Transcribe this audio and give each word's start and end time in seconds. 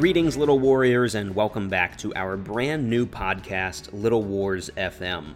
Greetings, 0.00 0.34
Little 0.34 0.58
Warriors, 0.58 1.14
and 1.14 1.34
welcome 1.34 1.68
back 1.68 1.98
to 1.98 2.14
our 2.14 2.38
brand 2.38 2.88
new 2.88 3.04
podcast, 3.04 3.90
Little 3.92 4.22
Wars 4.22 4.70
FM. 4.78 5.34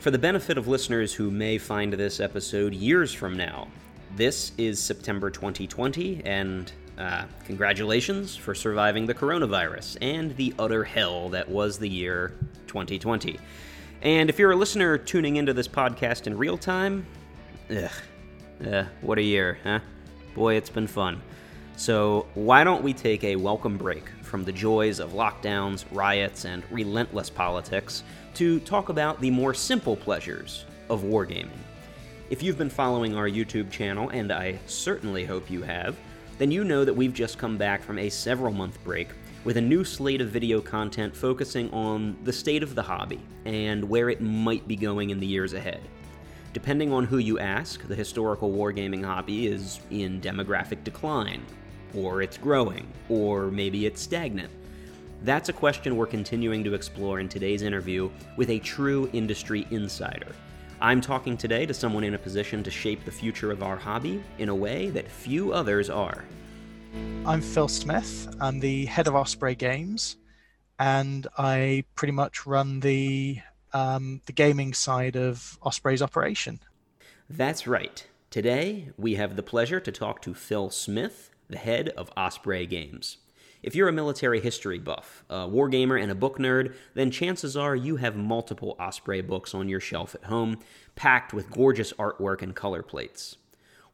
For 0.00 0.10
the 0.10 0.18
benefit 0.18 0.58
of 0.58 0.68
listeners 0.68 1.14
who 1.14 1.30
may 1.30 1.56
find 1.56 1.94
this 1.94 2.20
episode 2.20 2.74
years 2.74 3.14
from 3.14 3.38
now, 3.38 3.68
this 4.14 4.52
is 4.58 4.78
September 4.78 5.30
2020, 5.30 6.20
and 6.26 6.70
uh, 6.98 7.24
congratulations 7.46 8.36
for 8.36 8.54
surviving 8.54 9.06
the 9.06 9.14
coronavirus 9.14 9.96
and 10.02 10.36
the 10.36 10.52
utter 10.58 10.84
hell 10.84 11.30
that 11.30 11.48
was 11.48 11.78
the 11.78 11.88
year 11.88 12.34
2020. 12.66 13.40
And 14.02 14.28
if 14.28 14.38
you're 14.38 14.52
a 14.52 14.56
listener 14.56 14.98
tuning 14.98 15.36
into 15.36 15.54
this 15.54 15.68
podcast 15.68 16.26
in 16.26 16.36
real 16.36 16.58
time, 16.58 17.06
ugh, 17.70 17.90
uh, 18.70 18.84
what 19.00 19.16
a 19.16 19.22
year, 19.22 19.56
huh? 19.64 19.80
Boy, 20.34 20.56
it's 20.56 20.68
been 20.68 20.86
fun. 20.86 21.22
So, 21.76 22.26
why 22.34 22.64
don't 22.64 22.82
we 22.82 22.92
take 22.92 23.24
a 23.24 23.34
welcome 23.34 23.78
break 23.78 24.06
from 24.20 24.44
the 24.44 24.52
joys 24.52 25.00
of 25.00 25.12
lockdowns, 25.12 25.84
riots, 25.90 26.44
and 26.44 26.62
relentless 26.70 27.30
politics 27.30 28.04
to 28.34 28.60
talk 28.60 28.90
about 28.90 29.20
the 29.20 29.30
more 29.30 29.54
simple 29.54 29.96
pleasures 29.96 30.66
of 30.90 31.02
wargaming? 31.02 31.48
If 32.28 32.42
you've 32.42 32.58
been 32.58 32.70
following 32.70 33.16
our 33.16 33.28
YouTube 33.28 33.70
channel, 33.70 34.10
and 34.10 34.30
I 34.30 34.58
certainly 34.66 35.24
hope 35.24 35.50
you 35.50 35.62
have, 35.62 35.96
then 36.38 36.50
you 36.50 36.62
know 36.62 36.84
that 36.84 36.94
we've 36.94 37.12
just 37.12 37.38
come 37.38 37.56
back 37.56 37.82
from 37.82 37.98
a 37.98 38.10
several 38.10 38.52
month 38.52 38.82
break 38.84 39.08
with 39.44 39.56
a 39.56 39.60
new 39.60 39.82
slate 39.82 40.20
of 40.20 40.28
video 40.28 40.60
content 40.60 41.16
focusing 41.16 41.70
on 41.72 42.16
the 42.24 42.32
state 42.32 42.62
of 42.62 42.74
the 42.74 42.82
hobby 42.82 43.20
and 43.44 43.82
where 43.82 44.10
it 44.10 44.20
might 44.20 44.68
be 44.68 44.76
going 44.76 45.10
in 45.10 45.18
the 45.18 45.26
years 45.26 45.54
ahead. 45.54 45.80
Depending 46.52 46.92
on 46.92 47.04
who 47.04 47.16
you 47.16 47.38
ask, 47.38 47.86
the 47.88 47.94
historical 47.94 48.52
wargaming 48.52 49.02
hobby 49.02 49.46
is 49.46 49.80
in 49.90 50.20
demographic 50.20 50.84
decline, 50.84 51.42
or 51.94 52.22
it's 52.22 52.38
growing, 52.38 52.86
or 53.08 53.50
maybe 53.50 53.86
it's 53.86 54.00
stagnant. 54.00 54.50
That's 55.22 55.48
a 55.48 55.52
question 55.52 55.96
we're 55.96 56.06
continuing 56.06 56.64
to 56.64 56.74
explore 56.74 57.20
in 57.20 57.28
today's 57.28 57.62
interview 57.62 58.10
with 58.36 58.50
a 58.50 58.58
true 58.58 59.08
industry 59.12 59.66
insider. 59.70 60.34
I'm 60.80 61.00
talking 61.00 61.36
today 61.36 61.64
to 61.66 61.72
someone 61.72 62.02
in 62.02 62.14
a 62.14 62.18
position 62.18 62.64
to 62.64 62.70
shape 62.70 63.04
the 63.04 63.12
future 63.12 63.52
of 63.52 63.62
our 63.62 63.76
hobby 63.76 64.22
in 64.38 64.48
a 64.48 64.54
way 64.54 64.90
that 64.90 65.08
few 65.08 65.52
others 65.52 65.88
are. 65.88 66.24
I'm 67.24 67.40
Phil 67.40 67.68
Smith. 67.68 68.34
I'm 68.40 68.58
the 68.58 68.86
head 68.86 69.06
of 69.06 69.14
Osprey 69.14 69.54
Games, 69.54 70.16
and 70.78 71.26
I 71.38 71.84
pretty 71.94 72.12
much 72.12 72.46
run 72.46 72.80
the 72.80 73.38
um, 73.72 74.20
the 74.26 74.32
gaming 74.32 74.74
side 74.74 75.16
of 75.16 75.56
Osprey's 75.62 76.02
operation. 76.02 76.58
That's 77.30 77.66
right. 77.66 78.06
Today 78.30 78.90
we 78.96 79.14
have 79.14 79.36
the 79.36 79.42
pleasure 79.42 79.78
to 79.78 79.92
talk 79.92 80.20
to 80.22 80.34
Phil 80.34 80.68
Smith, 80.70 81.30
the 81.52 81.58
head 81.58 81.90
of 81.90 82.10
Osprey 82.16 82.66
Games. 82.66 83.18
If 83.62 83.76
you're 83.76 83.88
a 83.88 83.92
military 83.92 84.40
history 84.40 84.80
buff, 84.80 85.22
a 85.30 85.46
wargamer, 85.46 86.02
and 86.02 86.10
a 86.10 86.16
book 86.16 86.38
nerd, 86.38 86.74
then 86.94 87.12
chances 87.12 87.56
are 87.56 87.76
you 87.76 87.96
have 87.96 88.16
multiple 88.16 88.74
Osprey 88.80 89.20
books 89.20 89.54
on 89.54 89.68
your 89.68 89.78
shelf 89.78 90.16
at 90.16 90.24
home, 90.24 90.58
packed 90.96 91.32
with 91.32 91.50
gorgeous 91.50 91.92
artwork 91.92 92.42
and 92.42 92.56
color 92.56 92.82
plates. 92.82 93.36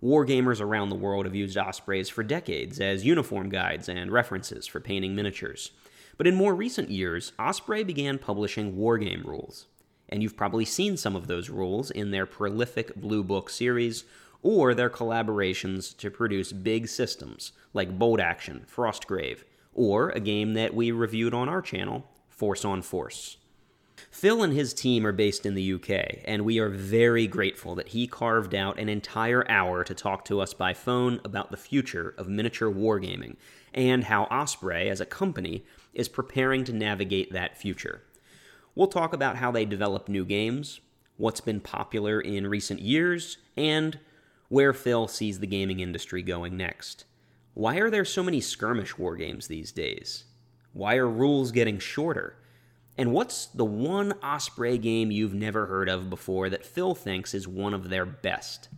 Wargamers 0.03 0.61
around 0.61 0.89
the 0.89 0.95
world 0.95 1.27
have 1.27 1.34
used 1.34 1.59
Ospreys 1.59 2.09
for 2.09 2.23
decades 2.23 2.81
as 2.81 3.05
uniform 3.05 3.50
guides 3.50 3.89
and 3.89 4.11
references 4.11 4.67
for 4.67 4.81
painting 4.81 5.15
miniatures. 5.15 5.72
But 6.17 6.27
in 6.27 6.34
more 6.34 6.55
recent 6.55 6.91
years, 6.91 7.33
Osprey 7.39 7.84
began 7.84 8.19
publishing 8.19 8.77
wargame 8.77 9.25
rules. 9.25 9.67
And 10.09 10.22
you've 10.22 10.37
probably 10.37 10.65
seen 10.65 10.97
some 10.97 11.15
of 11.15 11.27
those 11.27 11.50
rules 11.50 11.91
in 11.91 12.11
their 12.11 12.25
prolific 12.25 12.95
Blue 12.95 13.22
Book 13.22 13.50
series 13.50 14.05
or 14.42 14.75
their 14.75 14.91
collaborations 14.91 15.97
to 15.97 16.11
produce 16.11 16.53
big 16.53 16.89
systems 16.89 17.53
like 17.72 17.99
Bolt 17.99 18.21
Action, 18.21 18.65
Frostgrave, 18.72 19.44
or 19.75 20.10
a 20.10 20.21
game 20.21 20.54
that 20.54 20.75
we 20.75 20.91
reviewed 20.91 21.34
on 21.34 21.49
our 21.49 21.62
channel, 21.62 22.06
Force 22.28 22.65
on 22.65 22.82
Force. 22.82 23.37
Phil 24.10 24.43
and 24.43 24.53
his 24.53 24.72
team 24.72 25.06
are 25.06 25.12
based 25.12 25.44
in 25.44 25.54
the 25.54 25.75
UK, 25.75 26.21
and 26.25 26.44
we 26.44 26.59
are 26.59 26.69
very 26.69 27.27
grateful 27.27 27.75
that 27.75 27.88
he 27.88 28.06
carved 28.06 28.54
out 28.54 28.78
an 28.78 28.88
entire 28.88 29.48
hour 29.50 29.84
to 29.84 29.94
talk 29.94 30.25
to 30.25 30.41
us 30.41 30.54
by 30.54 30.72
phone 30.72 31.21
about 31.25 31.50
the 31.50 31.56
future 31.56 32.15
of 32.16 32.28
miniature 32.28 32.71
wargaming 32.71 33.37
and 33.75 34.04
how 34.04 34.25
Osprey, 34.25 34.88
as 34.88 35.00
a 35.00 35.06
company, 35.06 35.65
is 35.93 36.09
preparing 36.09 36.65
to 36.65 36.72
navigate 36.72 37.32
that 37.32 37.56
future. 37.56 38.03
We'll 38.75 38.87
talk 38.87 39.12
about 39.12 39.37
how 39.37 39.50
they 39.50 39.65
develop 39.65 40.09
new 40.09 40.25
games, 40.25 40.81
what's 41.16 41.41
been 41.41 41.60
popular 41.60 42.21
in 42.21 42.47
recent 42.47 42.81
years, 42.81 43.38
and 43.56 43.98
where 44.48 44.72
Phil 44.72 45.09
sees 45.09 45.41
the 45.41 45.47
gaming 45.47 45.81
industry 45.81 46.22
going 46.22 46.56
next. 46.56 47.04
Why 47.54 47.76
are 47.76 47.91
there 47.91 48.04
so 48.04 48.22
many 48.22 48.41
skirmish 48.41 48.94
wargames 48.94 49.47
these 49.47 49.72
days? 49.72 50.25
Why 50.72 50.97
are 50.97 51.09
rules 51.09 51.50
getting 51.50 51.78
shorter? 51.78 52.36
And 52.97 53.12
what's 53.12 53.47
the 53.47 53.64
one 53.64 54.12
Osprey 54.22 54.78
game 54.78 55.10
you've 55.10 55.34
never 55.34 55.66
heard 55.66 55.88
of 55.88 56.10
before 56.10 56.48
that 56.50 56.64
Phil 56.64 56.94
thinks 56.94 57.34
is 57.34 57.47
one 57.47 57.75
of 57.75 57.91
their 57.91 58.06
best? 58.06 58.69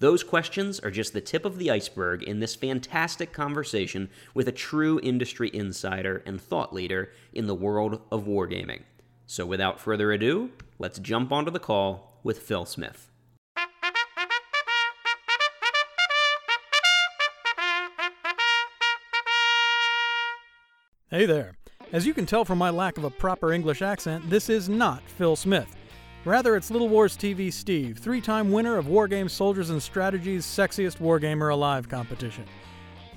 Those 0.00 0.24
questions 0.24 0.80
are 0.80 0.90
just 0.90 1.12
the 1.12 1.20
tip 1.20 1.44
of 1.44 1.58
the 1.58 1.70
iceberg 1.70 2.22
in 2.22 2.40
this 2.40 2.54
fantastic 2.54 3.32
conversation 3.32 4.10
with 4.34 4.48
a 4.48 4.52
true 4.52 5.00
industry 5.02 5.50
insider 5.54 6.22
and 6.26 6.40
thought 6.40 6.74
leader 6.74 7.12
in 7.32 7.46
the 7.46 7.54
world 7.54 8.02
of 8.10 8.24
wargaming. 8.24 8.82
So 9.26 9.46
without 9.46 9.80
further 9.80 10.12
ado, 10.12 10.50
let's 10.78 10.98
jump 10.98 11.30
onto 11.30 11.50
the 11.50 11.60
call 11.60 12.20
with 12.22 12.40
Phil 12.40 12.64
Smith. 12.66 13.10
Hey 21.14 21.26
there. 21.26 21.52
As 21.92 22.04
you 22.04 22.12
can 22.12 22.26
tell 22.26 22.44
from 22.44 22.58
my 22.58 22.70
lack 22.70 22.98
of 22.98 23.04
a 23.04 23.08
proper 23.08 23.52
English 23.52 23.82
accent, 23.82 24.28
this 24.28 24.50
is 24.50 24.68
not 24.68 25.00
Phil 25.08 25.36
Smith. 25.36 25.76
Rather, 26.24 26.56
it's 26.56 26.72
Little 26.72 26.88
Wars 26.88 27.16
TV 27.16 27.52
Steve, 27.52 27.98
three 27.98 28.20
time 28.20 28.50
winner 28.50 28.76
of 28.78 28.86
Wargame 28.86 29.30
Soldiers 29.30 29.70
and 29.70 29.80
Strategy's 29.80 30.44
Sexiest 30.44 30.98
Wargamer 30.98 31.52
Alive 31.52 31.88
competition. 31.88 32.46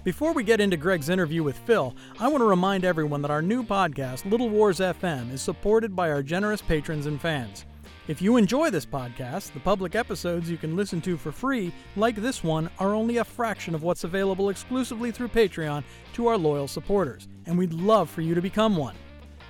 Before 0.04 0.32
we 0.32 0.44
get 0.44 0.62
into 0.62 0.78
Greg's 0.78 1.10
interview 1.10 1.42
with 1.42 1.58
Phil, 1.58 1.96
I 2.20 2.28
want 2.28 2.42
to 2.42 2.46
remind 2.46 2.86
everyone 2.86 3.24
that 3.24 3.32
our 3.32 3.42
new 3.42 3.64
podcast, 3.64 4.30
Little 4.30 4.50
Wars 4.50 4.78
FM, 4.78 5.34
is 5.34 5.42
supported 5.42 5.96
by 5.96 6.12
our 6.12 6.22
generous 6.22 6.62
patrons 6.62 7.08
and 7.08 7.20
fans. 7.20 7.66
If 8.08 8.22
you 8.22 8.38
enjoy 8.38 8.70
this 8.70 8.86
podcast, 8.86 9.52
the 9.52 9.60
public 9.60 9.94
episodes 9.94 10.50
you 10.50 10.56
can 10.56 10.78
listen 10.78 11.02
to 11.02 11.18
for 11.18 11.34
free, 11.34 11.74
like 11.98 12.16
this 12.16 12.42
one, 12.42 12.70
are 12.80 12.94
only 12.94 13.18
a 13.18 13.26
fraction 13.26 13.76
of 13.76 13.84
what's 13.84 14.06
available 14.06 14.50
exclusively 14.50 15.12
through 15.12 15.28
Patreon 15.28 15.84
to 16.14 16.28
our 16.28 16.38
loyal 16.38 16.70
supporters, 16.70 17.28
and 17.48 17.58
we'd 17.58 17.74
love 17.74 18.10
for 18.10 18.22
you 18.22 18.34
to 18.34 18.42
become 18.42 18.78
one. 18.78 18.96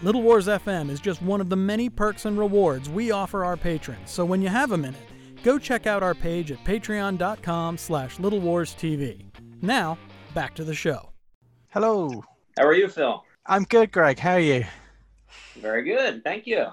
Little 0.02 0.24
Wars 0.24 0.48
FM 0.48 0.90
is 0.90 1.00
just 1.00 1.22
one 1.22 1.40
of 1.40 1.50
the 1.50 1.56
many 1.56 1.88
perks 1.88 2.26
and 2.26 2.36
rewards 2.36 2.90
we 2.90 3.12
offer 3.12 3.46
our 3.46 3.58
patrons, 3.58 4.10
so 4.10 4.26
when 4.26 4.42
you 4.42 4.50
have 4.50 4.72
a 4.72 4.78
minute, 4.78 5.06
go 5.44 5.60
check 5.60 5.86
out 5.86 6.02
our 6.02 6.16
page 6.16 6.52
at 6.52 6.64
patreon.com 6.64 7.78
slash 7.78 8.18
littlewarstv. 8.18 9.24
Now, 9.62 10.00
back 10.34 10.56
to 10.56 10.64
the 10.64 10.74
show. 10.74 11.12
Hello. 11.70 12.24
How 12.58 12.66
are 12.66 12.74
you, 12.74 12.88
Phil? 12.88 13.24
I'm 13.46 13.66
good, 13.66 13.92
Greg. 13.92 14.18
How 14.18 14.34
are 14.34 14.40
you? 14.40 14.66
Very 15.58 15.84
good, 15.84 16.24
thank 16.24 16.48
you. 16.48 16.66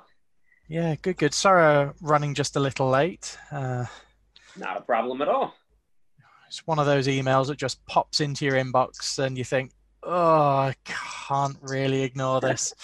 Yeah, 0.75 0.97
good, 1.01 1.19
good. 1.19 1.33
Sorry, 1.33 1.93
running 2.01 2.35
just 2.35 2.57
a 2.57 2.59
little 2.59 2.91
late. 2.91 3.39
Uh, 3.53 3.85
Not 4.57 4.77
a 4.77 4.81
problem 4.81 5.23
at 5.23 5.29
all. 5.29 5.55
it's 6.49 6.67
one 6.67 6.81
of 6.81 6.87
those 6.87 7.07
emails 7.07 7.47
that 7.47 7.59
just 7.59 7.87
pops 7.87 8.19
into 8.19 8.45
your 8.45 8.55
inbox, 8.55 9.21
and 9.25 9.39
you 9.39 9.45
think, 9.45 9.71
"Oh, 10.03 10.57
I 10.57 10.75
can't 10.85 11.57
really 11.63 12.03
ignore 12.03 12.41
this." 12.49 12.75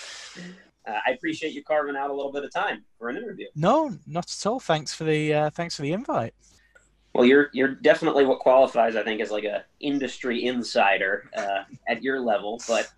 Uh, 0.86 1.00
I 1.04 1.10
appreciate 1.10 1.52
you 1.52 1.64
carving 1.64 1.96
out 1.96 2.10
a 2.10 2.14
little 2.14 2.30
bit 2.30 2.44
of 2.44 2.52
time 2.52 2.84
for 2.96 3.08
an 3.08 3.16
interview. 3.16 3.48
no, 3.56 3.90
not 4.06 4.30
at 4.30 4.46
all. 4.46 4.60
Thanks 4.60 4.94
for 4.94 5.02
the 5.02 5.34
uh, 5.34 5.50
thanks 5.50 5.74
for 5.74 5.82
the 5.82 5.92
invite. 5.92 6.32
Well, 7.12 7.24
you're 7.24 7.50
you're 7.52 7.74
definitely 7.74 8.24
what 8.24 8.38
qualifies, 8.38 8.94
I 8.94 9.02
think, 9.02 9.20
as 9.20 9.32
like 9.32 9.42
a 9.42 9.64
industry 9.80 10.46
insider 10.46 11.28
uh, 11.36 11.64
at 11.88 12.04
your 12.04 12.20
level. 12.20 12.62
But 12.68 12.88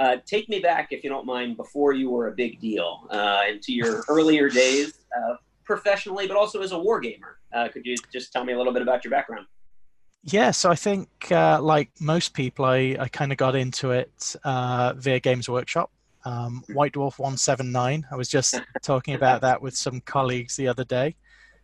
uh, 0.00 0.16
take 0.24 0.48
me 0.48 0.58
back, 0.58 0.88
if 0.92 1.04
you 1.04 1.10
don't 1.10 1.26
mind, 1.26 1.58
before 1.58 1.92
you 1.92 2.08
were 2.08 2.28
a 2.28 2.32
big 2.32 2.58
deal, 2.58 3.06
uh, 3.10 3.42
into 3.48 3.72
your 3.72 4.02
earlier 4.08 4.48
days, 4.48 4.94
uh, 5.16 5.34
professionally, 5.64 6.26
but 6.26 6.36
also 6.38 6.62
as 6.62 6.72
a 6.72 6.76
wargamer. 6.76 7.34
Uh, 7.52 7.68
could 7.68 7.84
you 7.84 7.94
just 8.10 8.32
tell 8.32 8.42
me 8.42 8.54
a 8.54 8.56
little 8.56 8.72
bit 8.72 8.80
about 8.80 9.04
your 9.04 9.10
background? 9.10 9.46
Yeah, 10.24 10.52
so 10.52 10.70
I 10.70 10.74
think, 10.74 11.08
uh, 11.30 11.60
like 11.60 11.90
most 12.00 12.32
people, 12.32 12.64
I, 12.64 12.96
I 12.98 13.08
kind 13.08 13.30
of 13.30 13.36
got 13.36 13.54
into 13.54 13.90
it 13.90 14.36
uh, 14.42 14.94
via 14.96 15.20
Games 15.20 15.48
Workshop. 15.48 15.90
Um, 16.24 16.64
White 16.72 16.92
Dwarf 16.92 17.18
179. 17.18 18.06
I 18.10 18.16
was 18.16 18.28
just 18.28 18.60
talking 18.82 19.14
about 19.14 19.42
that 19.42 19.60
with 19.60 19.76
some 19.76 20.00
colleagues 20.00 20.56
the 20.56 20.68
other 20.68 20.84
day. 20.84 21.14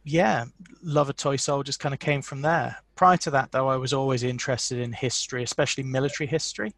Yeah, 0.05 0.45
Love 0.83 1.11
a 1.11 1.13
Toy 1.13 1.37
Soldiers 1.37 1.77
kind 1.77 1.93
of 1.93 1.99
came 2.01 2.23
from 2.23 2.43
there. 2.43 2.77
Prior 2.97 3.17
to 3.19 3.31
that, 3.33 3.53
though, 3.53 3.69
I 3.69 3.77
was 3.77 3.93
always 3.93 4.23
interested 4.23 4.79
in 4.79 4.93
history, 4.93 5.43
especially 5.43 5.85
military 5.85 6.27
history. 6.27 6.73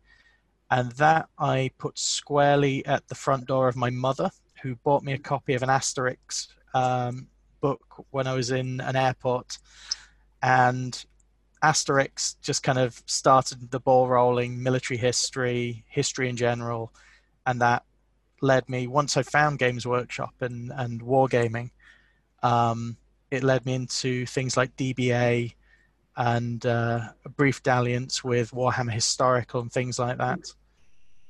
And 0.71 0.93
that 0.93 1.29
I 1.39 1.71
put 1.79 1.99
squarely 1.99 2.85
at 2.85 3.09
the 3.09 3.15
front 3.15 3.47
door 3.47 3.69
of 3.69 3.77
my 3.77 3.91
mother, 3.91 4.31
who 4.63 4.77
bought 4.77 5.03
me 5.03 5.13
a 5.13 5.19
copy 5.19 5.55
of 5.55 5.63
an 5.63 5.69
Asterix 5.69 6.49
um, 6.75 7.29
book 7.61 8.05
when 8.11 8.27
I 8.27 8.35
was 8.35 8.51
in 8.51 8.81
an 8.81 8.97
airport. 8.97 9.59
And 10.43 11.05
Asterix 11.63 12.37
just 12.41 12.63
kind 12.63 12.79
of 12.79 13.03
started 13.07 13.71
the 13.71 13.81
ball 13.81 14.09
rolling, 14.09 14.63
military 14.63 14.99
history, 14.99 15.85
history 15.89 16.29
in 16.29 16.37
general, 16.37 16.93
and 17.47 17.61
that 17.61 17.85
led 18.41 18.69
me 18.69 18.87
once 18.87 19.17
I 19.17 19.23
found 19.23 19.59
Games 19.59 19.87
Workshop 19.87 20.35
and 20.41 20.73
and 20.75 21.01
wargaming. 21.01 21.71
Um, 22.43 22.97
it 23.31 23.43
led 23.43 23.67
me 23.67 23.75
into 23.75 24.27
things 24.27 24.57
like 24.57 24.77
DBA 24.77 25.55
and 26.19 26.67
uh, 26.67 27.01
a 27.25 27.29
brief 27.29 27.63
dalliance 27.63 28.25
with 28.25 28.51
Warhammer 28.51 28.93
Historical 28.93 29.61
and 29.61 29.73
things 29.73 30.01
like 30.01 30.19
that. 30.19 30.41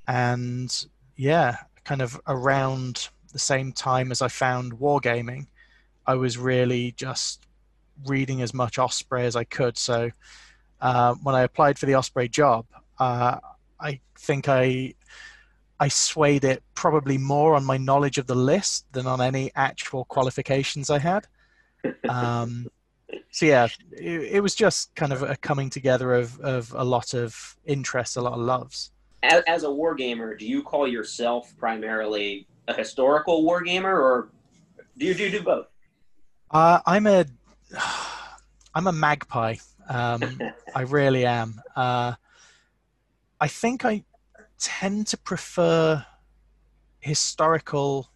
And 0.08 0.74
yeah, 1.14 1.58
kind 1.84 2.00
of 2.00 2.18
around 2.26 3.10
the 3.30 3.38
same 3.38 3.72
time 3.72 4.10
as 4.10 4.22
I 4.22 4.28
found 4.28 4.72
wargaming, 4.72 5.46
I 6.06 6.14
was 6.14 6.38
really 6.38 6.92
just 6.92 7.46
reading 8.06 8.40
as 8.40 8.54
much 8.54 8.78
Osprey 8.78 9.26
as 9.26 9.36
I 9.36 9.44
could. 9.44 9.76
So 9.76 10.10
uh, 10.80 11.14
when 11.22 11.34
I 11.34 11.42
applied 11.42 11.78
for 11.78 11.84
the 11.84 11.94
Osprey 11.94 12.30
job, 12.30 12.64
uh, 12.98 13.38
I 13.78 14.00
think 14.18 14.48
I 14.48 14.94
I 15.78 15.88
swayed 15.88 16.44
it 16.44 16.62
probably 16.74 17.18
more 17.18 17.54
on 17.54 17.64
my 17.64 17.76
knowledge 17.76 18.16
of 18.16 18.26
the 18.26 18.34
list 18.34 18.86
than 18.92 19.06
on 19.06 19.20
any 19.20 19.52
actual 19.54 20.06
qualifications 20.06 20.88
I 20.88 20.98
had. 20.98 21.26
Um, 22.08 22.66
so 23.30 23.46
yeah, 23.46 23.68
it, 23.92 24.22
it, 24.32 24.40
was 24.40 24.54
just 24.54 24.94
kind 24.94 25.12
of 25.12 25.22
a 25.22 25.36
coming 25.36 25.70
together 25.70 26.14
of, 26.14 26.38
of 26.40 26.74
a 26.76 26.84
lot 26.84 27.14
of 27.14 27.56
interests, 27.64 28.16
a 28.16 28.20
lot 28.20 28.34
of 28.34 28.40
loves. 28.40 28.90
As, 29.22 29.42
as 29.46 29.64
a 29.64 29.68
wargamer, 29.68 30.38
do 30.38 30.46
you 30.46 30.62
call 30.62 30.86
yourself 30.86 31.54
primarily 31.56 32.46
a 32.68 32.74
historical 32.74 33.44
wargamer, 33.44 33.94
or 33.94 34.30
do 34.96 35.06
you, 35.06 35.14
do, 35.14 35.24
you 35.24 35.30
do 35.30 35.42
both? 35.42 35.66
Uh, 36.50 36.80
I'm 36.86 37.06
a 37.06 37.24
I'm 38.74 38.86
a 38.86 38.92
magpie. 38.92 39.56
Um, 39.88 40.40
I 40.74 40.82
really 40.82 41.24
am. 41.24 41.60
Uh, 41.74 42.14
I 43.40 43.48
think 43.48 43.84
I 43.84 44.04
tend 44.58 45.06
to 45.08 45.16
prefer 45.16 46.04
historical 47.00 48.10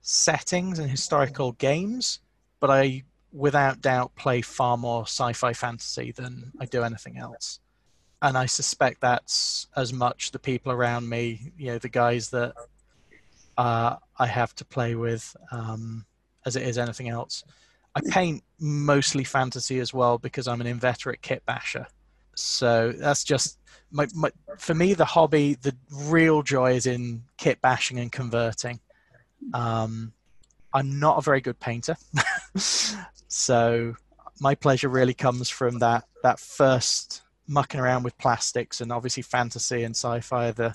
settings 0.00 0.78
and 0.78 0.90
historical 0.90 1.52
games, 1.52 2.20
but 2.58 2.70
I, 2.70 3.04
without 3.32 3.80
doubt, 3.80 4.14
play 4.16 4.42
far 4.42 4.76
more 4.76 5.02
sci-fi 5.02 5.52
fantasy 5.52 6.12
than 6.12 6.52
I 6.60 6.66
do 6.66 6.82
anything 6.82 7.18
else. 7.18 7.60
And 8.22 8.36
I 8.36 8.46
suspect 8.46 9.00
that's 9.00 9.66
as 9.76 9.92
much 9.92 10.30
the 10.30 10.38
people 10.38 10.72
around 10.72 11.08
me, 11.08 11.52
you 11.56 11.68
know, 11.68 11.78
the 11.78 11.88
guys 11.88 12.30
that 12.30 12.54
uh, 13.56 13.96
I 14.18 14.26
have 14.26 14.54
to 14.56 14.64
play 14.64 14.94
with, 14.94 15.34
um, 15.52 16.04
as 16.44 16.56
it 16.56 16.62
is 16.62 16.76
anything 16.76 17.08
else. 17.08 17.44
I 17.94 18.00
paint 18.08 18.42
mostly 18.58 19.24
fantasy 19.24 19.80
as 19.80 19.92
well 19.92 20.18
because 20.18 20.46
I'm 20.46 20.60
an 20.60 20.66
inveterate 20.66 21.22
kit 21.22 21.44
basher. 21.46 21.86
So 22.34 22.92
that's 22.92 23.24
just 23.24 23.58
my, 23.90 24.06
my 24.14 24.30
for 24.58 24.74
me 24.74 24.94
the 24.94 25.04
hobby. 25.04 25.54
The 25.54 25.76
real 25.90 26.42
joy 26.42 26.72
is 26.72 26.86
in 26.86 27.24
kit 27.36 27.60
bashing 27.60 27.98
and 27.98 28.12
converting. 28.12 28.80
Um, 29.52 30.12
I'm 30.72 31.00
not 31.00 31.18
a 31.18 31.22
very 31.22 31.40
good 31.40 31.58
painter, 31.58 31.96
so 33.30 33.94
my 34.40 34.54
pleasure 34.54 34.88
really 34.88 35.14
comes 35.14 35.48
from 35.48 35.78
that 35.78 36.04
that 36.22 36.38
first 36.38 37.22
mucking 37.46 37.80
around 37.80 38.02
with 38.02 38.16
plastics 38.18 38.80
and 38.80 38.92
obviously 38.92 39.22
fantasy 39.22 39.82
and 39.82 39.94
sci-fi 39.94 40.48
are 40.48 40.52
the 40.52 40.74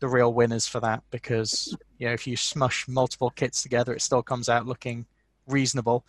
the 0.00 0.08
real 0.08 0.32
winners 0.32 0.66
for 0.66 0.80
that 0.80 1.02
because 1.10 1.74
you 1.98 2.06
know 2.06 2.12
if 2.12 2.26
you 2.26 2.36
smush 2.36 2.86
multiple 2.88 3.30
kits 3.30 3.62
together 3.62 3.94
it 3.94 4.02
still 4.02 4.22
comes 4.22 4.48
out 4.48 4.66
looking 4.66 5.06
reasonable. 5.46 6.04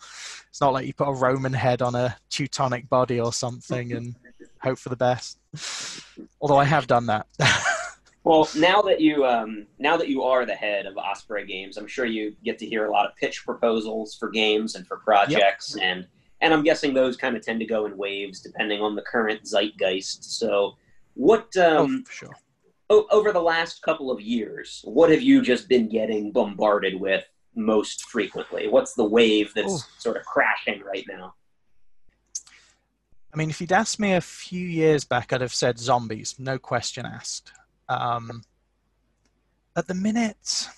It's 0.48 0.60
not 0.60 0.72
like 0.72 0.86
you 0.86 0.94
put 0.94 1.08
a 1.08 1.12
Roman 1.12 1.52
head 1.52 1.82
on 1.82 1.94
a 1.94 2.16
Teutonic 2.30 2.88
body 2.88 3.20
or 3.20 3.32
something 3.32 3.92
and 3.92 4.14
hope 4.60 4.78
for 4.78 4.88
the 4.88 4.96
best. 4.96 5.38
Although 6.40 6.58
I 6.58 6.64
have 6.64 6.86
done 6.86 7.06
that. 7.06 7.26
well, 8.24 8.48
now 8.56 8.82
that 8.82 9.00
you 9.00 9.24
um, 9.24 9.66
now 9.78 9.96
that 9.96 10.08
you 10.08 10.22
are 10.22 10.44
the 10.44 10.54
head 10.54 10.86
of 10.86 10.96
Osprey 10.96 11.46
Games, 11.46 11.76
I'm 11.76 11.86
sure 11.86 12.04
you 12.04 12.34
get 12.44 12.58
to 12.58 12.66
hear 12.66 12.86
a 12.86 12.90
lot 12.90 13.06
of 13.06 13.16
pitch 13.16 13.44
proposals 13.44 14.14
for 14.14 14.28
games 14.28 14.74
and 14.74 14.86
for 14.86 14.98
projects, 14.98 15.76
yep. 15.76 15.84
and 15.84 16.06
and 16.40 16.52
I'm 16.52 16.62
guessing 16.62 16.94
those 16.94 17.16
kind 17.16 17.36
of 17.36 17.42
tend 17.42 17.60
to 17.60 17.66
go 17.66 17.86
in 17.86 17.96
waves 17.96 18.40
depending 18.40 18.80
on 18.80 18.94
the 18.94 19.02
current 19.02 19.42
zeitgeist. 19.44 20.24
So, 20.38 20.76
what? 21.14 21.48
Oh, 21.56 21.84
um, 21.84 22.04
oh, 22.06 22.10
sure. 22.10 23.04
over 23.10 23.32
the 23.32 23.42
last 23.42 23.82
couple 23.82 24.10
of 24.10 24.20
years, 24.20 24.82
what 24.84 25.10
have 25.10 25.22
you 25.22 25.40
just 25.40 25.68
been 25.68 25.88
getting 25.88 26.32
bombarded 26.32 27.00
with 27.00 27.24
most 27.54 28.04
frequently? 28.04 28.68
What's 28.68 28.94
the 28.94 29.04
wave 29.04 29.52
that's 29.54 29.72
Ooh. 29.72 29.90
sort 29.98 30.16
of 30.16 30.24
crashing 30.24 30.82
right 30.82 31.04
now? 31.08 31.34
I 33.32 33.36
mean, 33.36 33.50
if 33.50 33.60
you'd 33.60 33.72
asked 33.72 34.00
me 34.00 34.14
a 34.14 34.20
few 34.20 34.66
years 34.66 35.04
back, 35.04 35.32
I'd 35.32 35.42
have 35.42 35.54
said 35.54 35.78
zombies, 35.78 36.34
no 36.38 36.58
question 36.58 37.04
asked. 37.04 37.52
Um, 37.88 38.42
at 39.76 39.86
the 39.86 39.94
minute, 39.94 40.68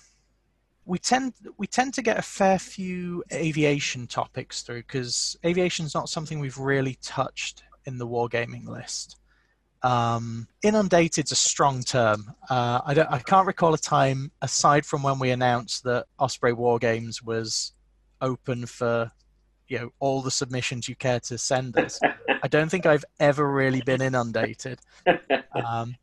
we 0.85 0.99
tend 0.99 1.33
we 1.57 1.67
tend 1.67 1.93
to 1.95 2.01
get 2.01 2.17
a 2.17 2.21
fair 2.21 2.59
few 2.59 3.23
aviation 3.31 4.07
topics 4.07 4.61
through 4.61 4.81
because 4.81 5.37
aviation 5.45 5.85
is 5.85 5.93
not 5.93 6.09
something 6.09 6.39
we've 6.39 6.57
really 6.57 6.97
touched 7.01 7.63
in 7.85 7.97
the 7.97 8.07
wargaming 8.07 8.67
list. 8.67 9.17
Um, 9.83 10.47
inundated's 10.63 11.31
a 11.31 11.35
strong 11.35 11.81
term. 11.81 12.35
Uh, 12.49 12.81
I, 12.85 13.07
I, 13.09 13.19
can't 13.19 13.47
recall 13.47 13.73
a 13.73 13.79
time 13.79 14.31
aside 14.43 14.85
from 14.85 15.01
when 15.01 15.17
we 15.17 15.31
announced 15.31 15.83
that 15.85 16.05
Osprey 16.19 16.53
War 16.53 16.77
Games 16.77 17.23
was 17.23 17.73
open 18.21 18.67
for 18.67 19.11
you 19.67 19.79
know 19.79 19.89
all 19.99 20.21
the 20.21 20.29
submissions 20.29 20.87
you 20.87 20.95
care 20.95 21.19
to 21.21 21.37
send 21.37 21.77
us. 21.77 21.99
I 22.43 22.47
don't 22.47 22.69
think 22.69 22.85
I've 22.85 23.05
ever 23.19 23.49
really 23.51 23.81
been 23.81 24.01
inundated. 24.01 24.79
Um, 25.53 25.97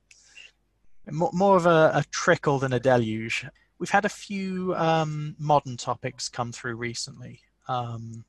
more, 1.10 1.56
of 1.56 1.66
a, 1.66 1.92
a, 1.94 2.04
trickle 2.10 2.58
than 2.58 2.72
a 2.72 2.80
deluge. 2.80 3.46
We've 3.78 3.90
had 3.90 4.04
a 4.04 4.10
few 4.10 4.74
um, 4.74 5.36
modern 5.38 5.76
topics 5.76 6.28
come 6.28 6.52
through 6.52 6.76
recently. 6.76 7.40
Um, 7.68 8.24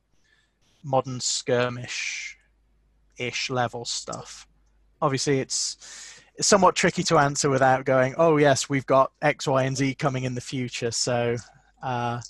modern 0.83 1.19
skirmish 1.19 2.37
ish 3.17 3.49
level 3.49 3.83
stuff 3.83 4.47
obviously 5.01 5.39
it's, 5.39 6.19
somewhat 6.41 6.75
tricky 6.75 7.03
to 7.03 7.17
answer 7.17 7.49
without 7.49 7.83
going, 7.83 8.15
oh 8.17 8.37
yes, 8.37 8.69
we've 8.69 8.85
got 8.85 9.11
X, 9.21 9.47
Y, 9.47 9.63
and 9.63 9.75
Z 9.75 9.95
coming 9.95 10.23
in 10.23 10.35
the 10.35 10.41
future. 10.41 10.91
So 10.91 11.35
uh, 11.83 12.21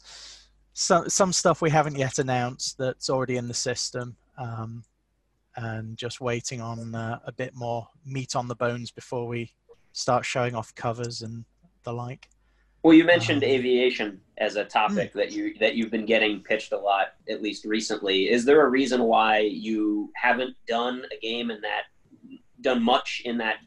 some 0.74 1.10
some 1.10 1.34
stuff 1.34 1.62
we 1.62 1.70
haven't 1.70 1.98
yet 1.98 2.20
announced 2.20 2.78
that's 2.78 3.10
already 3.10 3.38
in 3.38 3.48
the 3.48 3.54
system, 3.54 4.16
um, 4.38 4.84
and 5.56 5.98
just 5.98 6.22
waiting 6.22 6.62
on 6.62 6.96
uh, 6.96 7.20
a 7.26 7.32
bit 7.32 7.56
more 7.56 7.88
meat 8.06 8.36
on 8.36 8.48
the 8.48 8.56
bones 8.56 8.92
before 8.92 9.28
we 9.28 9.52
start 9.92 10.26
showing 10.26 10.56
off 10.56 10.74
covers 10.76 11.22
and 11.22 11.46
the 11.84 11.94
like. 11.94 12.30
Well, 12.84 12.94
you 12.94 13.04
mentioned 13.04 13.44
um, 13.44 13.50
aviation 13.50 14.22
as 14.38 14.56
a 14.56 14.64
topic 14.64 15.12
hmm. 15.12 15.20
that 15.20 15.32
you 15.32 15.54
that 15.60 15.76
you've 15.76 15.92
been 15.92 16.06
getting 16.06 16.42
pitched 16.42 16.72
a 16.72 16.78
lot, 16.78 17.08
at 17.30 17.42
least 17.42 17.66
recently. 17.66 18.30
Is 18.30 18.46
there 18.46 18.66
a 18.66 18.70
reason 18.70 19.04
why 19.04 19.40
you 19.40 20.12
haven't 20.16 20.56
done 20.68 21.04
a 21.12 21.20
game 21.20 21.52
in 21.52 21.60
that 21.62 21.84
done 22.62 22.82
much 22.82 23.22
in 23.26 23.38
that 23.40 23.58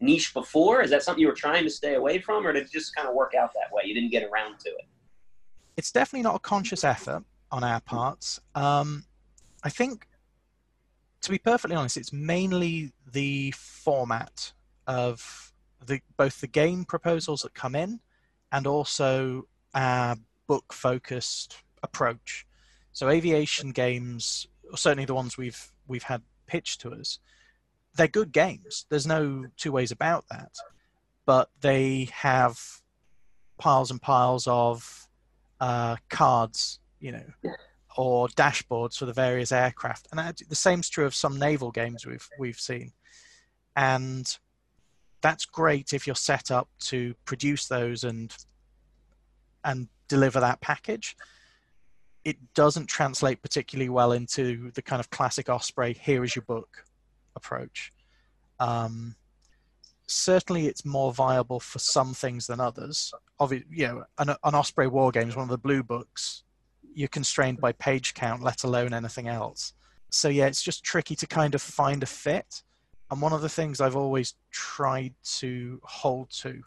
niche 0.00 0.34
before? 0.34 0.82
Is 0.82 0.90
that 0.90 1.02
something 1.02 1.20
you 1.20 1.28
were 1.28 1.34
trying 1.34 1.64
to 1.64 1.70
stay 1.70 1.94
away 1.94 2.18
from, 2.18 2.46
or 2.46 2.52
did 2.52 2.64
it 2.64 2.72
just 2.72 2.94
kind 2.94 3.08
of 3.08 3.14
work 3.14 3.34
out 3.34 3.52
that 3.54 3.72
way? 3.72 3.82
You 3.84 3.94
didn't 3.94 4.10
get 4.10 4.24
around 4.24 4.58
to 4.60 4.70
it. 4.70 4.86
It's 5.76 5.92
definitely 5.92 6.22
not 6.22 6.36
a 6.36 6.40
conscious 6.40 6.84
effort 6.84 7.24
on 7.52 7.62
our 7.62 7.80
parts. 7.80 8.40
Um, 8.54 9.04
I 9.62 9.68
think, 9.68 10.06
to 11.20 11.30
be 11.30 11.38
perfectly 11.38 11.76
honest, 11.76 11.96
it's 11.96 12.12
mainly 12.12 12.92
the 13.12 13.52
format 13.52 14.52
of 14.86 15.52
the 15.84 16.00
both 16.16 16.40
the 16.40 16.46
game 16.46 16.84
proposals 16.84 17.42
that 17.42 17.54
come 17.54 17.74
in, 17.74 18.00
and 18.52 18.66
also 18.66 19.46
our 19.74 20.16
book-focused 20.46 21.56
approach. 21.82 22.46
So 22.92 23.08
aviation 23.08 23.72
games, 23.72 24.46
certainly 24.74 25.04
the 25.04 25.14
ones 25.14 25.36
we've 25.36 25.72
we've 25.86 26.04
had 26.04 26.22
pitched 26.46 26.80
to 26.82 26.92
us, 26.92 27.18
they're 27.94 28.08
good 28.08 28.32
games. 28.32 28.86
There's 28.88 29.06
no 29.06 29.46
two 29.56 29.72
ways 29.72 29.90
about 29.90 30.24
that. 30.30 30.52
But 31.26 31.50
they 31.60 32.08
have 32.12 32.58
piles 33.58 33.90
and 33.90 34.00
piles 34.00 34.46
of 34.46 35.08
uh, 35.60 35.96
cards, 36.08 36.78
you 37.00 37.12
know, 37.12 37.52
or 37.96 38.28
dashboards 38.28 38.96
for 38.96 39.06
the 39.06 39.12
various 39.12 39.50
aircraft, 39.50 40.06
and 40.10 40.18
that, 40.18 40.40
the 40.48 40.54
same's 40.54 40.88
true 40.88 41.06
of 41.06 41.14
some 41.14 41.38
naval 41.38 41.70
games 41.70 42.06
we've 42.06 42.28
we've 42.38 42.60
seen. 42.60 42.92
And 43.74 44.38
that's 45.26 45.44
great 45.44 45.92
if 45.92 46.06
you're 46.06 46.14
set 46.14 46.50
up 46.52 46.68
to 46.78 47.12
produce 47.24 47.66
those 47.66 48.04
and 48.04 48.32
and 49.64 49.88
deliver 50.08 50.38
that 50.38 50.60
package. 50.60 51.16
It 52.24 52.36
doesn't 52.54 52.86
translate 52.86 53.42
particularly 53.42 53.88
well 53.88 54.12
into 54.12 54.70
the 54.72 54.82
kind 54.82 55.00
of 55.00 55.10
classic 55.10 55.48
Osprey. 55.48 55.94
Here 55.94 56.22
is 56.22 56.36
your 56.36 56.44
book 56.44 56.84
approach. 57.34 57.92
Um, 58.60 59.16
certainly, 60.06 60.68
it's 60.68 60.84
more 60.84 61.12
viable 61.12 61.58
for 61.58 61.80
some 61.80 62.14
things 62.14 62.46
than 62.46 62.60
others. 62.60 63.12
Obviously, 63.40 63.66
you 63.70 63.86
know, 63.88 64.04
an, 64.18 64.30
an 64.30 64.54
Osprey 64.54 64.86
War 64.86 65.10
Games, 65.10 65.34
one 65.34 65.42
of 65.44 65.50
the 65.50 65.58
blue 65.58 65.82
books, 65.82 66.44
you're 66.94 67.08
constrained 67.08 67.60
by 67.60 67.72
page 67.72 68.14
count, 68.14 68.42
let 68.42 68.62
alone 68.62 68.94
anything 68.94 69.26
else. 69.26 69.74
so 70.10 70.28
yeah, 70.28 70.46
it's 70.46 70.62
just 70.62 70.84
tricky 70.84 71.16
to 71.16 71.26
kind 71.26 71.54
of 71.54 71.62
find 71.62 72.02
a 72.04 72.06
fit. 72.06 72.62
And 73.10 73.20
one 73.20 73.32
of 73.32 73.42
the 73.42 73.48
things 73.48 73.80
I've 73.80 73.96
always 73.96 74.34
tried 74.50 75.14
to 75.38 75.80
hold 75.84 76.30
to 76.42 76.62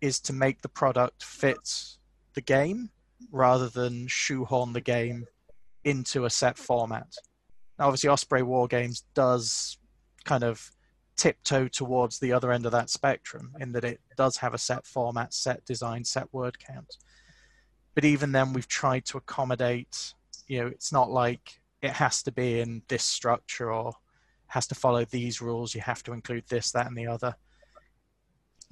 is 0.00 0.20
to 0.20 0.32
make 0.32 0.60
the 0.60 0.68
product 0.68 1.24
fit 1.24 1.96
the 2.34 2.40
game 2.40 2.90
rather 3.30 3.68
than 3.68 4.06
shoehorn 4.06 4.72
the 4.72 4.80
game 4.80 5.26
into 5.84 6.24
a 6.24 6.30
set 6.30 6.58
format. 6.58 7.14
Now, 7.78 7.86
obviously, 7.86 8.10
Osprey 8.10 8.42
War 8.42 8.66
Games 8.66 9.04
does 9.14 9.78
kind 10.24 10.44
of 10.44 10.70
tiptoe 11.16 11.68
towards 11.68 12.18
the 12.18 12.32
other 12.32 12.52
end 12.52 12.66
of 12.66 12.72
that 12.72 12.90
spectrum 12.90 13.52
in 13.60 13.72
that 13.72 13.84
it 13.84 14.00
does 14.16 14.36
have 14.38 14.54
a 14.54 14.58
set 14.58 14.86
format, 14.86 15.32
set 15.32 15.64
design, 15.64 16.04
set 16.04 16.32
word 16.32 16.58
count. 16.58 16.96
But 17.94 18.04
even 18.04 18.32
then, 18.32 18.52
we've 18.52 18.68
tried 18.68 19.04
to 19.06 19.18
accommodate, 19.18 20.14
you 20.48 20.60
know, 20.60 20.66
it's 20.66 20.92
not 20.92 21.10
like 21.10 21.60
it 21.80 21.92
has 21.92 22.22
to 22.24 22.32
be 22.32 22.60
in 22.60 22.82
this 22.88 23.04
structure 23.04 23.72
or 23.72 23.92
has 24.52 24.66
to 24.66 24.74
follow 24.74 25.02
these 25.06 25.40
rules. 25.40 25.74
You 25.74 25.80
have 25.80 26.02
to 26.02 26.12
include 26.12 26.44
this, 26.46 26.72
that, 26.72 26.86
and 26.86 26.96
the 26.96 27.06
other. 27.06 27.34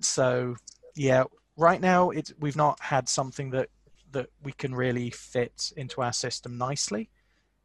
So, 0.03 0.57
yeah, 0.95 1.25
right 1.57 1.81
now 1.81 2.11
it's 2.11 2.35
we've 2.39 2.63
not 2.67 2.79
had 2.81 3.09
something 3.09 3.49
that 3.53 3.71
that 4.13 4.29
we 4.43 4.53
can 4.53 4.75
really 4.75 5.09
fit 5.09 5.73
into 5.79 6.03
our 6.03 6.13
system 6.13 6.59
nicely, 6.59 7.09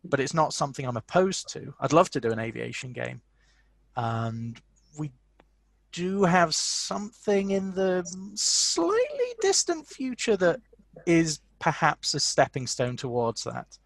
but 0.06 0.22
it's 0.22 0.34
not 0.34 0.54
something 0.54 0.86
I'm 0.88 0.96
opposed 0.96 1.50
to. 1.50 1.74
I'd 1.82 1.92
love 1.92 2.10
to 2.12 2.22
do 2.22 2.32
an 2.32 2.40
aviation 2.40 2.94
game, 2.94 3.20
and 3.98 4.62
we 4.98 5.12
do 5.92 6.24
have 6.24 6.56
something 6.56 7.52
in 7.52 7.74
the 7.74 8.06
slightly 8.36 9.32
distant 9.42 9.88
future 9.88 10.38
that 10.38 10.62
is 11.06 11.42
perhaps 11.60 12.14
a 12.14 12.22
stepping 12.22 12.66
stone 12.66 12.96
towards 12.96 13.44
that. 13.44 13.78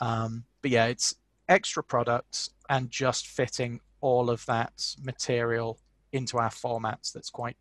Um, 0.00 0.44
but 0.60 0.70
yeah, 0.70 0.84
it's 0.84 1.14
extra 1.48 1.82
products 1.82 2.50
and 2.68 2.90
just 2.90 3.26
fitting 3.26 3.80
all 4.00 4.30
of 4.30 4.44
that 4.46 4.94
material 5.02 5.78
into 6.12 6.38
our 6.38 6.50
formats 6.50 7.12
that's 7.12 7.30
quite 7.30 7.56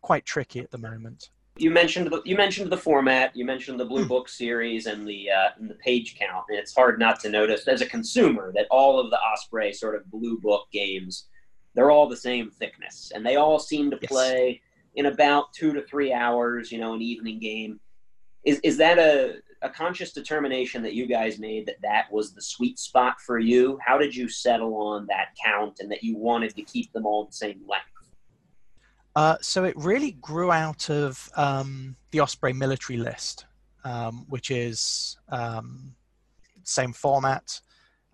quite 0.00 0.24
tricky 0.24 0.60
at 0.60 0.70
the 0.70 0.78
moment. 0.78 1.30
You 1.56 1.70
mentioned 1.72 2.06
the, 2.12 2.22
you 2.24 2.36
mentioned 2.36 2.70
the 2.70 2.76
format. 2.76 3.34
You 3.34 3.44
mentioned 3.44 3.80
the 3.80 3.84
Blue 3.84 4.02
hmm. 4.02 4.08
Book 4.08 4.28
series 4.28 4.86
and 4.86 5.06
the 5.06 5.28
uh, 5.30 5.48
and 5.58 5.68
the 5.68 5.74
page 5.74 6.16
count. 6.16 6.44
And 6.48 6.58
it's 6.58 6.74
hard 6.74 6.98
not 7.00 7.18
to 7.20 7.28
notice 7.28 7.66
as 7.66 7.80
a 7.80 7.86
consumer 7.86 8.52
that 8.54 8.66
all 8.70 9.00
of 9.00 9.10
the 9.10 9.18
Osprey 9.18 9.72
sort 9.72 9.96
of 9.96 10.08
Blue 10.10 10.38
Book 10.38 10.68
games, 10.72 11.26
they're 11.74 11.90
all 11.90 12.08
the 12.08 12.16
same 12.16 12.50
thickness, 12.50 13.10
and 13.14 13.26
they 13.26 13.36
all 13.36 13.58
seem 13.58 13.90
to 13.90 13.96
play 13.96 14.60
in 14.94 15.06
about 15.06 15.52
two 15.52 15.72
to 15.72 15.82
three 15.82 16.12
hours. 16.12 16.70
You 16.70 16.78
know, 16.78 16.94
an 16.94 17.02
evening 17.02 17.40
game. 17.40 17.80
Is 18.44 18.60
is 18.60 18.76
that 18.76 19.00
a 19.00 19.38
a 19.62 19.68
conscious 19.68 20.12
determination 20.12 20.82
that 20.82 20.94
you 20.94 21.06
guys 21.06 21.38
made 21.38 21.66
that 21.66 21.80
that 21.82 22.12
was 22.12 22.32
the 22.32 22.42
sweet 22.42 22.78
spot 22.78 23.20
for 23.20 23.38
you? 23.38 23.78
How 23.84 23.98
did 23.98 24.14
you 24.14 24.28
settle 24.28 24.74
on 24.76 25.06
that 25.08 25.28
count 25.44 25.80
and 25.80 25.90
that 25.90 26.02
you 26.02 26.16
wanted 26.16 26.54
to 26.56 26.62
keep 26.62 26.92
them 26.92 27.06
all 27.06 27.26
the 27.26 27.32
same 27.32 27.60
length? 27.68 27.86
Uh, 29.16 29.36
so 29.40 29.64
it 29.64 29.74
really 29.76 30.12
grew 30.12 30.52
out 30.52 30.90
of 30.90 31.28
um, 31.34 31.96
the 32.12 32.20
Osprey 32.20 32.52
military 32.52 32.98
list, 32.98 33.46
um, 33.84 34.24
which 34.28 34.50
is 34.50 35.16
um, 35.30 35.94
same 36.62 36.92
format 36.92 37.60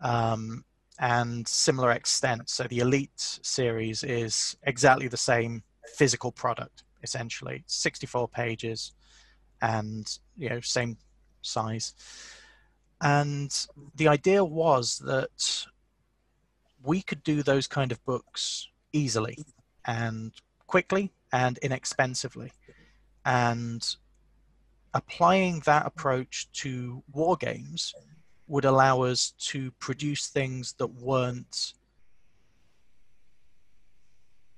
um, 0.00 0.64
and 0.98 1.46
similar 1.46 1.90
extent. 1.92 2.48
So 2.48 2.64
the 2.64 2.78
Elite 2.78 3.38
series 3.42 4.02
is 4.02 4.56
exactly 4.62 5.08
the 5.08 5.16
same 5.16 5.62
physical 5.94 6.32
product, 6.32 6.84
essentially, 7.02 7.64
64 7.66 8.28
pages, 8.28 8.92
and 9.60 10.06
you 10.36 10.48
know 10.48 10.60
same 10.60 10.96
size. 11.46 11.94
And 13.00 13.54
the 13.94 14.08
idea 14.08 14.44
was 14.44 14.98
that 15.00 15.66
we 16.82 17.02
could 17.02 17.22
do 17.22 17.42
those 17.42 17.66
kind 17.66 17.92
of 17.92 18.04
books 18.04 18.68
easily 18.92 19.44
and 19.84 20.32
quickly 20.66 21.12
and 21.32 21.58
inexpensively. 21.58 22.52
And 23.24 23.84
applying 24.92 25.60
that 25.60 25.86
approach 25.86 26.50
to 26.52 27.02
war 27.12 27.36
games 27.36 27.94
would 28.46 28.64
allow 28.64 29.02
us 29.02 29.32
to 29.38 29.70
produce 29.72 30.28
things 30.28 30.74
that 30.74 30.86
weren't 30.86 31.74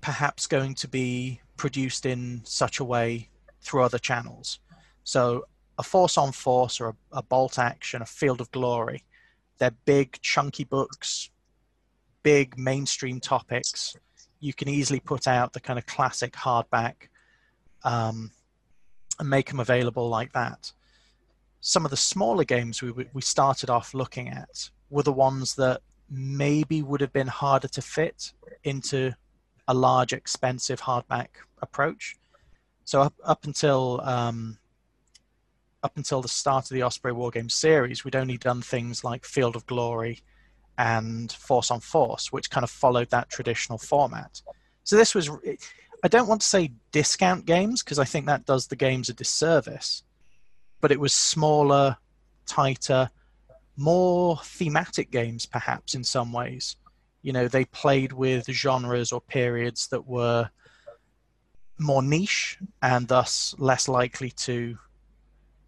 perhaps 0.00 0.46
going 0.46 0.74
to 0.74 0.88
be 0.88 1.40
produced 1.56 2.06
in 2.06 2.40
such 2.44 2.80
a 2.80 2.84
way 2.84 3.28
through 3.60 3.82
other 3.82 3.98
channels. 3.98 4.58
So 5.04 5.46
a 5.78 5.82
force 5.82 6.16
on 6.16 6.32
force 6.32 6.80
or 6.80 6.88
a, 6.88 6.94
a 7.12 7.22
bolt 7.22 7.58
action, 7.58 8.02
a 8.02 8.06
field 8.06 8.40
of 8.40 8.50
glory, 8.50 9.04
they're 9.58 9.74
big, 9.84 10.18
chunky 10.20 10.64
books, 10.64 11.30
big 12.22 12.58
mainstream 12.58 13.20
topics 13.20 13.96
you 14.40 14.52
can 14.52 14.68
easily 14.68 15.00
put 15.00 15.26
out 15.26 15.52
the 15.52 15.60
kind 15.60 15.78
of 15.78 15.86
classic 15.86 16.32
hardback 16.32 17.08
um, 17.84 18.30
and 19.18 19.28
make 19.28 19.48
them 19.48 19.60
available 19.60 20.08
like 20.08 20.32
that. 20.32 20.72
Some 21.60 21.84
of 21.84 21.90
the 21.90 21.96
smaller 21.96 22.44
games 22.44 22.82
we, 22.82 22.92
we 23.12 23.22
started 23.22 23.70
off 23.70 23.94
looking 23.94 24.28
at 24.28 24.70
were 24.90 25.02
the 25.02 25.12
ones 25.12 25.54
that 25.56 25.80
maybe 26.10 26.82
would 26.82 27.00
have 27.00 27.12
been 27.12 27.26
harder 27.26 27.68
to 27.68 27.82
fit 27.82 28.32
into 28.64 29.12
a 29.68 29.74
large, 29.74 30.12
expensive 30.12 30.80
hardback 30.80 31.28
approach. 31.60 32.16
So 32.84 33.02
up, 33.02 33.14
up 33.24 33.44
until 33.46 34.00
um, 34.04 34.58
up 35.86 35.96
until 35.96 36.20
the 36.20 36.28
start 36.28 36.64
of 36.64 36.74
the 36.74 36.82
Osprey 36.82 37.12
War 37.12 37.30
Games 37.30 37.54
series, 37.54 38.04
we'd 38.04 38.16
only 38.16 38.36
done 38.36 38.60
things 38.60 39.04
like 39.04 39.24
Field 39.24 39.54
of 39.54 39.64
Glory 39.66 40.20
and 40.76 41.30
Force 41.30 41.70
on 41.70 41.78
Force, 41.78 42.32
which 42.32 42.50
kind 42.50 42.64
of 42.64 42.70
followed 42.70 43.08
that 43.10 43.30
traditional 43.30 43.78
format. 43.78 44.42
So 44.82 44.96
this 44.96 45.14
was, 45.14 45.30
I 46.02 46.08
don't 46.08 46.26
want 46.26 46.40
to 46.40 46.46
say 46.46 46.72
discount 46.90 47.46
games 47.46 47.84
because 47.84 48.00
I 48.00 48.04
think 48.04 48.26
that 48.26 48.46
does 48.46 48.66
the 48.66 48.74
games 48.74 49.08
a 49.08 49.14
disservice, 49.14 50.02
but 50.80 50.90
it 50.90 50.98
was 50.98 51.12
smaller, 51.12 51.96
tighter, 52.46 53.08
more 53.76 54.40
thematic 54.42 55.12
games 55.12 55.46
perhaps 55.46 55.94
in 55.94 56.02
some 56.02 56.32
ways. 56.32 56.74
You 57.22 57.32
know, 57.32 57.46
they 57.46 57.64
played 57.64 58.12
with 58.12 58.50
genres 58.50 59.12
or 59.12 59.20
periods 59.20 59.86
that 59.88 60.04
were 60.04 60.50
more 61.78 62.02
niche 62.02 62.58
and 62.82 63.06
thus 63.06 63.54
less 63.58 63.86
likely 63.86 64.30
to 64.30 64.78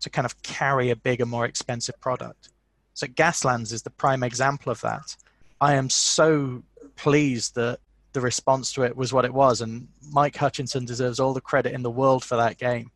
to 0.01 0.11
kind 0.11 0.25
of 0.25 0.41
carry 0.43 0.91
a 0.91 0.97
bigger, 0.97 1.27
more 1.27 1.45
expensive 1.45 2.01
product. 2.01 2.51
So 2.95 3.07
Gaslands 3.07 3.73
is 3.73 3.83
the 3.83 3.91
prime 3.91 4.23
example 4.23 4.73
of 4.73 4.81
that. 4.81 5.17
I 5.61 5.75
am 5.75 5.91
so 5.91 6.63
pleased 6.97 7.55
that 7.55 7.81
the 8.13 8.21
response 8.21 8.73
to 8.73 8.83
it 8.83 8.97
was 8.97 9.13
what 9.13 9.25
it 9.25 9.35
was, 9.35 9.61
and 9.61 9.89
Mike 10.11 10.37
Hutchinson 10.37 10.85
deserves 10.85 11.21
all 11.21 11.35
the 11.35 11.41
credit 11.41 11.75
in 11.75 11.83
the 11.83 11.91
world 11.91 12.25
for 12.25 12.37
that 12.37 12.59
game. 12.59 12.91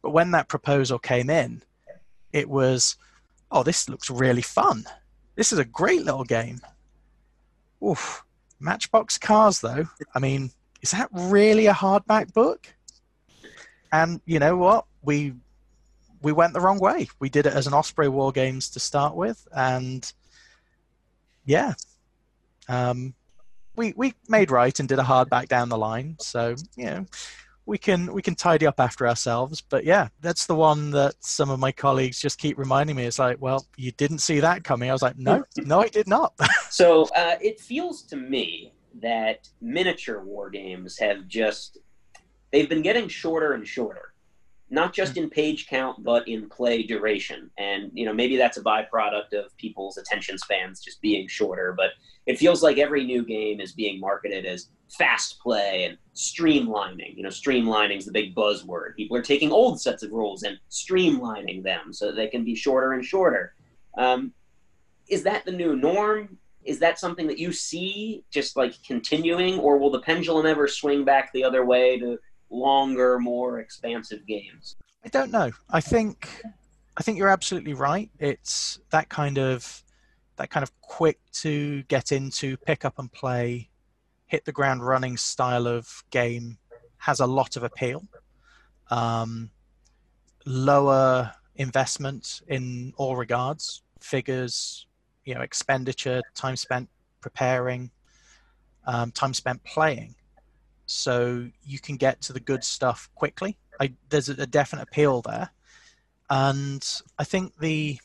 But 0.00 0.10
when 0.10 0.32
that 0.32 0.48
proposal 0.48 0.98
came 0.98 1.30
in, 1.30 1.62
it 2.32 2.48
was, 2.48 2.96
oh, 3.50 3.62
this 3.62 3.88
looks 3.88 4.10
really 4.10 4.42
fun. 4.42 4.84
This 5.36 5.52
is 5.52 5.58
a 5.58 5.64
great 5.64 6.02
little 6.02 6.24
game. 6.24 6.60
Oof. 7.84 8.24
Matchbox 8.58 9.18
Cars, 9.18 9.60
though, 9.60 9.86
I 10.14 10.18
mean, 10.18 10.50
is 10.82 10.92
that 10.92 11.08
really 11.12 11.66
a 11.66 11.74
hardback 11.74 12.32
book? 12.32 12.72
And 13.92 14.20
you 14.24 14.38
know 14.38 14.56
what? 14.56 14.86
We 15.02 15.34
we 16.22 16.32
went 16.32 16.52
the 16.52 16.60
wrong 16.60 16.78
way. 16.78 17.08
We 17.18 17.28
did 17.28 17.46
it 17.46 17.52
as 17.52 17.66
an 17.66 17.74
Osprey 17.74 18.08
War 18.08 18.32
Games 18.32 18.70
to 18.70 18.80
start 18.80 19.14
with, 19.14 19.46
and 19.54 20.10
yeah, 21.44 21.74
um, 22.68 23.14
we 23.76 23.92
we 23.96 24.14
made 24.28 24.50
right 24.50 24.78
and 24.78 24.88
did 24.88 24.98
a 24.98 25.02
hard 25.02 25.28
back 25.30 25.48
down 25.48 25.68
the 25.68 25.78
line. 25.78 26.16
So 26.20 26.54
you 26.76 26.86
know, 26.86 27.06
we 27.66 27.78
can 27.78 28.12
we 28.12 28.22
can 28.22 28.34
tidy 28.34 28.66
up 28.66 28.80
after 28.80 29.06
ourselves. 29.06 29.60
But 29.60 29.84
yeah, 29.84 30.08
that's 30.20 30.46
the 30.46 30.54
one 30.54 30.90
that 30.92 31.14
some 31.20 31.50
of 31.50 31.58
my 31.58 31.72
colleagues 31.72 32.20
just 32.20 32.38
keep 32.38 32.58
reminding 32.58 32.96
me. 32.96 33.04
It's 33.04 33.18
like, 33.18 33.40
well, 33.40 33.66
you 33.76 33.92
didn't 33.92 34.18
see 34.18 34.40
that 34.40 34.64
coming. 34.64 34.90
I 34.90 34.92
was 34.92 35.02
like, 35.02 35.18
no, 35.18 35.44
no, 35.56 35.80
I 35.80 35.88
did 35.88 36.08
not. 36.08 36.34
so 36.70 37.04
uh, 37.16 37.36
it 37.40 37.60
feels 37.60 38.02
to 38.04 38.16
me 38.16 38.72
that 39.00 39.48
miniature 39.60 40.22
war 40.22 40.50
games 40.50 40.98
have 40.98 41.26
just 41.26 41.78
they've 42.52 42.68
been 42.68 42.82
getting 42.82 43.08
shorter 43.08 43.54
and 43.54 43.66
shorter 43.66 44.11
not 44.72 44.94
just 44.94 45.18
in 45.18 45.28
page 45.28 45.66
count 45.66 46.02
but 46.02 46.26
in 46.26 46.48
play 46.48 46.82
duration. 46.82 47.50
And 47.58 47.90
you 47.94 48.06
know 48.06 48.12
maybe 48.12 48.36
that's 48.36 48.56
a 48.56 48.62
byproduct 48.62 49.34
of 49.34 49.56
people's 49.58 49.98
attention 49.98 50.38
spans 50.38 50.80
just 50.80 51.00
being 51.00 51.28
shorter 51.28 51.74
but 51.76 51.90
it 52.26 52.38
feels 52.38 52.62
like 52.62 52.78
every 52.78 53.04
new 53.04 53.22
game 53.24 53.60
is 53.60 53.72
being 53.72 54.00
marketed 54.00 54.46
as 54.46 54.70
fast 54.88 55.38
play 55.40 55.84
and 55.84 55.98
streamlining. 56.14 57.14
You 57.16 57.22
know 57.22 57.28
streamlining 57.28 57.98
is 57.98 58.06
the 58.06 58.12
big 58.12 58.34
buzzword. 58.34 58.96
People 58.96 59.16
are 59.16 59.22
taking 59.22 59.52
old 59.52 59.80
sets 59.80 60.02
of 60.02 60.10
rules 60.10 60.42
and 60.42 60.58
streamlining 60.70 61.62
them 61.62 61.92
so 61.92 62.10
they 62.10 62.28
can 62.28 62.42
be 62.42 62.54
shorter 62.54 62.94
and 62.94 63.04
shorter. 63.04 63.54
Um, 63.98 64.32
is 65.08 65.22
that 65.24 65.44
the 65.44 65.52
new 65.52 65.76
norm? 65.76 66.38
Is 66.64 66.78
that 66.78 66.98
something 66.98 67.26
that 67.26 67.38
you 67.38 67.52
see 67.52 68.24
just 68.30 68.56
like 68.56 68.74
continuing 68.86 69.58
or 69.58 69.76
will 69.76 69.90
the 69.90 70.00
pendulum 70.00 70.46
ever 70.46 70.66
swing 70.66 71.04
back 71.04 71.30
the 71.32 71.44
other 71.44 71.66
way 71.66 71.98
to 71.98 72.18
longer, 72.52 73.18
more 73.18 73.58
expansive 73.58 74.26
games? 74.26 74.76
I 75.04 75.08
don't 75.08 75.32
know. 75.32 75.50
I 75.70 75.80
think 75.80 76.28
I 76.96 77.02
think 77.02 77.18
you're 77.18 77.28
absolutely 77.28 77.74
right. 77.74 78.10
It's 78.18 78.78
that 78.90 79.08
kind 79.08 79.38
of 79.38 79.82
that 80.36 80.50
kind 80.50 80.62
of 80.62 80.78
quick 80.80 81.18
to 81.32 81.82
get 81.84 82.12
into, 82.12 82.56
pick 82.56 82.84
up 82.84 82.98
and 82.98 83.10
play, 83.12 83.70
hit 84.26 84.44
the 84.44 84.52
ground 84.52 84.86
running 84.86 85.16
style 85.16 85.66
of 85.66 86.04
game 86.10 86.58
has 86.98 87.20
a 87.20 87.26
lot 87.26 87.56
of 87.56 87.64
appeal. 87.64 88.06
Um, 88.90 89.50
lower 90.46 91.32
investment 91.56 92.42
in 92.48 92.92
all 92.96 93.16
regards, 93.16 93.82
figures, 94.00 94.86
you 95.24 95.34
know, 95.34 95.40
expenditure, 95.40 96.22
time 96.34 96.56
spent 96.56 96.88
preparing, 97.20 97.90
um, 98.86 99.10
time 99.10 99.34
spent 99.34 99.62
playing. 99.64 100.14
So 100.92 101.48
you 101.64 101.78
can 101.78 101.96
get 101.96 102.20
to 102.22 102.32
the 102.32 102.40
good 102.40 102.64
stuff 102.64 103.08
quickly. 103.14 103.56
I, 103.80 103.94
there's 104.10 104.28
a, 104.28 104.32
a 104.42 104.46
definite 104.46 104.82
appeal 104.82 105.22
there, 105.22 105.50
and 106.30 106.86
I 107.18 107.24
think 107.24 107.58
the 107.58 107.98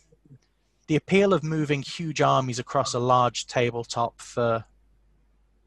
the 0.88 0.96
appeal 0.96 1.34
of 1.34 1.44
moving 1.44 1.82
huge 1.82 2.22
armies 2.22 2.60
across 2.60 2.94
a 2.94 3.00
large 3.00 3.46
tabletop 3.46 4.22
for 4.22 4.64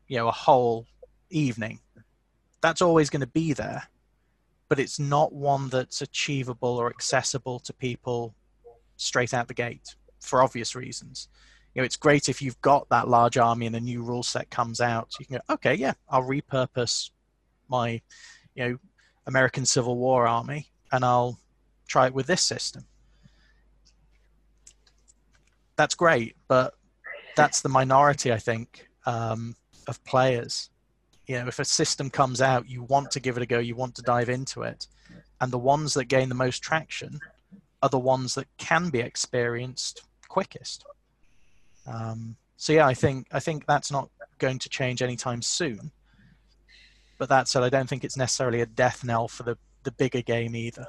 you 0.08 0.16
know 0.16 0.28
a 0.28 0.32
whole 0.32 0.86
evening 1.30 1.78
that's 2.60 2.82
always 2.82 3.08
going 3.08 3.20
to 3.20 3.26
be 3.26 3.52
there 3.52 3.84
but 4.68 4.78
it's 4.78 4.98
not 4.98 5.32
one 5.32 5.68
that's 5.68 6.02
achievable 6.02 6.78
or 6.78 6.88
accessible 6.88 7.60
to 7.60 7.72
people 7.72 8.34
straight 8.96 9.32
out 9.32 9.46
the 9.46 9.54
gate 9.54 9.94
for 10.20 10.42
obvious 10.42 10.74
reasons 10.74 11.28
you 11.74 11.80
know 11.80 11.84
it's 11.86 11.96
great 11.96 12.28
if 12.28 12.42
you've 12.42 12.60
got 12.60 12.88
that 12.88 13.08
large 13.08 13.36
army 13.36 13.66
and 13.66 13.76
a 13.76 13.80
new 13.80 14.02
rule 14.02 14.22
set 14.22 14.50
comes 14.50 14.80
out. 14.80 15.14
You 15.18 15.26
can 15.26 15.36
go 15.36 15.54
okay 15.54 15.74
yeah 15.74 15.92
i'll 16.08 16.22
repurpose 16.22 17.10
my 17.68 18.00
you 18.54 18.68
know 18.68 18.78
american 19.26 19.64
civil 19.64 19.96
war 19.96 20.26
army 20.26 20.68
and 20.92 21.04
i'll 21.04 21.38
try 21.88 22.06
it 22.06 22.14
with 22.14 22.26
this 22.26 22.42
system. 22.42 22.84
That's 25.76 25.94
great 25.94 26.36
but 26.48 26.74
that's 27.36 27.60
the 27.62 27.68
minority 27.68 28.32
i 28.32 28.38
think 28.38 28.88
um, 29.06 29.56
of 29.88 30.02
players. 30.04 30.70
You 31.26 31.38
know 31.38 31.46
if 31.46 31.58
a 31.58 31.64
system 31.64 32.10
comes 32.10 32.42
out 32.42 32.68
you 32.68 32.82
want 32.82 33.10
to 33.12 33.20
give 33.20 33.36
it 33.36 33.42
a 33.42 33.46
go 33.46 33.58
you 33.58 33.76
want 33.76 33.94
to 33.96 34.02
dive 34.02 34.28
into 34.28 34.62
it. 34.62 34.86
And 35.40 35.50
the 35.50 35.58
ones 35.58 35.94
that 35.94 36.04
gain 36.06 36.28
the 36.28 36.34
most 36.34 36.62
traction 36.62 37.18
are 37.82 37.88
the 37.88 37.98
ones 37.98 38.34
that 38.34 38.46
can 38.58 38.90
be 38.90 38.98
experienced 38.98 40.02
quickest 40.28 40.84
um, 41.86 42.36
so 42.56 42.72
yeah 42.72 42.86
i 42.86 42.94
think 42.94 43.26
i 43.32 43.40
think 43.40 43.66
that's 43.66 43.90
not 43.90 44.08
going 44.38 44.58
to 44.58 44.68
change 44.68 45.02
anytime 45.02 45.42
soon 45.42 45.90
but 47.18 47.28
that 47.28 47.48
said 47.48 47.62
i 47.62 47.68
don't 47.68 47.88
think 47.88 48.04
it's 48.04 48.16
necessarily 48.16 48.60
a 48.60 48.66
death 48.66 49.04
knell 49.04 49.28
for 49.28 49.42
the 49.42 49.56
the 49.82 49.92
bigger 49.92 50.22
game 50.22 50.54
either 50.54 50.86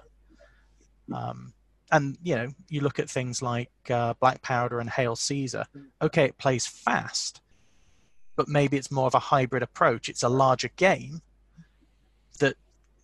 um, 1.13 1.53
and 1.91 2.17
you 2.23 2.35
know 2.35 2.47
you 2.69 2.81
look 2.81 2.99
at 2.99 3.09
things 3.09 3.41
like 3.41 3.69
uh, 3.89 4.13
black 4.19 4.41
powder 4.41 4.79
and 4.79 4.89
hail 4.89 5.15
caesar 5.15 5.65
okay 6.01 6.25
it 6.25 6.37
plays 6.37 6.67
fast 6.67 7.41
but 8.35 8.47
maybe 8.47 8.77
it's 8.77 8.89
more 8.89 9.07
of 9.07 9.15
a 9.15 9.19
hybrid 9.19 9.63
approach. 9.63 10.09
It's 10.09 10.23
a 10.23 10.29
larger 10.29 10.69
game 10.75 11.21
that 12.39 12.55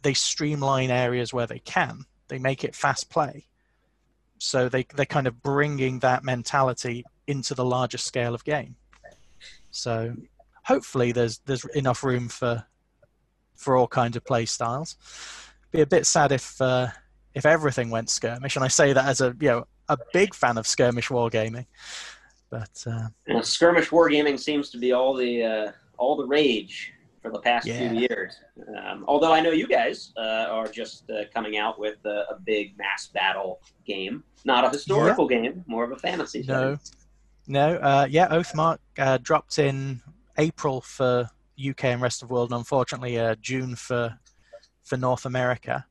they 0.01 0.13
streamline 0.13 0.89
areas 0.89 1.33
where 1.33 1.47
they 1.47 1.59
can. 1.59 2.05
They 2.27 2.39
make 2.39 2.63
it 2.63 2.75
fast 2.75 3.09
play. 3.09 3.45
So 4.39 4.69
they, 4.69 4.87
they're 4.95 5.05
kind 5.05 5.27
of 5.27 5.41
bringing 5.41 5.99
that 5.99 6.23
mentality 6.23 7.05
into 7.27 7.53
the 7.53 7.65
larger 7.65 7.97
scale 7.97 8.33
of 8.33 8.43
game. 8.43 8.75
So 9.71 10.15
hopefully 10.63 11.11
there's 11.11 11.39
there's 11.45 11.65
enough 11.75 12.03
room 12.03 12.29
for 12.29 12.65
for 13.55 13.75
all 13.75 13.87
kinds 13.87 14.15
of 14.15 14.25
play 14.25 14.45
styles. 14.45 14.95
Be 15.71 15.81
a 15.81 15.85
bit 15.85 16.05
sad 16.05 16.31
if 16.31 16.59
uh, 16.61 16.87
if 17.33 17.45
everything 17.45 17.89
went 17.89 18.09
skirmish, 18.09 18.55
and 18.55 18.65
I 18.65 18.67
say 18.67 18.93
that 18.93 19.05
as 19.05 19.21
a 19.21 19.35
you 19.39 19.49
know 19.49 19.67
a 19.89 19.97
big 20.13 20.33
fan 20.33 20.57
of 20.57 20.67
skirmish 20.67 21.09
wargaming. 21.09 21.65
But 22.49 22.83
uh, 22.85 23.07
well, 23.27 23.43
skirmish 23.43 23.89
wargaming 23.89 24.39
seems 24.39 24.69
to 24.71 24.77
be 24.77 24.93
all 24.93 25.13
the 25.13 25.43
uh, 25.43 25.71
all 25.97 26.15
the 26.15 26.25
rage 26.25 26.93
for 27.21 27.31
the 27.31 27.39
past 27.39 27.67
yeah. 27.67 27.89
few 27.89 28.07
years. 28.09 28.39
Um, 28.77 29.03
although 29.07 29.33
I 29.33 29.41
know 29.41 29.51
you 29.51 29.67
guys 29.67 30.13
uh, 30.17 30.47
are 30.49 30.67
just 30.67 31.09
uh, 31.09 31.23
coming 31.33 31.57
out 31.57 31.79
with 31.79 31.97
a, 32.05 32.25
a, 32.29 32.39
big 32.45 32.77
mass 32.77 33.07
battle 33.07 33.59
game, 33.85 34.23
not 34.45 34.63
a 34.63 34.69
historical 34.69 35.29
yeah. 35.31 35.41
game, 35.41 35.63
more 35.67 35.83
of 35.83 35.91
a 35.91 35.97
fantasy. 35.97 36.45
No, 36.47 36.77
no, 37.47 37.75
uh, 37.77 38.07
yeah, 38.09 38.27
Oathmark 38.27 38.77
uh, 38.97 39.17
dropped 39.21 39.59
in 39.59 40.01
April 40.37 40.81
for 40.81 41.29
UK 41.57 41.85
and 41.85 42.01
rest 42.01 42.21
of 42.21 42.27
the 42.27 42.33
world, 42.33 42.51
and 42.51 42.59
unfortunately 42.59 43.19
June 43.41 43.75
for 43.75 44.17
for 44.83 44.97
North 44.97 45.25
America. 45.25 45.85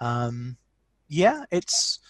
Um, 0.00 0.56
yeah, 1.08 1.44
it's 1.50 2.00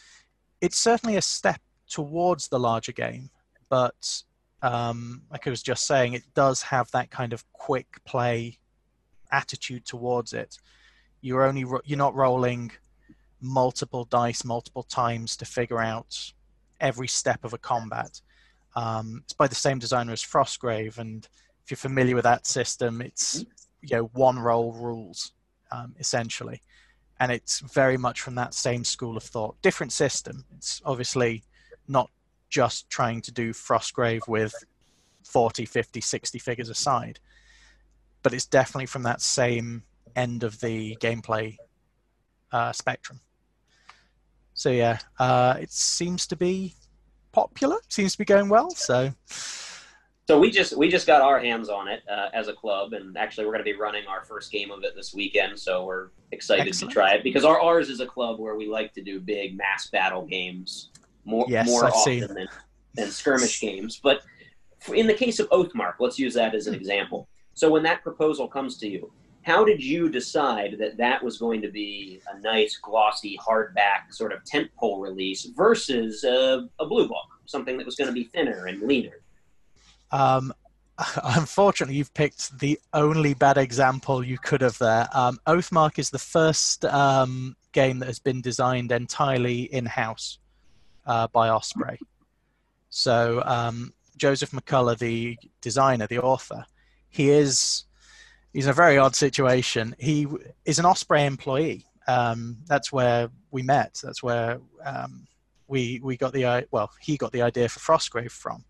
it's 0.60 0.78
certainly 0.78 1.16
a 1.16 1.22
step 1.22 1.60
towards 1.86 2.48
the 2.48 2.58
larger 2.58 2.92
game 2.92 3.30
but 3.74 4.22
um, 4.62 5.22
like 5.32 5.48
I 5.48 5.50
was 5.50 5.62
just 5.62 5.84
saying, 5.84 6.14
it 6.14 6.22
does 6.34 6.62
have 6.62 6.88
that 6.92 7.10
kind 7.10 7.32
of 7.32 7.44
quick 7.52 7.88
play 8.04 8.58
attitude 9.32 9.84
towards 9.84 10.32
it. 10.32 10.58
You're 11.20 11.42
only 11.42 11.64
ro- 11.64 11.80
you're 11.84 11.98
not 11.98 12.14
rolling 12.14 12.70
multiple 13.40 14.04
dice 14.04 14.44
multiple 14.44 14.84
times 14.84 15.36
to 15.38 15.44
figure 15.44 15.80
out 15.80 16.32
every 16.80 17.08
step 17.08 17.44
of 17.44 17.52
a 17.52 17.58
combat. 17.58 18.20
Um, 18.76 19.22
it's 19.24 19.32
by 19.32 19.46
the 19.46 19.54
same 19.54 19.78
designer 19.78 20.12
as 20.12 20.22
Frostgrave, 20.22 20.98
and 20.98 21.26
if 21.64 21.70
you're 21.70 21.76
familiar 21.76 22.14
with 22.14 22.24
that 22.24 22.46
system, 22.46 23.00
it's 23.00 23.44
you 23.82 23.96
know 23.96 24.04
one 24.14 24.38
roll 24.38 24.72
rules 24.72 25.32
um, 25.70 25.94
essentially, 25.98 26.62
and 27.20 27.30
it's 27.30 27.60
very 27.60 27.96
much 27.96 28.20
from 28.20 28.34
that 28.36 28.54
same 28.54 28.84
school 28.84 29.16
of 29.16 29.22
thought. 29.22 29.60
Different 29.62 29.92
system. 29.92 30.44
It's 30.56 30.82
obviously 30.84 31.44
not 31.88 32.10
just 32.48 32.88
trying 32.88 33.20
to 33.22 33.32
do 33.32 33.52
Frostgrave 33.52 34.28
with 34.28 34.54
40, 35.24 35.64
50, 35.64 36.00
60 36.00 36.38
figures 36.38 36.68
aside. 36.68 37.18
But 38.22 38.32
it's 38.32 38.46
definitely 38.46 38.86
from 38.86 39.02
that 39.02 39.20
same 39.20 39.82
end 40.14 40.44
of 40.44 40.60
the 40.60 40.96
gameplay 41.00 41.56
uh, 42.52 42.72
spectrum. 42.72 43.20
So 44.54 44.70
yeah, 44.70 44.98
uh, 45.18 45.56
it 45.60 45.72
seems 45.72 46.26
to 46.28 46.36
be 46.36 46.74
popular. 47.34 47.76
Seems 47.88 48.12
to 48.12 48.18
be 48.18 48.24
going 48.24 48.48
well. 48.48 48.70
So. 48.70 49.12
So 50.26 50.38
we 50.38 50.50
just 50.50 50.74
we 50.78 50.88
just 50.88 51.06
got 51.06 51.20
our 51.20 51.38
hands 51.38 51.68
on 51.68 51.86
it 51.86 52.02
uh, 52.10 52.30
as 52.32 52.48
a 52.48 52.54
club, 52.54 52.94
and 52.94 53.18
actually 53.18 53.44
we're 53.44 53.52
going 53.52 53.64
to 53.64 53.70
be 53.70 53.78
running 53.78 54.06
our 54.06 54.24
first 54.24 54.50
game 54.50 54.70
of 54.70 54.82
it 54.82 54.94
this 54.96 55.12
weekend. 55.12 55.58
So 55.58 55.84
we're 55.84 56.08
excited 56.32 56.66
Excellent. 56.66 56.92
to 56.92 56.94
try 56.94 57.12
it 57.12 57.22
because 57.22 57.44
our 57.44 57.60
ours 57.60 57.90
is 57.90 58.00
a 58.00 58.06
club 58.06 58.40
where 58.40 58.56
we 58.56 58.66
like 58.66 58.94
to 58.94 59.02
do 59.02 59.20
big 59.20 59.54
mass 59.54 59.90
battle 59.90 60.24
games 60.24 60.88
more 61.24 61.44
yes, 61.48 61.66
more 61.66 61.84
I've 61.84 61.92
often 61.92 62.20
than, 62.20 62.48
than 62.94 63.10
skirmish 63.10 63.60
games. 63.60 64.00
But 64.02 64.22
in 64.94 65.06
the 65.06 65.14
case 65.14 65.40
of 65.40 65.48
Oathmark, 65.50 65.94
let's 65.98 66.18
use 66.18 66.34
that 66.34 66.54
as 66.54 66.66
an 66.66 66.74
example. 66.74 67.28
So 67.54 67.70
when 67.70 67.82
that 67.84 68.02
proposal 68.02 68.48
comes 68.48 68.78
to 68.78 68.88
you, 68.88 69.12
how 69.44 69.62
did 69.62 69.82
you 69.82 70.08
decide 70.08 70.76
that 70.78 70.96
that 70.96 71.22
was 71.22 71.38
going 71.38 71.60
to 71.60 71.68
be 71.68 72.20
a 72.32 72.40
nice, 72.40 72.78
glossy, 72.78 73.38
hardback 73.38 74.10
sort 74.10 74.32
of 74.32 74.42
tentpole 74.44 75.02
release 75.02 75.44
versus 75.44 76.24
a, 76.24 76.66
a 76.80 76.86
blue 76.86 77.06
book, 77.06 77.26
something 77.44 77.76
that 77.76 77.84
was 77.84 77.94
going 77.94 78.08
to 78.08 78.14
be 78.14 78.24
thinner 78.24 78.66
and 78.66 78.82
leaner? 78.82 79.20
Um, 80.10 80.54
unfortunately, 81.22 81.94
you've 81.94 82.14
picked 82.14 82.58
the 82.58 82.80
only 82.94 83.34
bad 83.34 83.58
example 83.58 84.24
you 84.24 84.38
could 84.38 84.62
have 84.62 84.78
there. 84.78 85.08
Um, 85.12 85.38
Oathmark 85.46 85.98
is 85.98 86.08
the 86.08 86.18
first 86.18 86.86
um, 86.86 87.54
game 87.72 87.98
that 87.98 88.06
has 88.06 88.18
been 88.18 88.40
designed 88.40 88.92
entirely 88.92 89.64
in 89.74 89.84
house 89.84 90.38
uh, 91.04 91.26
by 91.28 91.50
Osprey. 91.50 91.98
So 92.88 93.42
um, 93.44 93.92
Joseph 94.16 94.52
McCullough, 94.52 94.98
the 94.98 95.36
designer, 95.60 96.06
the 96.06 96.20
author, 96.20 96.64
he 97.10 97.28
is 97.28 97.84
he's 98.54 98.66
in 98.66 98.70
a 98.70 98.72
very 98.72 98.96
odd 98.96 99.14
situation. 99.14 99.94
He 99.98 100.26
is 100.64 100.78
an 100.78 100.86
Osprey 100.86 101.24
employee. 101.24 101.84
Um, 102.06 102.58
that's 102.66 102.90
where 102.92 103.28
we 103.50 103.62
met. 103.62 104.00
That's 104.02 104.22
where 104.22 104.60
um, 104.84 105.26
we 105.66 106.00
we 106.02 106.16
got 106.16 106.32
the 106.32 106.66
well 106.70 106.90
he 107.00 107.18
got 107.18 107.32
the 107.32 107.42
idea 107.42 107.68
for 107.68 107.80
Frostgrave 107.80 108.30
from. 108.30 108.64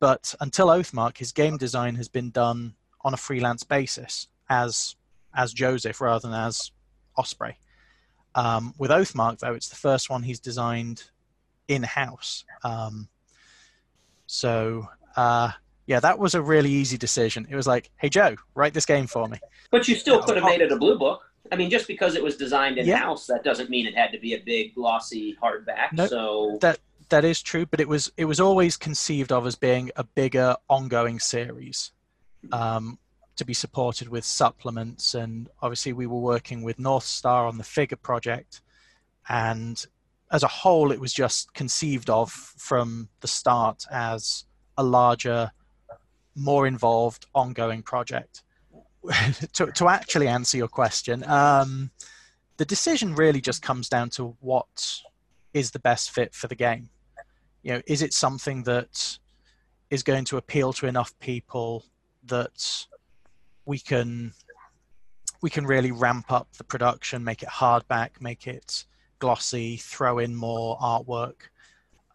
But 0.00 0.34
until 0.40 0.66
Oathmark, 0.66 1.16
his 1.16 1.32
game 1.32 1.56
design 1.56 1.94
has 1.94 2.08
been 2.08 2.30
done 2.30 2.74
on 3.02 3.14
a 3.14 3.18
freelance 3.18 3.62
basis 3.62 4.28
as 4.50 4.96
as 5.34 5.52
Joseph 5.52 6.00
rather 6.00 6.28
than 6.28 6.38
as 6.38 6.72
Osprey. 7.16 7.56
Um, 8.34 8.74
with 8.78 8.90
Oathmark, 8.90 9.38
though, 9.38 9.54
it's 9.54 9.68
the 9.68 9.76
first 9.76 10.10
one 10.10 10.24
he's 10.24 10.40
designed 10.40 11.04
in 11.68 11.84
house. 11.84 12.44
Um, 12.64 13.08
so 14.26 14.88
uh, 15.16 15.52
yeah, 15.86 16.00
that 16.00 16.18
was 16.18 16.34
a 16.34 16.42
really 16.42 16.70
easy 16.70 16.96
decision. 16.96 17.46
It 17.50 17.56
was 17.56 17.66
like, 17.66 17.90
hey 17.96 18.08
Joe, 18.08 18.36
write 18.54 18.74
this 18.74 18.86
game 18.86 19.06
for 19.06 19.28
me. 19.28 19.38
But 19.70 19.88
you 19.88 19.94
still 19.94 20.22
could 20.22 20.36
have 20.36 20.44
made 20.44 20.60
it 20.60 20.72
a 20.72 20.76
blue 20.76 20.98
book. 20.98 21.22
I 21.52 21.56
mean, 21.56 21.68
just 21.68 21.86
because 21.86 22.14
it 22.14 22.22
was 22.22 22.36
designed 22.36 22.78
in 22.78 22.88
house, 22.88 23.28
yeah. 23.28 23.36
that 23.36 23.44
doesn't 23.44 23.68
mean 23.68 23.86
it 23.86 23.94
had 23.94 24.12
to 24.12 24.18
be 24.18 24.34
a 24.34 24.38
big 24.38 24.74
glossy 24.74 25.36
hardback. 25.42 25.92
Nope, 25.92 26.08
so 26.08 26.58
that 26.60 26.78
that 27.10 27.24
is 27.24 27.42
true, 27.42 27.66
but 27.66 27.80
it 27.80 27.88
was 27.88 28.10
it 28.16 28.24
was 28.24 28.40
always 28.40 28.76
conceived 28.76 29.30
of 29.30 29.46
as 29.46 29.56
being 29.56 29.90
a 29.96 30.04
bigger 30.04 30.56
ongoing 30.68 31.18
series. 31.18 31.92
Um, 32.52 32.98
to 33.36 33.44
be 33.44 33.54
supported 33.54 34.08
with 34.08 34.24
supplements 34.24 35.14
and 35.14 35.48
obviously 35.60 35.92
we 35.92 36.06
were 36.06 36.20
working 36.20 36.62
with 36.62 36.78
north 36.78 37.02
star 37.02 37.48
on 37.48 37.58
the 37.58 37.64
figure 37.64 37.96
project 37.96 38.60
and 39.28 39.86
as 40.30 40.42
a 40.42 40.48
whole, 40.48 40.90
it 40.90 41.00
was 41.00 41.12
just 41.12 41.54
conceived 41.54 42.10
of 42.10 42.30
from 42.32 43.08
the 43.20 43.28
start 43.28 43.84
as 43.90 44.44
a 44.76 44.82
larger, 44.82 45.52
more 46.34 46.66
involved, 46.66 47.26
ongoing 47.34 47.82
project. 47.82 48.42
to, 49.52 49.66
to 49.72 49.88
actually 49.88 50.28
answer 50.28 50.56
your 50.56 50.68
question, 50.68 51.24
um, 51.28 51.90
the 52.56 52.64
decision 52.64 53.14
really 53.14 53.40
just 53.40 53.62
comes 53.62 53.88
down 53.88 54.10
to 54.10 54.36
what 54.40 55.00
is 55.52 55.70
the 55.70 55.78
best 55.78 56.10
fit 56.10 56.34
for 56.34 56.48
the 56.48 56.54
game. 56.54 56.88
You 57.62 57.74
know, 57.74 57.82
is 57.86 58.02
it 58.02 58.12
something 58.12 58.62
that 58.64 59.18
is 59.90 60.02
going 60.02 60.24
to 60.26 60.36
appeal 60.36 60.72
to 60.74 60.86
enough 60.86 61.16
people 61.18 61.84
that 62.24 62.86
we 63.66 63.78
can 63.78 64.32
we 65.42 65.50
can 65.50 65.66
really 65.66 65.92
ramp 65.92 66.32
up 66.32 66.48
the 66.56 66.64
production, 66.64 67.22
make 67.22 67.42
it 67.42 67.48
hardback, 67.50 68.20
make 68.20 68.46
it 68.46 68.86
glossy, 69.18 69.76
throw 69.76 70.18
in 70.18 70.34
more 70.34 70.78
artwork, 70.78 71.34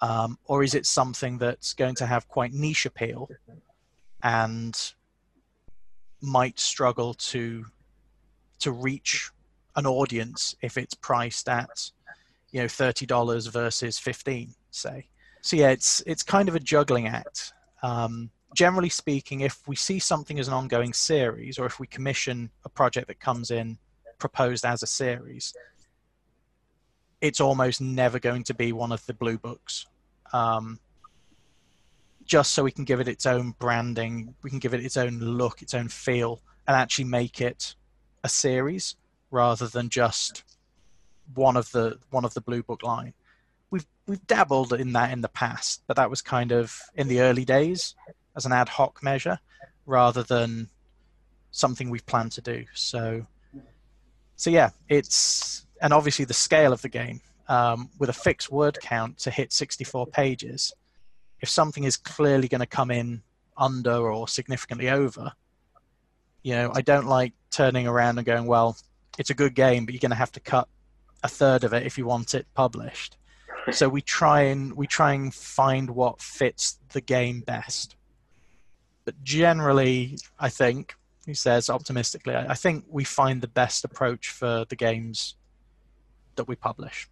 um, 0.02 0.38
or 0.46 0.64
is 0.64 0.74
it 0.74 0.88
something 0.88 1.38
that's 1.38 1.74
going 1.74 1.94
to 1.96 2.08
have 2.08 2.28
quite 2.28 2.54
niche 2.54 2.88
appeal 2.88 3.30
and 4.24 4.94
might 6.22 6.60
struggle 6.60 7.14
to 7.14 7.66
to 8.60 8.72
reach 8.72 9.32
an 9.76 9.86
audience 9.86 10.56
if 10.62 10.78
it's 10.78 10.94
priced 10.94 11.48
at 11.48 11.92
you 12.52 12.62
know 12.62 12.68
thirty 12.68 13.06
dollars 13.06 13.48
versus 13.48 13.98
fifteen, 13.98 14.54
say. 14.72 15.08
So 15.42 15.56
yeah, 15.56 15.70
it's 15.70 16.04
it's 16.06 16.24
kind 16.24 16.50
of 16.50 16.56
a 16.56 16.60
juggling 16.60 17.08
act. 17.08 17.54
Um, 17.82 18.30
generally 18.56 18.90
speaking, 18.90 19.42
if 19.42 19.66
we 19.68 19.76
see 19.76 20.00
something 20.00 20.40
as 20.40 20.48
an 20.48 20.54
ongoing 20.54 20.94
series, 20.94 21.58
or 21.58 21.66
if 21.66 21.80
we 21.80 21.88
commission 21.88 22.50
a 22.66 22.70
project 22.70 23.08
that 23.08 23.20
comes 23.20 23.52
in 23.52 23.78
proposed 24.18 24.66
as 24.66 24.84
a 24.84 24.88
series, 24.88 25.54
it's 27.22 27.40
almost 27.40 27.80
never 27.80 28.20
going 28.20 28.44
to 28.44 28.54
be 28.54 28.74
one 28.74 28.92
of 28.92 29.06
the 29.06 29.14
blue 29.14 29.38
books. 29.38 29.86
Um, 30.34 30.80
just 32.30 32.52
so 32.52 32.64
we 32.64 32.72
can 32.72 32.86
give 32.86 33.00
it 33.00 33.08
its 33.08 33.26
own 33.26 33.56
branding, 33.58 34.36
we 34.44 34.52
can 34.52 34.60
give 34.60 34.76
it 34.76 34.86
its 34.86 34.96
own 34.96 35.18
look, 35.18 35.64
its 35.64 35.74
own 35.74 35.88
feel, 35.88 36.40
and 36.68 36.78
actually 36.78 37.06
make 37.06 37.42
it 37.42 37.74
a 38.24 38.30
series 38.30 38.96
rather 39.32 39.68
than 39.68 39.90
just 39.90 40.44
one 41.34 41.58
of 41.58 41.72
the 41.72 41.98
one 42.12 42.24
of 42.24 42.36
the 42.36 42.42
blue 42.42 42.62
book 42.62 42.84
line. 42.84 43.16
We've 43.72 43.88
we've 44.08 44.26
dabbled 44.28 44.74
in 44.74 44.94
that 44.94 45.12
in 45.12 45.22
the 45.22 45.28
past, 45.30 45.82
but 45.88 45.98
that 45.98 46.12
was 46.12 46.22
kind 46.22 46.52
of 46.52 46.80
in 46.94 47.08
the 47.08 47.22
early 47.22 47.46
days 47.46 47.96
as 48.36 48.46
an 48.46 48.52
ad 48.52 48.70
hoc 48.70 49.02
measure 49.02 49.40
rather 49.88 50.22
than 50.22 50.70
something 51.50 51.90
we've 51.90 52.06
planned 52.06 52.34
to 52.34 52.42
do. 52.42 52.64
So 52.76 53.26
so 54.36 54.52
yeah, 54.52 54.70
it's 54.88 55.66
and 55.82 55.94
obviously 55.94 56.26
the 56.26 56.36
scale 56.36 56.74
of 56.74 56.84
the 56.84 56.90
game 56.90 57.22
um, 57.48 57.90
with 57.98 58.10
a 58.10 58.14
fixed 58.14 58.52
word 58.52 58.78
count 58.80 59.18
to 59.20 59.32
hit 59.32 59.52
64 59.52 60.06
pages. 60.08 60.72
If 61.42 61.50
something 61.50 61.84
is 61.84 61.98
clearly 61.98 62.48
going 62.48 62.62
to 62.62 62.68
come 62.68 62.92
in 62.92 63.22
under 63.58 64.12
or 64.12 64.28
significantly 64.28 64.90
over, 64.90 65.32
you 66.44 66.54
know, 66.54 66.72
I 66.74 66.82
don't 66.82 67.08
like 67.08 67.34
turning 67.52 67.88
around 67.88 68.18
and 68.18 68.26
going, 68.26 68.46
well, 68.46 68.78
it's 69.18 69.30
a 69.30 69.34
good 69.34 69.54
game, 69.56 69.86
but 69.86 69.94
you're 69.94 70.00
going 70.00 70.12
to 70.12 70.16
have 70.16 70.32
to 70.34 70.40
cut 70.40 70.68
a 71.24 71.28
third 71.28 71.64
of 71.64 71.74
it 71.74 71.86
if 71.86 71.98
you 71.98 72.06
want 72.06 72.34
it 72.34 72.48
published. 72.54 73.18
So 73.72 73.90
we 73.90 74.02
try 74.02 74.42
and 74.44 74.74
we 74.74 74.88
try 74.88 75.14
and 75.14 75.34
find 75.34 75.90
what 75.92 76.22
fits 76.22 76.80
the 76.94 77.02
game 77.02 77.42
best. 77.42 77.96
But 79.06 79.22
generally, 79.24 80.18
I 80.40 80.50
think 80.50 80.96
he 81.26 81.34
says 81.34 81.70
optimistically, 81.70 82.36
I 82.36 82.56
think 82.56 82.86
we 82.90 83.04
find 83.04 83.42
the 83.42 83.48
best 83.48 83.84
approach 83.84 84.30
for 84.30 84.66
the 84.70 84.76
games 84.76 85.36
that 86.36 86.48
we 86.48 86.56
publish. 86.56 87.08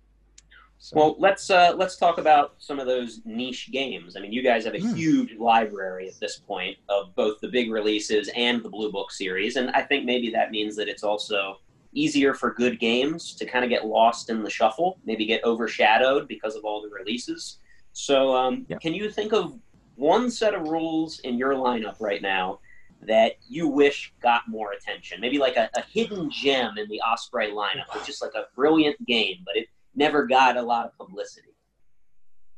So. 0.80 0.96
Well, 0.96 1.16
let's 1.18 1.50
uh, 1.50 1.74
let's 1.76 1.98
talk 1.98 2.20
about 2.20 2.54
some 2.60 2.80
of 2.80 2.86
those 2.86 3.22
niche 3.26 3.72
games. 3.72 4.16
I 4.16 4.20
mean, 4.20 4.32
you 4.32 4.44
guys 4.44 4.64
have 4.66 4.76
a 4.76 4.80
mm. 4.80 4.96
huge 4.96 5.36
library 5.38 6.08
at 6.08 6.20
this 6.20 6.38
point 6.38 6.78
of 6.88 7.16
both 7.16 7.40
the 7.42 7.48
big 7.48 7.72
releases 7.72 8.30
and 8.36 8.62
the 8.62 8.70
Blue 8.70 8.92
Book 8.92 9.12
series, 9.12 9.56
and 9.56 9.72
I 9.72 9.82
think 9.82 10.06
maybe 10.06 10.30
that 10.32 10.52
means 10.52 10.76
that 10.76 10.88
it's 10.88 11.04
also 11.04 11.58
easier 11.94 12.34
for 12.34 12.54
good 12.54 12.80
games 12.80 13.34
to 13.36 13.46
kind 13.46 13.66
of 13.66 13.70
get 13.70 13.86
lost 13.86 14.30
in 14.30 14.44
the 14.44 14.50
shuffle, 14.50 15.00
maybe 15.06 15.26
get 15.26 15.44
overshadowed 15.44 16.28
because 16.28 16.56
of 16.56 16.64
all 16.64 16.82
the 16.82 16.90
releases. 16.90 17.58
So, 17.94 18.36
um, 18.36 18.66
yeah. 18.70 18.78
can 18.78 18.94
you 18.94 19.10
think 19.10 19.34
of 19.34 19.58
one 19.96 20.30
set 20.30 20.54
of 20.54 20.68
rules 20.68 21.20
in 21.22 21.38
your 21.38 21.54
lineup 21.54 22.00
right 22.00 22.22
now 22.22 22.60
that 23.02 23.34
you 23.50 23.68
wish 23.68 24.14
got 24.22 24.48
more 24.48 24.74
attention? 24.74 25.20
Maybe 25.20 25.40
like 25.40 25.58
a, 25.58 25.70
a 25.76 25.82
hidden 25.82 26.30
gem 26.30 26.78
in 26.78 26.88
the 26.88 27.02
Osprey 27.02 27.48
lineup. 27.52 27.96
It's 27.96 28.06
just 28.06 28.22
like 28.22 28.36
a 28.36 28.46
brilliant 28.56 29.04
game, 29.08 29.38
but 29.44 29.58
it 29.58 29.68
never 29.98 30.26
got 30.26 30.56
a 30.56 30.62
lot 30.62 30.86
of 30.86 30.98
publicity. 30.98 31.50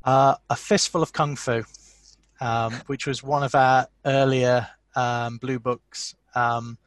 Uh, 0.04 0.36
a 0.49 0.56
Fistful 0.56 1.02
of 1.02 1.13
Kung 1.13 1.36
Fu, 1.36 1.63
um, 2.41 2.73
which 2.88 3.08
was 3.08 3.23
one 3.23 3.43
of 3.43 3.56
our 3.56 3.88
earlier 4.06 4.67
um, 4.95 5.38
blue 5.38 5.60
books. 5.60 6.15
Um, 6.36 6.78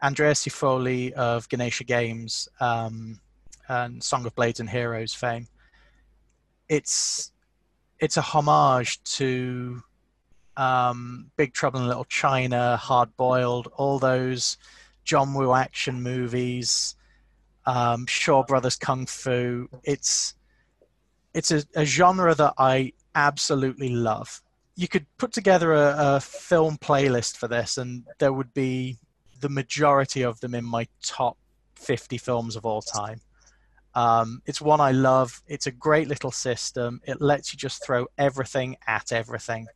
Andrea 0.00 0.32
Sfiligoi 0.32 1.12
of 1.12 1.48
Ganesha 1.48 1.84
Games 1.84 2.48
um, 2.60 3.20
and 3.68 4.02
Song 4.02 4.26
of 4.26 4.34
Blades 4.34 4.60
and 4.60 4.68
Heroes 4.68 5.14
fame. 5.14 5.46
It's 6.68 7.32
it's 7.98 8.16
a 8.16 8.22
homage 8.22 9.02
to 9.02 9.82
um, 10.56 11.30
Big 11.36 11.52
Trouble 11.52 11.80
in 11.80 11.88
Little 11.88 12.04
China, 12.04 12.76
Hard 12.76 13.16
Boiled, 13.16 13.68
all 13.76 13.98
those 13.98 14.56
John 15.04 15.34
Woo 15.34 15.54
action 15.54 16.02
movies, 16.02 16.94
um, 17.68 18.06
Shaw 18.06 18.42
Brothers 18.42 18.76
Kung 18.76 19.06
Fu. 19.06 19.68
It's 19.84 20.34
it's 21.34 21.50
a, 21.50 21.62
a, 21.76 21.84
genre 21.84 22.34
that 22.34 22.54
I 22.58 22.92
absolutely 23.14 23.90
love. 23.90 24.40
You 24.74 24.88
could 24.88 25.06
put 25.18 25.32
together 25.32 25.74
a, 25.74 25.94
a 25.98 26.20
film 26.20 26.78
playlist 26.78 27.36
for 27.36 27.46
this, 27.46 27.76
and 27.76 28.04
there 28.18 28.32
would 28.32 28.54
be 28.54 28.96
the 29.40 29.50
majority 29.50 30.22
of 30.22 30.40
them 30.40 30.54
in 30.54 30.64
my 30.64 30.88
top 31.02 31.36
50 31.76 32.16
films 32.18 32.56
of 32.56 32.64
all 32.64 32.80
time. 32.80 33.20
Um, 33.94 34.42
it's 34.46 34.60
one 34.60 34.80
I 34.80 34.92
love. 34.92 35.42
It's 35.46 35.66
a 35.66 35.70
great 35.70 36.08
little 36.08 36.30
system. 36.30 37.00
It 37.04 37.20
lets 37.20 37.52
you 37.52 37.58
just 37.58 37.84
throw 37.84 38.06
everything 38.16 38.76
at 38.86 39.12
everything 39.12 39.66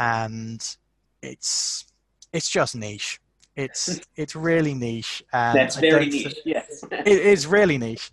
and 0.00 0.76
it's 1.22 1.84
it's 2.32 2.48
just 2.48 2.74
niche. 2.74 3.20
It's 3.56 4.00
it's 4.16 4.36
really 4.36 4.74
niche. 4.74 5.22
And 5.32 5.56
That's 5.56 5.76
very 5.76 6.06
niche. 6.06 6.40
yes, 6.44 6.84
it 6.90 7.06
is 7.06 7.46
really 7.46 7.78
niche. 7.78 8.10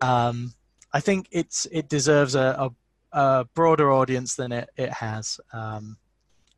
Um, 0.00 0.52
I 0.92 1.00
think 1.00 1.28
it's 1.30 1.66
it 1.70 1.88
deserves 1.88 2.34
a, 2.34 2.70
a, 3.12 3.18
a, 3.18 3.44
broader 3.54 3.92
audience 3.92 4.34
than 4.34 4.52
it 4.52 4.70
it 4.76 4.90
has, 4.90 5.38
um, 5.52 5.96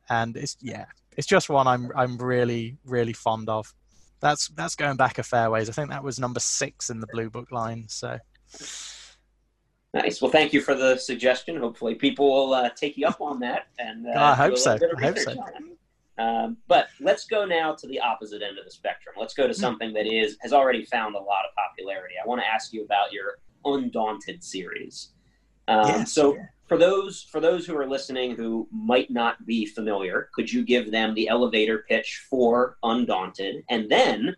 and 0.09 0.37
it's 0.37 0.57
yeah, 0.61 0.87
it's 1.17 1.27
just 1.27 1.49
one 1.49 1.67
I'm 1.67 1.91
I'm 1.97 2.17
really 2.19 2.77
really 2.85 3.13
fond 3.13 3.49
of. 3.49 3.73
That's 4.21 4.49
that's 4.49 4.77
going 4.77 4.97
back 4.97 5.19
a 5.19 5.23
fair 5.23 5.51
ways. 5.51 5.69
I 5.69 5.73
think 5.73 5.91
that 5.91 6.05
was 6.05 6.19
number 6.19 6.41
six 6.41 6.91
in 6.91 7.01
the 7.01 7.09
blue 7.13 7.31
book 7.31 7.51
line. 7.51 7.87
So. 7.89 8.19
Nice. 9.95 10.23
Well, 10.23 10.31
thank 10.31 10.55
you 10.55 10.63
for 10.63 10.75
the 10.75 10.97
suggestion. 10.97 11.57
Hopefully, 11.59 11.95
people 11.97 12.27
will 12.27 12.55
uh, 12.55 12.71
take 12.71 12.97
you 12.97 13.07
up 13.07 13.21
on 13.21 13.41
that. 13.41 13.67
And 13.79 14.07
uh, 14.07 14.13
I 14.19 14.35
hope 14.35 14.57
so. 14.57 14.79
I 14.97 15.03
hope 15.03 15.19
so. 15.19 15.35
Um, 16.19 16.59
but 16.69 16.89
let's 17.01 17.25
go 17.25 17.45
now 17.45 17.75
to 17.75 17.87
the 17.87 17.99
opposite 17.99 18.43
end 18.43 18.59
of 18.59 18.65
the 18.65 18.71
spectrum. 18.71 19.15
Let's 19.19 19.35
go 19.35 19.47
to 19.47 19.55
hmm. 19.55 19.61
something 19.61 19.93
that 19.95 20.07
is 20.07 20.37
has 20.41 20.53
already 20.53 20.85
found 20.85 21.15
a 21.15 21.19
lot 21.19 21.45
of 21.45 21.55
popularity. 21.57 22.15
I 22.23 22.27
want 22.27 22.41
to 22.41 22.47
ask 22.47 22.73
you 22.73 22.85
about 22.85 23.13
your 23.13 23.39
Undaunted 23.65 24.43
series. 24.43 25.13
Um, 25.69 25.87
yes. 25.87 26.13
So, 26.13 26.37
for 26.67 26.77
those 26.77 27.27
for 27.31 27.41
those 27.41 27.67
who 27.67 27.77
are 27.77 27.89
listening 27.89 28.35
who 28.35 28.69
might 28.73 29.11
not 29.11 29.45
be 29.47 29.67
familiar, 29.67 30.29
could 30.35 30.53
you 30.53 30.65
give 30.65 30.91
them 30.91 31.15
the 31.15 31.29
elevator 31.29 31.85
pitch 31.89 32.27
for 32.29 32.77
Undaunted? 32.83 33.63
And 33.69 33.91
then 33.91 34.35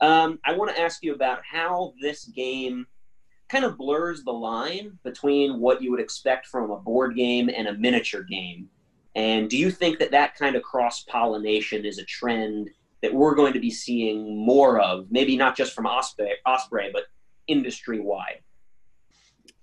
um, 0.00 0.38
I 0.44 0.52
want 0.52 0.74
to 0.74 0.80
ask 0.80 1.02
you 1.02 1.14
about 1.14 1.40
how 1.50 1.94
this 2.00 2.24
game 2.24 2.86
kind 3.48 3.64
of 3.64 3.78
blurs 3.78 4.22
the 4.22 4.32
line 4.32 4.98
between 5.02 5.58
what 5.58 5.82
you 5.82 5.90
would 5.90 6.00
expect 6.00 6.46
from 6.46 6.70
a 6.70 6.76
board 6.76 7.16
game 7.16 7.48
and 7.54 7.66
a 7.68 7.72
miniature 7.74 8.22
game. 8.22 8.68
And 9.18 9.50
do 9.50 9.58
you 9.58 9.72
think 9.72 9.98
that 9.98 10.12
that 10.12 10.36
kind 10.36 10.54
of 10.54 10.62
cross 10.62 11.02
pollination 11.02 11.84
is 11.84 11.98
a 11.98 12.04
trend 12.04 12.70
that 13.02 13.12
we're 13.12 13.34
going 13.34 13.52
to 13.52 13.58
be 13.58 13.68
seeing 13.68 14.46
more 14.46 14.78
of? 14.78 15.10
Maybe 15.10 15.36
not 15.36 15.56
just 15.56 15.74
from 15.74 15.86
Osprey, 15.86 16.30
Osprey 16.46 16.90
but 16.92 17.02
industry 17.48 17.98
wide. 17.98 18.42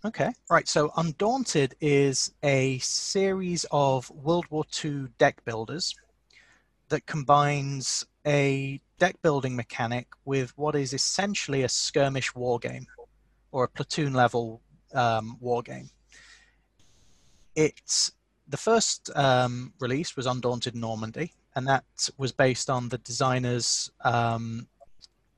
Okay, 0.04 0.34
right. 0.50 0.68
So 0.68 0.92
Undaunted 0.98 1.74
is 1.80 2.34
a 2.44 2.80
series 2.80 3.66
of 3.72 4.12
World 4.12 4.46
War 4.50 4.66
II 4.84 5.08
deck 5.20 5.46
builders 5.46 5.96
that 6.90 7.06
combines 7.06 8.06
a 8.28 8.82
deck 9.00 9.22
building 9.22 9.56
mechanic 9.56 10.08
with 10.26 10.52
what 10.58 10.76
is 10.76 10.92
essentially 10.92 11.64
a 11.64 11.70
skirmish 11.70 12.36
war 12.36 12.60
game 12.60 12.88
or 13.54 13.64
a 13.64 13.70
platoon 13.70 14.14
level 14.14 14.62
um, 14.94 15.38
war 15.40 15.64
game. 15.64 15.90
It's 17.56 18.12
the 18.48 18.58
first 18.58 19.10
um, 19.16 19.74
release 19.80 20.16
was 20.16 20.26
Undaunted 20.26 20.76
Normandy, 20.76 21.34
and 21.56 21.68
that 21.68 21.84
was 22.18 22.32
based 22.32 22.70
on 22.70 22.90
the 22.90 22.98
designer's 23.00 23.92
um, 24.04 24.68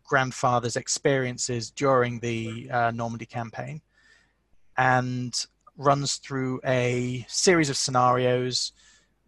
grandfather's 0.04 0.76
experiences 0.76 1.72
during 1.72 2.20
the 2.20 2.70
uh, 2.72 2.91
Normandy 2.91 3.26
campaign, 3.26 3.82
and 4.78 5.46
runs 5.78 6.15
through 6.15 6.60
a 6.65 7.26
series 7.28 7.70
of 7.70 7.78
scenarios 7.78 8.74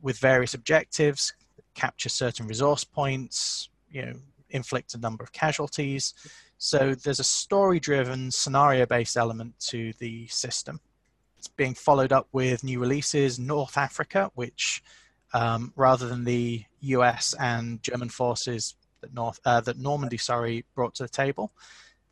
with 0.02 0.18
various 0.18 0.54
objectives, 0.54 1.34
capture 1.76 2.10
certain 2.10 2.48
resource 2.48 2.84
points, 2.84 3.70
you 3.92 4.06
know, 4.06 4.14
inflict 4.50 4.94
a 4.96 4.98
number 4.98 5.24
of 5.24 5.32
casualties. 5.32 6.14
So 6.58 6.96
there's 6.96 7.20
a 7.20 7.24
story-driven, 7.24 8.32
scenario-based 8.32 9.16
element 9.16 9.54
to 9.68 9.94
the 10.00 10.28
system. 10.28 10.80
It's 11.40 11.48
being 11.48 11.74
followed 11.74 12.12
up 12.12 12.28
with 12.34 12.66
new 12.66 12.82
releases, 12.82 13.40
North 13.40 13.78
Africa, 13.78 14.30
which 14.36 14.84
um, 15.34 15.72
rather 15.78 16.06
than 16.06 16.26
the 16.26 16.66
U.S. 16.82 17.34
and 17.40 17.82
German 17.82 18.10
forces 18.10 18.76
that 19.00 19.14
North 19.14 19.40
uh, 19.46 19.62
that 19.62 19.78
Normandy, 19.78 20.18
sorry, 20.18 20.66
brought 20.76 20.96
to 20.96 21.04
the 21.04 21.10
table, 21.10 21.54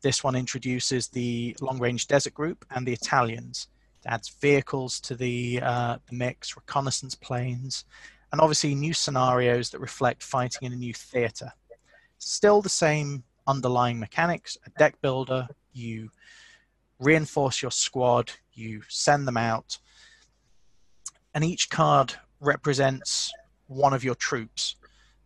this 0.00 0.24
one 0.24 0.34
introduces 0.34 1.08
the 1.08 1.54
long-range 1.60 2.06
desert 2.08 2.32
group 2.32 2.64
and 2.70 2.86
the 2.86 2.94
Italians. 2.94 3.68
It 4.02 4.08
adds 4.08 4.30
vehicles 4.30 4.98
to 5.00 5.14
the, 5.14 5.60
uh, 5.62 5.98
the 6.08 6.16
mix, 6.16 6.56
reconnaissance 6.56 7.14
planes, 7.14 7.84
and 8.32 8.40
obviously 8.40 8.74
new 8.74 8.94
scenarios 8.94 9.68
that 9.70 9.80
reflect 9.80 10.22
fighting 10.22 10.60
in 10.62 10.72
a 10.72 10.76
new 10.76 10.94
theater. 10.94 11.52
Still 12.16 12.62
the 12.62 12.70
same 12.70 13.24
underlying 13.46 14.00
mechanics, 14.00 14.56
a 14.64 14.70
deck 14.78 14.98
builder, 15.02 15.48
you 15.74 16.08
reinforce 16.98 17.60
your 17.60 17.70
squad, 17.70 18.32
you 18.58 18.82
send 18.88 19.26
them 19.26 19.36
out, 19.36 19.78
and 21.34 21.44
each 21.44 21.70
card 21.70 22.14
represents 22.40 23.32
one 23.68 23.92
of 23.92 24.04
your 24.04 24.14
troops. 24.14 24.76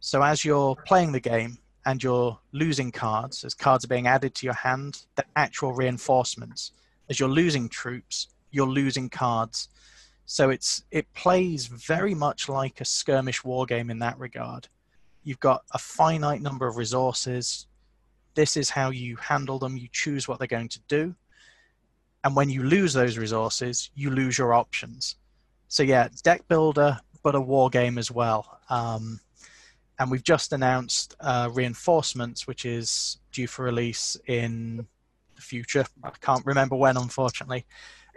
So 0.01 0.23
as 0.23 0.45
you're 0.45 0.77
playing 0.87 1.13
the 1.13 1.21
game 1.21 1.59
and 1.87 2.03
you're 2.03 2.39
losing 2.53 2.91
cards, 2.91 3.45
as 3.45 3.55
cards 3.55 3.85
are 3.85 3.89
being 3.89 4.07
added 4.07 4.35
to 4.37 4.47
your 4.47 4.55
hand, 4.55 5.07
the 5.17 5.25
actual 5.37 5.73
reinforcements. 5.73 6.73
As 7.09 7.19
you're 7.19 7.29
losing 7.29 7.69
troops, 7.69 8.29
you're 8.51 8.67
losing 8.67 9.09
cards. 9.09 9.69
So 10.27 10.51
it's 10.51 10.85
it 10.91 11.13
plays 11.15 11.67
very 11.67 12.15
much 12.15 12.49
like 12.49 12.81
a 12.81 12.85
skirmish 12.85 13.45
war 13.45 13.67
game 13.67 13.91
in 13.91 13.99
that 14.01 14.19
regard. 14.19 14.69
You've 15.25 15.41
got 15.41 15.63
a 15.73 15.79
finite 15.79 16.41
number 16.41 16.67
of 16.67 16.77
resources. 16.77 17.67
This 18.35 18.57
is 18.57 18.71
how 18.71 18.91
you 18.91 19.17
handle 19.17 19.59
them. 19.59 19.77
You 19.77 19.89
choose 19.93 20.27
what 20.27 20.39
they're 20.39 20.47
going 20.47 20.69
to 20.71 20.81
do. 20.89 21.15
And 22.25 22.37
when 22.37 22.51
you 22.51 22.63
lose 22.63 22.93
those 22.93 23.19
resources, 23.19 23.91
you 23.95 24.11
lose 24.11 24.39
your 24.39 24.55
options. 24.55 25.17
So 25.69 25.83
yeah, 25.83 26.09
deck 26.23 26.47
builder, 26.49 26.99
but 27.23 27.35
a 27.35 27.41
war 27.41 27.71
game 27.71 27.99
as 27.99 28.11
well. 28.11 28.61
Um, 28.69 29.21
and 29.99 30.11
we've 30.11 30.23
just 30.25 30.53
announced 30.53 31.15
uh, 31.21 31.49
reinforcements, 31.53 32.47
which 32.47 32.65
is 32.65 33.19
due 33.33 33.47
for 33.47 33.65
release 33.65 34.17
in 34.27 34.87
the 35.37 35.43
future. 35.43 35.85
I 36.03 36.11
can't 36.21 36.45
remember 36.47 36.77
when, 36.77 36.97
unfortunately, 36.97 37.67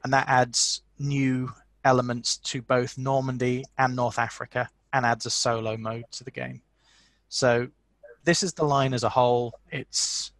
and 0.04 0.14
that 0.14 0.28
adds 0.28 0.82
new 1.00 1.52
elements 1.84 2.38
to 2.38 2.62
both 2.62 2.98
Normandy 2.98 3.64
and 3.78 3.96
North 3.96 4.18
Africa, 4.18 4.70
and 4.94 5.06
adds 5.06 5.26
a 5.26 5.30
solo 5.30 5.78
mode 5.78 6.06
to 6.12 6.24
the 6.24 6.32
game. 6.32 6.62
So 7.30 7.68
this 8.24 8.44
is 8.44 8.54
the 8.54 8.64
line 8.64 8.94
as 8.94 9.04
a 9.04 9.10
whole. 9.10 9.60
It's 9.70 10.32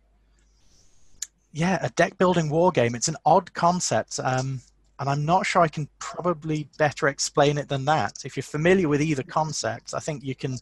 yeah, 1.56 1.80
a 1.82 1.90
deck 1.92 2.18
building 2.18 2.50
war 2.50 2.70
game. 2.72 2.96
It's 2.96 3.08
an 3.08 3.16
odd 3.26 3.54
concept. 3.54 4.20
Um, 4.22 4.60
and 5.00 5.10
I'm 5.10 5.26
not 5.26 5.46
sure 5.46 5.62
I 5.62 5.70
can 5.70 5.88
probably 6.00 6.68
better 6.78 7.08
explain 7.08 7.58
it 7.58 7.70
than 7.70 7.86
that. 7.86 8.24
If 8.26 8.36
you're 8.36 8.44
familiar 8.44 8.90
with 8.90 9.02
either 9.02 9.24
concept, 9.24 9.94
I 9.94 10.00
think 10.00 10.24
you 10.24 10.36
can 10.36 10.58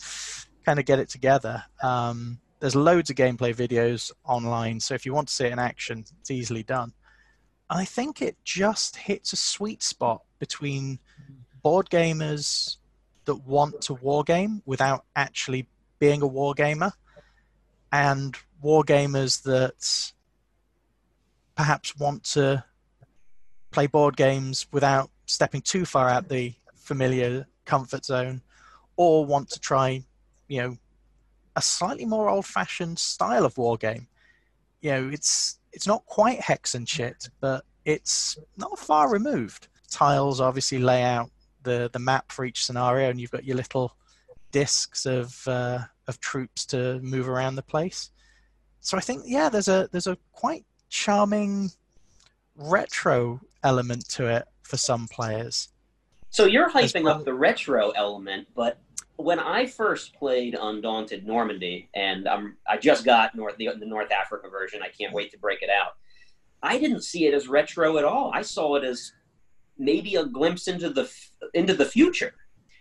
kind 0.64 0.80
of 0.80 0.86
get 0.86 1.00
it 1.00 1.10
together. 1.10 1.64
Um, 1.82 2.40
there's 2.60 2.76
loads 2.76 3.10
of 3.10 3.16
gameplay 3.16 3.56
videos 3.56 4.12
online, 4.24 4.80
so 4.80 4.94
if 4.94 5.06
you 5.06 5.14
want 5.14 5.28
to 5.30 5.34
see 5.34 5.46
it 5.46 5.52
in 5.52 5.60
action, 5.60 6.06
it's 6.22 6.32
easily 6.32 6.64
done. 6.64 6.94
I 7.70 7.86
think 7.86 8.22
it 8.22 8.38
just 8.44 8.96
hits 8.96 9.34
a 9.34 9.36
sweet 9.36 9.82
spot 9.82 10.22
between 10.38 11.00
board 11.64 11.90
gamers 11.90 12.78
that 13.26 13.36
want 13.48 13.82
to 13.82 13.96
wargame 13.96 14.62
without 14.66 15.06
actually 15.16 15.68
being 15.98 16.22
a 16.22 16.30
wargamer 16.30 16.92
and 17.92 18.38
wargamers 18.64 19.42
that 19.44 20.14
perhaps 21.56 21.96
want 21.98 22.24
to 22.24 22.64
play 23.72 23.88
board 23.88 24.16
games 24.16 24.68
without 24.72 25.10
stepping 25.26 25.62
too 25.62 25.86
far 25.86 26.10
out 26.10 26.30
the 26.30 26.54
familiar 26.76 27.48
comfort 27.66 28.06
zone 28.06 28.42
or 28.98 29.26
want 29.26 29.50
to 29.50 29.60
try 29.60 30.04
you 30.48 30.62
know 30.62 30.78
a 31.56 31.62
slightly 31.62 32.06
more 32.06 32.30
old-fashioned 32.30 32.98
style 33.00 33.46
of 33.46 33.58
war 33.58 33.78
game 33.78 34.08
you 34.82 34.92
know 34.92 35.10
it's 35.10 35.60
it's 35.72 35.88
not 35.88 36.06
quite 36.06 36.40
hex 36.42 36.76
and 36.76 36.86
chit 36.86 37.30
but 37.40 37.64
it's 37.86 38.38
not 38.58 38.78
far 38.78 39.10
removed 39.12 39.70
tiles 39.90 40.42
obviously 40.42 40.78
lay 40.78 41.04
out 41.04 41.32
the 41.64 41.90
the 41.94 42.00
map 42.00 42.32
for 42.32 42.46
each 42.46 42.66
scenario 42.66 43.10
and 43.10 43.20
you've 43.20 43.32
got 43.32 43.46
your 43.46 43.56
little 43.56 43.96
discs 44.54 45.06
of 45.06 45.46
uh, 45.48 45.80
of 46.08 46.20
troops 46.22 46.66
to 46.68 47.00
move 47.02 47.28
around 47.28 47.56
the 47.56 47.64
place. 47.64 48.12
So 48.80 48.98
I 48.98 49.02
think 49.02 49.24
yeah, 49.26 49.50
there's 49.50 49.68
a 49.68 49.90
there's 49.92 50.08
a 50.08 50.18
quite 50.32 50.66
charming 50.94 51.72
retro 52.56 53.42
element 53.64 54.08
to 54.08 54.28
it 54.28 54.46
for 54.62 54.78
some 54.78 55.08
players. 55.08 55.70
So 56.30 56.46
you're 56.46 56.70
hyping 56.70 57.06
well. 57.06 57.16
up 57.16 57.26
the 57.26 57.34
retro 57.34 57.90
element, 57.92 58.48
but 58.56 58.80
when 59.16 59.40
I 59.40 59.66
first 59.66 60.14
played 60.14 60.56
Undaunted 60.60 61.26
Normandy, 61.26 61.90
and 61.96 62.28
I'm 62.28 62.58
I 62.68 62.78
just 62.78 63.06
got 63.06 63.34
North 63.36 63.58
the, 63.58 63.70
the 63.80 63.86
North 63.88 64.12
Africa 64.12 64.50
version, 64.50 64.82
I 64.84 64.90
can't 64.90 65.14
wait 65.14 65.32
to 65.32 65.40
break 65.40 65.64
it 65.64 65.70
out. 65.70 65.94
I 66.62 66.78
didn't 66.78 67.02
see 67.02 67.26
it 67.26 67.34
as 67.34 67.48
retro 67.48 67.98
at 67.98 68.06
all. 68.06 68.32
I 68.32 68.44
saw 68.44 68.76
it 68.76 68.84
as 68.84 69.12
maybe 69.78 70.16
a 70.16 70.26
glimpse 70.26 70.68
into 70.68 70.90
the 70.92 71.12
into 71.56 71.74
the 71.74 71.86
future 71.86 72.36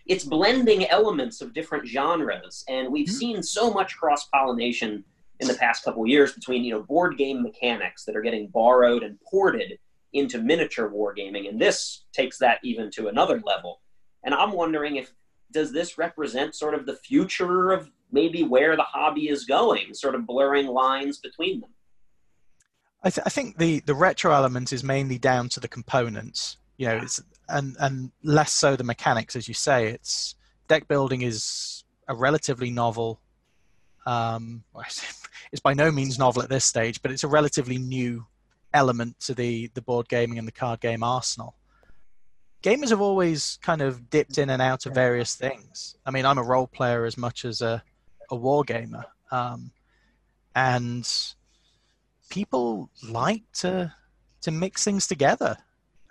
it's 0.05 0.25
blending 0.25 0.85
elements 0.87 1.41
of 1.41 1.53
different 1.53 1.87
genres, 1.87 2.65
and 2.67 2.91
we've 2.91 3.07
mm-hmm. 3.07 3.15
seen 3.15 3.43
so 3.43 3.71
much 3.71 3.95
cross 3.97 4.25
pollination 4.27 5.03
in 5.39 5.47
the 5.47 5.55
past 5.55 5.83
couple 5.83 6.05
years 6.07 6.33
between 6.33 6.63
you 6.63 6.73
know 6.73 6.83
board 6.83 7.17
game 7.17 7.41
mechanics 7.41 8.05
that 8.05 8.15
are 8.15 8.21
getting 8.21 8.47
borrowed 8.47 9.03
and 9.03 9.19
ported 9.29 9.77
into 10.13 10.39
miniature 10.39 10.89
wargaming, 10.89 11.49
and 11.49 11.59
this 11.59 12.03
takes 12.13 12.37
that 12.37 12.59
even 12.63 12.91
to 12.91 13.07
another 13.07 13.41
level. 13.45 13.81
And 14.23 14.33
I'm 14.33 14.51
wondering 14.51 14.97
if 14.97 15.11
does 15.51 15.71
this 15.71 15.97
represent 15.97 16.55
sort 16.55 16.73
of 16.73 16.85
the 16.85 16.95
future 16.95 17.71
of 17.71 17.89
maybe 18.11 18.43
where 18.43 18.75
the 18.75 18.83
hobby 18.83 19.29
is 19.29 19.45
going, 19.45 19.93
sort 19.93 20.15
of 20.15 20.25
blurring 20.27 20.67
lines 20.67 21.19
between 21.19 21.61
them. 21.61 21.69
I, 23.03 23.09
th- 23.09 23.25
I 23.25 23.29
think 23.29 23.57
the 23.57 23.79
the 23.81 23.95
retro 23.95 24.31
element 24.33 24.71
is 24.71 24.83
mainly 24.83 25.17
down 25.17 25.49
to 25.49 25.59
the 25.59 25.67
components. 25.67 26.57
You 26.77 26.87
know, 26.87 26.97
it's 26.97 27.21
and 27.49 27.75
and 27.79 28.11
less 28.23 28.53
so 28.53 28.75
the 28.75 28.83
mechanics, 28.83 29.35
as 29.35 29.47
you 29.47 29.53
say. 29.53 29.87
It's 29.87 30.35
deck 30.67 30.87
building 30.87 31.21
is 31.21 31.83
a 32.07 32.15
relatively 32.15 32.71
novel. 32.71 33.19
Um, 34.05 34.63
it's 35.51 35.61
by 35.61 35.73
no 35.73 35.91
means 35.91 36.17
novel 36.17 36.41
at 36.41 36.49
this 36.49 36.65
stage, 36.65 37.01
but 37.01 37.11
it's 37.11 37.23
a 37.23 37.27
relatively 37.27 37.77
new 37.77 38.25
element 38.73 39.19
to 39.19 39.33
the 39.33 39.69
the 39.73 39.81
board 39.81 40.09
gaming 40.09 40.39
and 40.39 40.47
the 40.47 40.51
card 40.51 40.79
game 40.79 41.03
arsenal. 41.03 41.55
Gamers 42.63 42.89
have 42.89 43.01
always 43.01 43.59
kind 43.61 43.81
of 43.81 44.09
dipped 44.09 44.37
in 44.37 44.49
and 44.49 44.61
out 44.61 44.85
of 44.85 44.93
various 44.93 45.35
things. 45.35 45.95
I 46.05 46.11
mean, 46.11 46.25
I'm 46.25 46.37
a 46.37 46.43
role 46.43 46.67
player 46.67 47.05
as 47.05 47.17
much 47.17 47.45
as 47.45 47.61
a 47.61 47.83
a 48.31 48.35
war 48.35 48.63
gamer, 48.63 49.05
um, 49.31 49.71
and 50.55 51.07
people 52.29 52.89
like 53.07 53.43
to 53.53 53.93
to 54.41 54.51
mix 54.51 54.83
things 54.83 55.07
together. 55.07 55.57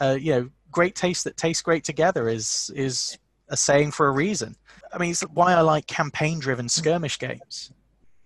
Uh, 0.01 0.17
you 0.21 0.33
know, 0.33 0.51
great 0.71 0.95
taste 0.95 1.25
that 1.25 1.37
tastes 1.37 1.63
great 1.63 1.85
together 1.85 2.29
is 2.29 2.71
is 2.75 3.19
a 3.49 3.57
saying 3.57 3.91
for 3.91 4.09
a 4.09 4.13
reason. 4.13 4.57
I 4.93 4.99
mean, 4.99 5.11
it's 5.11 5.23
why 5.23 5.55
I 5.55 5.61
like 5.61 5.87
campaign-driven 5.87 6.69
skirmish 6.69 7.19
games. 7.19 7.73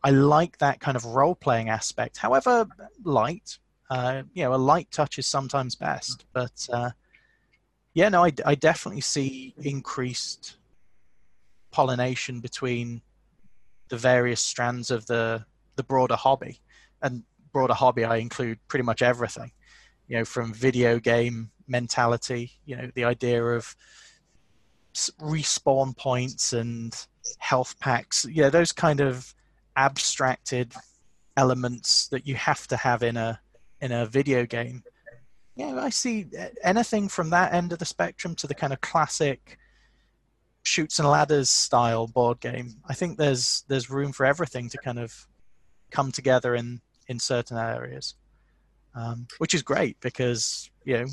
I 0.03 0.11
like 0.11 0.59
that 0.59 0.81
kind 0.81 0.97
of 0.97 1.05
role-playing 1.05 1.69
aspect. 1.69 2.19
However 2.19 2.67
light, 3.05 3.59
uh, 3.91 4.23
you 4.33 4.45
know, 4.45 4.55
a 4.55 4.57
light 4.57 4.91
touch 4.91 5.19
is 5.19 5.27
sometimes 5.27 5.75
best. 5.75 6.25
But 6.33 6.69
uh, 6.73 6.91
yeah, 7.95 8.09
no, 8.09 8.25
I, 8.25 8.33
I 8.45 8.55
definitely 8.55 9.01
see 9.01 9.55
increased 9.59 10.57
pollination 11.71 12.41
between 12.41 13.03
the 13.89 13.97
various 13.97 14.43
strands 14.43 14.91
of 14.91 15.07
the 15.07 15.45
the 15.77 15.83
broader 15.83 16.17
hobby. 16.17 16.61
And 17.03 17.23
broader 17.53 17.75
hobby, 17.75 18.05
I 18.05 18.17
include 18.17 18.59
pretty 18.69 18.85
much 18.85 19.03
everything. 19.03 19.53
You 20.09 20.19
know, 20.19 20.25
from 20.25 20.55
video 20.55 20.99
game 20.99 21.51
mentality. 21.67 22.53
You 22.65 22.77
know, 22.77 22.91
the 22.95 23.05
idea 23.05 23.43
of 23.45 23.75
respawn 24.95 25.97
points 25.97 26.53
and 26.53 26.95
health 27.39 27.79
packs. 27.81 28.25
Know, 28.27 28.51
those 28.51 28.73
kind 28.73 29.01
of 29.01 29.35
abstracted 29.77 30.73
elements 31.37 32.09
that 32.09 32.27
you 32.27 32.35
have 32.35 32.67
to 32.69 32.77
have 32.77 33.03
in 33.03 33.17
a 33.17 33.41
in 33.81 33.93
a 33.93 34.07
video 34.07 34.47
game. 34.47 34.83
Yeah, 35.55 35.79
I 35.81 35.91
see 35.91 36.27
anything 36.63 37.09
from 37.09 37.31
that 37.31 37.53
end 37.53 37.73
of 37.73 37.79
the 37.79 37.85
spectrum 37.85 38.35
to 38.37 38.47
the 38.47 38.55
kind 38.55 38.73
of 38.73 38.81
classic 38.81 39.59
Chutes 40.63 40.99
and 40.99 41.09
Ladders 41.09 41.49
style 41.49 42.07
board 42.09 42.41
game. 42.41 42.75
I 42.89 42.95
think 42.95 43.17
there's 43.17 43.65
there's 43.69 43.89
room 43.89 44.13
for 44.13 44.27
everything 44.27 44.69
to 44.71 44.79
kind 44.79 44.99
of 44.99 45.27
come 45.91 46.11
together 46.11 46.55
in 46.55 46.81
in 47.09 47.19
certain 47.21 47.57
areas, 47.57 48.15
um, 48.95 49.29
which 49.39 49.55
is 49.55 49.63
great 49.63 49.99
because 50.01 50.71
you 50.85 50.99
know 50.99 51.07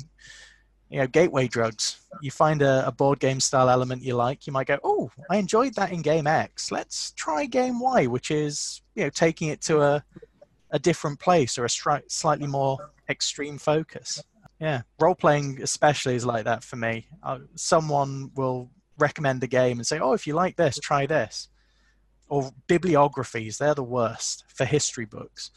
you 0.90 1.00
know, 1.00 1.06
gateway 1.06 1.48
drugs. 1.48 2.00
You 2.20 2.30
find 2.30 2.62
a, 2.62 2.86
a 2.86 2.92
board 2.92 3.18
game 3.18 3.40
style 3.40 3.68
element 3.68 4.02
you 4.02 4.14
like, 4.14 4.46
you 4.46 4.52
might 4.52 4.66
go, 4.66 4.78
oh, 4.84 5.10
I 5.30 5.36
enjoyed 5.36 5.74
that 5.74 5.92
in 5.92 6.02
game 6.02 6.26
X. 6.26 6.70
Let's 6.70 7.12
try 7.12 7.46
game 7.46 7.80
Y, 7.80 8.06
which 8.06 8.30
is 8.30 8.82
you 8.94 9.04
know 9.04 9.10
taking 9.10 9.48
it 9.48 9.60
to 9.62 9.80
a 9.80 10.04
a 10.70 10.78
different 10.78 11.20
place 11.20 11.56
or 11.56 11.64
a 11.64 11.68
stri- 11.68 12.10
slightly 12.10 12.46
more 12.46 12.78
extreme 13.08 13.58
focus. 13.58 14.22
Yeah, 14.60 14.82
role 15.00 15.14
playing 15.14 15.60
especially 15.62 16.14
is 16.14 16.26
like 16.26 16.44
that 16.44 16.64
for 16.64 16.76
me. 16.76 17.06
Uh, 17.22 17.40
someone 17.54 18.30
will 18.34 18.70
recommend 18.98 19.42
a 19.42 19.46
game 19.46 19.78
and 19.78 19.86
say, 19.86 19.98
"Oh, 19.98 20.12
if 20.12 20.26
you 20.26 20.34
like 20.34 20.56
this, 20.56 20.78
try 20.78 21.06
this." 21.06 21.48
Or 22.28 22.52
bibliographies, 22.66 23.58
they're 23.58 23.74
the 23.74 23.82
worst 23.82 24.44
for 24.48 24.64
history 24.64 25.04
books. 25.04 25.50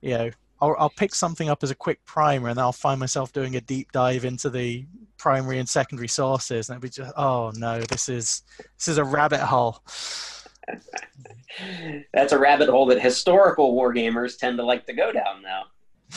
You 0.00 0.18
know, 0.18 0.30
I'll, 0.60 0.76
I'll 0.78 0.90
pick 0.90 1.14
something 1.14 1.48
up 1.48 1.62
as 1.62 1.70
a 1.70 1.74
quick 1.74 2.04
primer, 2.04 2.48
and 2.48 2.58
I'll 2.58 2.72
find 2.72 3.00
myself 3.00 3.32
doing 3.32 3.56
a 3.56 3.60
deep 3.60 3.92
dive 3.92 4.24
into 4.24 4.50
the 4.50 4.86
primary 5.18 5.58
and 5.58 5.68
secondary 5.68 6.08
sources, 6.08 6.68
and 6.68 6.76
it'll 6.76 6.82
be 6.82 6.90
just, 6.90 7.12
oh 7.16 7.52
no, 7.56 7.80
this 7.80 8.08
is 8.08 8.42
this 8.76 8.88
is 8.88 8.98
a 8.98 9.04
rabbit 9.04 9.40
hole. 9.40 9.82
That's 12.14 12.32
a 12.32 12.38
rabbit 12.38 12.68
hole 12.68 12.86
that 12.86 13.00
historical 13.00 13.74
wargamers 13.74 14.38
tend 14.38 14.58
to 14.58 14.64
like 14.64 14.86
to 14.86 14.92
go 14.92 15.12
down 15.12 15.42
now. 15.42 15.64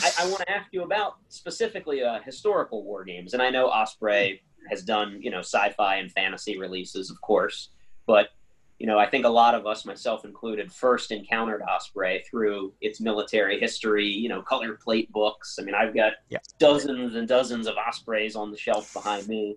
I, 0.02 0.10
I 0.20 0.26
want 0.26 0.38
to 0.38 0.50
ask 0.50 0.68
you 0.72 0.82
about 0.82 1.14
specifically 1.28 2.02
uh, 2.02 2.20
historical 2.24 2.84
war 2.84 3.04
games, 3.04 3.34
and 3.34 3.42
I 3.42 3.50
know 3.50 3.68
Osprey 3.68 4.42
has 4.70 4.82
done 4.82 5.18
you 5.20 5.30
know 5.30 5.40
sci-fi 5.40 5.96
and 5.96 6.10
fantasy 6.12 6.58
releases, 6.58 7.10
of 7.10 7.20
course, 7.20 7.70
but 8.06 8.28
you 8.84 8.90
know 8.90 8.98
I 8.98 9.06
think 9.06 9.24
a 9.24 9.30
lot 9.30 9.54
of 9.54 9.66
us, 9.66 9.86
myself 9.86 10.26
included, 10.26 10.70
first 10.70 11.10
encountered 11.10 11.62
Osprey 11.62 12.22
through 12.28 12.74
its 12.82 13.00
military 13.00 13.58
history, 13.58 14.06
you 14.06 14.28
know, 14.28 14.42
color 14.42 14.74
plate 14.74 15.10
books. 15.10 15.56
I 15.58 15.62
mean, 15.62 15.74
I've 15.74 15.94
got 15.94 16.12
yeah. 16.28 16.40
dozens 16.58 17.14
and 17.14 17.26
dozens 17.26 17.66
of 17.66 17.76
Ospreys 17.78 18.36
on 18.36 18.50
the 18.50 18.58
shelf 18.58 18.92
behind 18.92 19.26
me. 19.26 19.56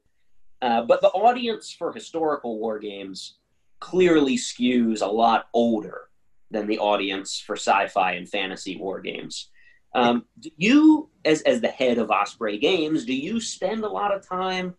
Uh, 0.62 0.84
but 0.84 1.02
the 1.02 1.10
audience 1.10 1.76
for 1.78 1.92
historical 1.92 2.58
war 2.58 2.80
games 2.80 3.34
clearly 3.82 4.38
skews 4.38 5.02
a 5.02 5.06
lot 5.06 5.50
older 5.54 6.08
than 6.50 6.66
the 6.66 6.80
audience 6.80 7.38
for 7.38 7.58
sci-fi 7.58 8.14
and 8.14 8.30
fantasy 8.30 8.78
war 8.78 9.02
games. 9.02 9.50
Um, 9.94 10.24
do 10.40 10.52
you, 10.56 11.10
as 11.26 11.42
as 11.42 11.60
the 11.60 11.68
head 11.68 11.98
of 11.98 12.12
Osprey 12.12 12.60
Games, 12.60 13.04
do 13.04 13.14
you 13.14 13.42
spend 13.42 13.84
a 13.84 13.90
lot 13.90 14.16
of 14.16 14.26
time 14.26 14.76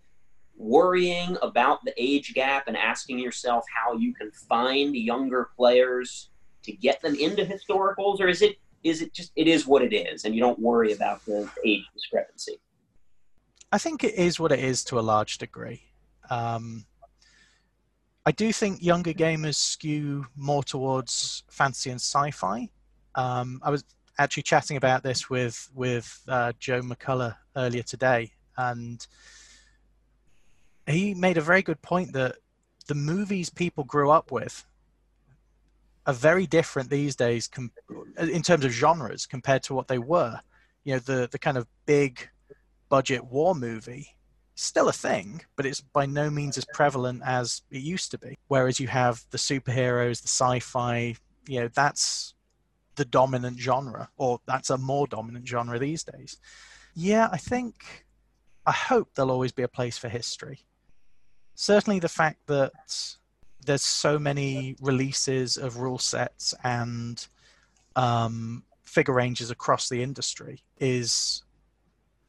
worrying 0.59 1.39
about 1.41 1.85
the 1.85 1.95
age 1.97 2.35
gap 2.35 2.65
and 2.67 2.77
asking 2.77 3.19
yourself 3.19 3.65
how 3.73 3.95
you 3.95 4.13
can 4.13 4.31
find 4.33 4.95
younger 4.95 5.51
players 5.57 6.31
to 6.65 6.73
get 6.73 7.01
them 7.01 7.15
into 7.15 7.45
historicals, 7.45 8.21
or 8.21 8.29
is 8.29 8.43
it 8.43 8.57
is 8.85 9.01
it 9.01 9.15
just 9.15 9.33
it 9.37 9.49
is 9.49 9.67
what 9.67 9.83
it 9.83 9.95
is, 9.95 10.25
and 10.25 10.35
you 10.35 10.41
don't 10.41 10.59
worry 10.59 10.93
about 10.93 11.25
the 11.25 11.49
age 11.65 11.85
discrepancy? 11.95 12.61
I 13.73 13.79
think 13.79 14.03
it 14.03 14.15
is 14.15 14.41
what 14.41 14.53
it 14.53 14.59
is 14.59 14.85
to 14.85 14.99
a 14.99 15.01
large 15.01 15.39
degree. 15.39 15.83
Um, 16.31 16.87
I 18.27 18.33
do 18.33 18.53
think 18.53 18.83
younger 18.83 19.13
gamers 19.13 19.55
skew 19.55 20.27
more 20.37 20.63
towards 20.63 21.45
fantasy 21.51 21.91
and 21.91 22.01
sci-fi. 22.01 22.69
Um, 23.15 23.61
I 23.63 23.71
was 23.71 23.85
actually 24.19 24.43
chatting 24.43 24.77
about 24.77 25.03
this 25.03 25.31
with 25.31 25.69
with 25.75 26.21
uh, 26.29 26.53
Joe 26.59 26.81
McCullough 26.83 27.37
earlier 27.57 27.83
today, 27.83 28.33
and 28.57 29.07
he 30.89 31.15
made 31.15 31.37
a 31.37 31.43
very 31.43 31.63
good 31.63 31.81
point 31.83 32.13
that 32.13 32.37
the 32.87 32.95
movies 32.95 33.51
people 33.51 33.85
grew 33.85 34.11
up 34.11 34.31
with 34.31 34.65
are 36.07 36.15
very 36.15 36.47
different 36.47 36.89
these 36.89 37.15
days 37.15 37.47
com- 37.47 37.73
in 38.19 38.43
terms 38.43 38.65
of 38.65 38.73
genres 38.73 39.27
compared 39.27 39.63
to 39.65 39.75
what 39.75 39.89
they 39.89 39.99
were. 39.99 40.41
You 40.85 40.95
know, 40.95 41.01
the 41.01 41.29
the 41.31 41.39
kind 41.39 41.57
of 41.57 41.67
big 41.87 42.29
budget 42.89 43.25
war 43.25 43.55
movie 43.55 44.17
still 44.59 44.89
a 44.89 44.93
thing, 44.93 45.43
but 45.57 45.65
it's 45.65 45.81
by 45.81 46.05
no 46.05 46.31
means 46.31 46.59
as 46.59 46.67
prevalent 46.75 47.23
as 47.25 47.63
it 47.71 47.83
used 47.83 48.11
to 48.11 48.19
be. 48.19 48.37
Whereas 48.49 48.81
you 48.81 48.89
have 48.89 49.25
the 49.31 49.39
superheroes, 49.39 50.21
the 50.21 50.29
sci-fi, 50.29 51.15
you 51.47 51.61
know, 51.61 51.69
that's 51.69 52.35
the 52.97 53.05
dominant 53.05 53.61
genre, 53.61 54.11
or 54.17 54.41
that's 54.47 54.71
a 54.71 54.77
more 54.77 55.07
dominant 55.07 55.47
genre 55.47 55.79
these 55.79 56.03
days. 56.03 56.39
Yeah, 56.95 57.29
I 57.31 57.37
think, 57.37 58.07
I 58.67 58.73
hope 58.73 59.11
there'll 59.15 59.31
always 59.31 59.53
be 59.53 59.63
a 59.63 59.69
place 59.69 59.97
for 59.97 60.09
history. 60.09 60.61
Certainly, 61.61 61.99
the 61.99 62.09
fact 62.09 62.47
that 62.47 62.71
there's 63.67 63.83
so 63.83 64.17
many 64.17 64.77
releases 64.81 65.57
of 65.57 65.79
rule 65.79 65.99
sets 65.99 66.55
and 66.63 67.27
um, 67.97 68.63
figure 68.85 69.13
ranges 69.13 69.51
across 69.51 69.89
the 69.89 70.01
industry 70.01 70.63
is 70.79 71.43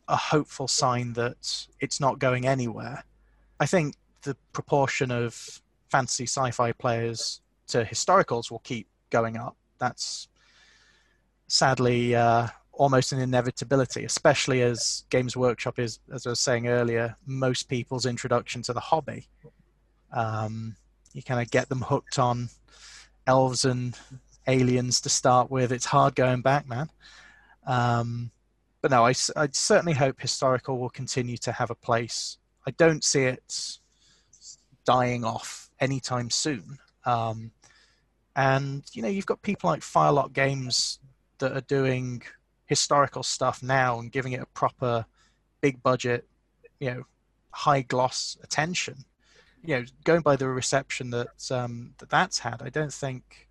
a 0.08 0.16
hopeful 0.16 0.68
sign 0.68 1.14
that 1.14 1.68
it's 1.80 2.00
not 2.00 2.18
going 2.18 2.48
anywhere. 2.48 3.04
I 3.60 3.68
think 3.68 3.94
the 4.24 4.36
proportion 4.52 5.12
of 5.12 5.62
fantasy 5.92 6.24
sci-fi 6.26 6.72
players 6.72 7.42
to 7.68 7.86
historicals 7.86 8.50
will 8.50 8.64
keep 8.64 8.88
going 9.12 9.38
up. 9.38 9.56
That's 9.78 10.28
sadly 11.48 12.16
uh, 12.16 12.48
almost 12.80 13.12
an 13.12 13.20
inevitability, 13.20 14.06
especially 14.06 14.62
as 14.62 15.04
Games 15.10 15.36
Workshop 15.36 15.80
is, 15.80 16.00
as 16.14 16.26
I 16.26 16.30
was 16.30 16.40
saying 16.40 16.70
earlier, 16.70 17.14
most 17.26 17.68
people's 17.68 18.06
introduction 18.06 18.62
to 18.64 18.74
the 18.74 18.80
hobby. 18.80 19.28
Um, 20.14 20.78
you 21.12 21.22
kind 21.22 21.42
of 21.42 21.52
get 21.52 21.68
them 21.68 21.82
hooked 21.82 22.18
on 22.18 22.50
elves 23.28 23.66
and 23.66 23.98
aliens 24.48 25.02
to 25.02 25.10
start 25.10 25.52
with. 25.52 25.74
It's 25.74 25.86
hard 25.86 26.16
going 26.16 26.42
back, 26.42 26.70
man. 26.70 26.90
Um, 27.68 28.32
but 28.82 28.92
no, 28.92 29.06
I, 29.06 29.14
I 29.36 29.50
certainly 29.52 29.94
hope 29.94 30.22
historical 30.22 30.80
will 30.80 30.90
continue 30.90 31.38
to 31.40 31.52
have 31.52 31.72
a 31.72 31.76
place. 31.76 32.38
I 32.66 32.72
don't 32.72 33.04
see 33.04 33.24
it 33.24 33.78
dying 34.86 35.26
off 35.26 35.70
anytime 35.82 36.30
soon. 36.30 36.78
Um, 37.06 37.52
and 38.38 38.84
you 38.94 39.02
know, 39.02 39.10
you've 39.10 39.26
got 39.26 39.42
people 39.42 39.70
like 39.70 39.82
Firelock 39.82 40.32
Games 40.32 41.00
that 41.40 41.52
are 41.52 41.62
doing 41.62 42.22
historical 42.70 43.24
stuff 43.24 43.64
now 43.64 44.00
and 44.00 44.12
giving 44.12 44.34
it 44.34 44.42
a 44.42 44.46
proper 44.46 45.04
big 45.60 45.82
budget, 45.82 46.28
you 46.80 46.92
know, 46.92 47.04
high 47.52 47.82
gloss 47.82 48.38
attention. 48.44 49.04
You 49.64 49.76
know, 49.80 49.86
going 50.06 50.22
by 50.22 50.36
the 50.36 50.48
reception 50.48 51.10
that 51.10 51.52
um, 51.52 51.96
that 51.98 52.10
that's 52.10 52.40
had, 52.40 52.62
I 52.62 52.70
don't 52.70 52.94
think 52.94 53.50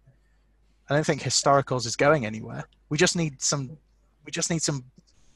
I 0.88 0.94
don't 0.94 1.04
think 1.04 1.20
historicals 1.20 1.84
is 1.84 1.96
going 1.96 2.24
anywhere. 2.24 2.64
We 2.88 2.96
just 2.96 3.16
need 3.16 3.42
some 3.42 3.76
we 4.24 4.30
just 4.30 4.50
need 4.50 4.62
some 4.62 4.84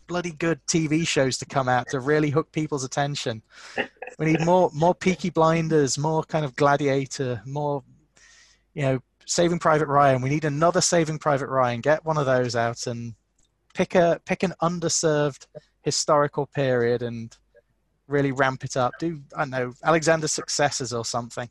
bloody 0.07 0.31
good 0.31 0.64
TV 0.66 1.07
shows 1.07 1.37
to 1.38 1.45
come 1.45 1.68
out 1.68 1.88
to 1.88 2.01
really 2.01 2.31
hook 2.31 2.53
people's 2.53 2.85
attention. 2.85 3.42
We 4.18 4.27
need 4.27 4.45
more 4.45 4.71
more 4.73 4.95
Peaky 4.95 5.31
Blinders, 5.31 5.99
more 5.99 6.23
kind 6.23 6.45
of 6.45 6.55
Gladiator, 6.55 7.42
more 7.45 7.83
you 8.75 8.83
know 8.83 9.01
Saving 9.27 9.59
Private 9.59 9.88
Ryan. 9.88 10.23
We 10.23 10.31
need 10.31 10.45
another 10.45 10.81
Saving 10.81 11.18
Private 11.18 11.49
Ryan. 11.49 11.81
Get 11.81 12.05
one 12.05 12.16
of 12.16 12.27
those 12.27 12.57
out 12.57 12.87
and 12.87 13.14
pick 13.74 13.94
a 13.94 14.20
pick 14.24 14.42
an 14.42 14.54
underserved 14.62 15.46
historical 15.82 16.46
period 16.46 17.02
and 17.02 17.37
really 18.06 18.32
ramp 18.32 18.64
it 18.64 18.76
up. 18.76 18.92
Do 18.98 19.20
I 19.37 19.40
don't 19.40 19.50
know 19.50 19.72
Alexander's 19.85 20.32
successors 20.32 20.92
or 20.92 21.04
something? 21.04 21.48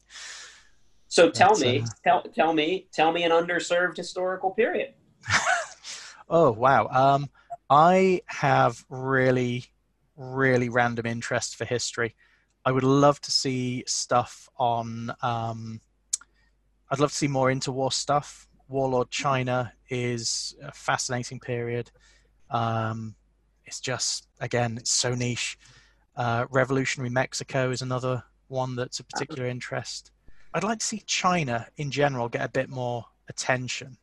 So 1.07 1.29
tell 1.29 1.57
me, 1.57 1.81
uh, 1.81 1.85
tell 2.03 2.23
tell 2.23 2.53
me, 2.53 2.87
tell 2.93 3.11
me 3.11 3.23
an 3.23 3.31
underserved 3.31 3.97
historical 3.97 4.51
period. 4.51 4.93
oh 6.29 6.51
wow, 6.51 6.87
um, 6.87 7.29
I 7.69 8.21
have 8.27 8.85
really, 8.89 9.65
really 10.15 10.69
random 10.69 11.05
interest 11.05 11.55
for 11.55 11.65
history. 11.65 12.15
I 12.63 12.71
would 12.71 12.83
love 12.83 13.19
to 13.21 13.31
see 13.31 13.83
stuff 13.87 14.47
on 14.57 15.11
um, 15.21 15.81
I'd 16.91 16.99
love 16.99 17.11
to 17.11 17.15
see 17.17 17.29
more 17.29 17.47
interwar 17.47 17.91
stuff. 17.93 18.47
Warlord 18.67 19.11
China 19.11 19.71
is 19.89 20.55
a 20.61 20.73
fascinating 20.73 21.39
period. 21.39 21.89
Um, 22.51 23.15
it's 23.65 23.79
just 23.79 24.27
again, 24.39 24.77
it's 24.77 24.91
so 24.91 25.15
niche. 25.15 25.57
Uh, 26.15 26.45
Revolutionary 26.49 27.09
Mexico 27.09 27.71
is 27.71 27.81
another 27.81 28.23
one 28.47 28.75
that's 28.75 28.99
a 28.99 29.03
particular 29.03 29.47
interest. 29.47 30.11
I'd 30.53 30.63
like 30.63 30.79
to 30.79 30.85
see 30.85 31.03
China 31.05 31.67
in 31.77 31.89
general 31.89 32.27
get 32.27 32.43
a 32.43 32.49
bit 32.49 32.69
more 32.69 33.05
attention. 33.29 33.97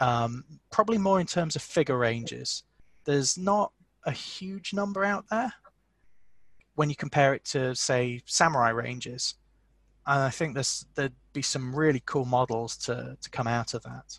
Um, 0.00 0.44
probably 0.70 0.98
more 0.98 1.20
in 1.20 1.26
terms 1.26 1.56
of 1.56 1.62
figure 1.62 1.96
ranges. 1.96 2.64
There's 3.04 3.38
not 3.38 3.72
a 4.04 4.10
huge 4.10 4.74
number 4.74 5.04
out 5.04 5.24
there 5.30 5.52
when 6.74 6.90
you 6.90 6.96
compare 6.96 7.34
it 7.34 7.44
to, 7.46 7.74
say, 7.74 8.20
samurai 8.26 8.70
ranges. 8.70 9.36
And 10.06 10.22
I 10.22 10.30
think 10.30 10.52
there's 10.54 10.84
there'd 10.94 11.14
be 11.32 11.40
some 11.40 11.74
really 11.74 12.02
cool 12.04 12.26
models 12.26 12.76
to 12.78 13.16
to 13.18 13.30
come 13.30 13.46
out 13.46 13.72
of 13.72 13.82
that. 13.84 14.18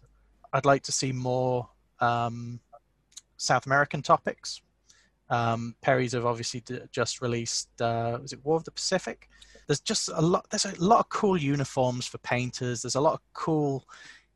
I'd 0.51 0.65
like 0.65 0.81
to 0.83 0.91
see 0.91 1.11
more 1.11 1.69
um, 1.99 2.59
South 3.37 3.65
American 3.65 4.01
topics. 4.01 4.61
Um, 5.29 5.75
Perry's 5.81 6.13
have 6.13 6.25
obviously 6.25 6.63
just 6.91 7.21
released. 7.21 7.69
Uh, 7.81 8.19
was 8.21 8.33
it 8.33 8.43
War 8.43 8.57
of 8.57 8.63
the 8.63 8.71
Pacific? 8.71 9.29
There's 9.67 9.79
just 9.79 10.09
a 10.13 10.21
lot. 10.21 10.45
There's 10.51 10.65
a 10.65 10.75
lot 10.83 10.99
of 10.99 11.09
cool 11.09 11.37
uniforms 11.37 12.05
for 12.05 12.19
painters. 12.19 12.83
There's 12.83 12.95
a 12.95 13.01
lot 13.01 13.13
of 13.13 13.21
cool 13.33 13.85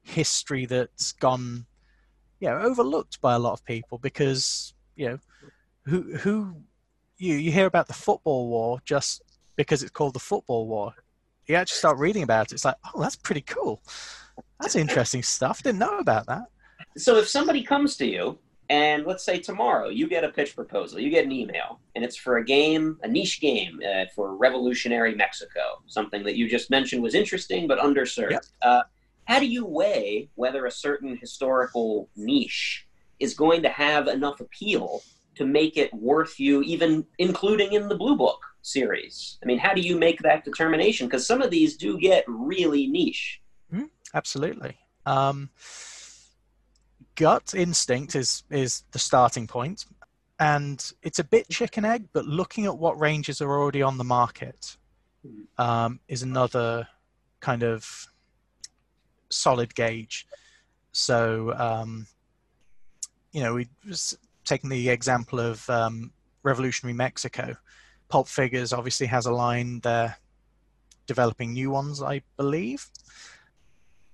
history 0.01 0.65
that's 0.65 1.11
gone, 1.11 1.65
you 2.39 2.49
know, 2.49 2.57
overlooked 2.57 3.21
by 3.21 3.35
a 3.35 3.39
lot 3.39 3.53
of 3.53 3.63
people 3.63 3.99
because 3.99 4.73
you 4.95 5.09
know, 5.09 5.19
who 5.85 6.17
who 6.17 6.55
you 7.17 7.35
you 7.35 7.51
hear 7.51 7.67
about 7.67 7.87
the 7.87 7.93
football 7.93 8.49
war 8.49 8.79
just 8.85 9.21
because 9.55 9.83
it's 9.83 9.91
called 9.91 10.15
the 10.15 10.19
football 10.19 10.67
war. 10.67 10.93
You 11.47 11.55
actually 11.55 11.77
start 11.77 11.97
reading 11.97 12.23
about 12.23 12.47
it. 12.47 12.53
It's 12.53 12.65
like, 12.65 12.75
oh, 12.93 13.01
that's 13.01 13.15
pretty 13.15 13.41
cool. 13.41 13.81
That's 14.59 14.75
interesting 14.75 15.23
stuff. 15.23 15.63
Didn't 15.63 15.79
know 15.79 15.99
about 15.99 16.27
that. 16.27 16.43
So 16.97 17.17
if 17.17 17.27
somebody 17.27 17.63
comes 17.63 17.97
to 17.97 18.05
you 18.05 18.37
and 18.69 19.05
let's 19.05 19.25
say 19.25 19.39
tomorrow 19.39 19.89
you 19.89 20.07
get 20.07 20.23
a 20.23 20.29
pitch 20.29 20.55
proposal, 20.55 20.99
you 20.99 21.09
get 21.09 21.25
an 21.25 21.31
email, 21.31 21.79
and 21.95 22.05
it's 22.05 22.15
for 22.15 22.37
a 22.37 22.45
game, 22.45 22.97
a 23.03 23.07
niche 23.07 23.41
game 23.41 23.79
uh, 23.87 24.05
for 24.15 24.35
revolutionary 24.35 25.15
Mexico, 25.15 25.81
something 25.87 26.23
that 26.23 26.35
you 26.35 26.47
just 26.47 26.69
mentioned 26.69 27.01
was 27.01 27.15
interesting 27.15 27.67
but 27.67 27.79
underserved. 27.79 28.31
Yep. 28.31 28.45
Uh, 28.61 28.83
how 29.25 29.39
do 29.39 29.47
you 29.47 29.65
weigh 29.65 30.29
whether 30.35 30.65
a 30.65 30.71
certain 30.71 31.17
historical 31.17 32.09
niche 32.15 32.87
is 33.19 33.33
going 33.33 33.61
to 33.63 33.69
have 33.69 34.07
enough 34.07 34.39
appeal 34.39 35.01
to 35.35 35.45
make 35.45 35.77
it 35.77 35.93
worth 35.93 36.39
you 36.39 36.61
even 36.63 37.05
including 37.17 37.73
in 37.73 37.87
the 37.87 37.95
Blue 37.95 38.15
Book 38.15 38.39
series? 38.61 39.37
I 39.41 39.45
mean, 39.45 39.57
how 39.57 39.73
do 39.73 39.81
you 39.81 39.97
make 39.97 40.19
that 40.21 40.45
determination? 40.45 41.07
Because 41.07 41.25
some 41.25 41.41
of 41.41 41.49
these 41.49 41.75
do 41.75 41.97
get 41.97 42.23
really 42.27 42.87
niche. 42.87 43.41
Mm, 43.73 43.89
absolutely. 44.13 44.77
Um, 45.05 45.49
gut 47.19 47.53
instinct 47.53 48.15
is 48.15 48.43
is 48.49 48.83
the 48.91 48.99
starting 48.99 49.45
point, 49.45 49.85
and 50.39 50.91
it's 51.03 51.19
a 51.19 51.23
bit 51.23 51.49
chicken 51.49 51.85
egg. 51.85 52.05
But 52.13 52.25
looking 52.25 52.65
at 52.65 52.77
what 52.77 52.99
ranges 52.99 53.41
are 53.41 53.59
already 53.59 53.81
on 53.81 53.97
the 53.97 54.03
market 54.05 54.77
um, 55.57 55.99
is 56.07 56.23
another 56.23 56.87
kind 57.41 57.61
of 57.61 58.07
solid 59.29 59.75
gauge. 59.75 60.25
So 60.93 61.53
um, 61.57 62.07
you 63.33 63.43
know, 63.43 63.53
we 63.53 63.67
taking 64.45 64.69
the 64.69 64.89
example 64.89 65.39
of 65.39 65.69
um, 65.69 66.11
Revolutionary 66.41 66.95
Mexico. 66.95 67.55
Pulp 68.07 68.27
Figures 68.27 68.73
obviously 68.73 69.05
has 69.07 69.27
a 69.27 69.31
line. 69.31 69.81
They're 69.81 70.15
developing 71.05 71.53
new 71.53 71.69
ones, 71.69 72.01
I 72.01 72.21
believe 72.37 72.89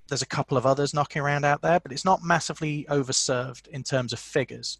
there's 0.07 0.21
a 0.21 0.27
couple 0.27 0.57
of 0.57 0.65
others 0.65 0.93
knocking 0.93 1.21
around 1.21 1.45
out 1.45 1.61
there, 1.61 1.79
but 1.79 1.91
it's 1.91 2.05
not 2.05 2.23
massively 2.23 2.85
overserved 2.89 3.67
in 3.67 3.83
terms 3.83 4.13
of 4.13 4.19
figures. 4.19 4.77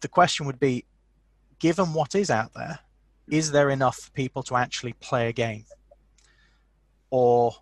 The 0.00 0.08
question 0.08 0.46
would 0.46 0.60
be 0.60 0.84
given 1.58 1.92
what 1.92 2.14
is 2.14 2.30
out 2.30 2.54
there, 2.54 2.80
is 3.28 3.50
there 3.50 3.70
enough 3.70 3.96
for 3.96 4.10
people 4.12 4.42
to 4.44 4.56
actually 4.56 4.92
play 4.94 5.28
a 5.28 5.32
game? 5.32 5.64
Or 7.10 7.54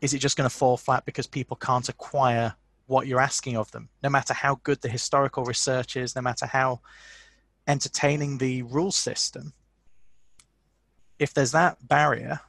is 0.00 0.14
it 0.14 0.18
just 0.18 0.36
going 0.36 0.48
to 0.48 0.54
fall 0.54 0.76
flat 0.76 1.04
because 1.04 1.26
people 1.26 1.56
can't 1.56 1.88
acquire 1.88 2.54
what 2.86 3.06
you're 3.06 3.20
asking 3.20 3.56
of 3.56 3.70
them? 3.72 3.88
No 4.02 4.10
matter 4.10 4.34
how 4.34 4.60
good 4.62 4.82
the 4.82 4.88
historical 4.88 5.44
research 5.44 5.96
is, 5.96 6.14
no 6.14 6.22
matter 6.22 6.46
how 6.46 6.80
entertaining 7.66 8.38
the 8.38 8.62
rule 8.62 8.92
system, 8.92 9.54
if 11.18 11.32
there's 11.32 11.52
that 11.52 11.88
barrier, 11.88 12.40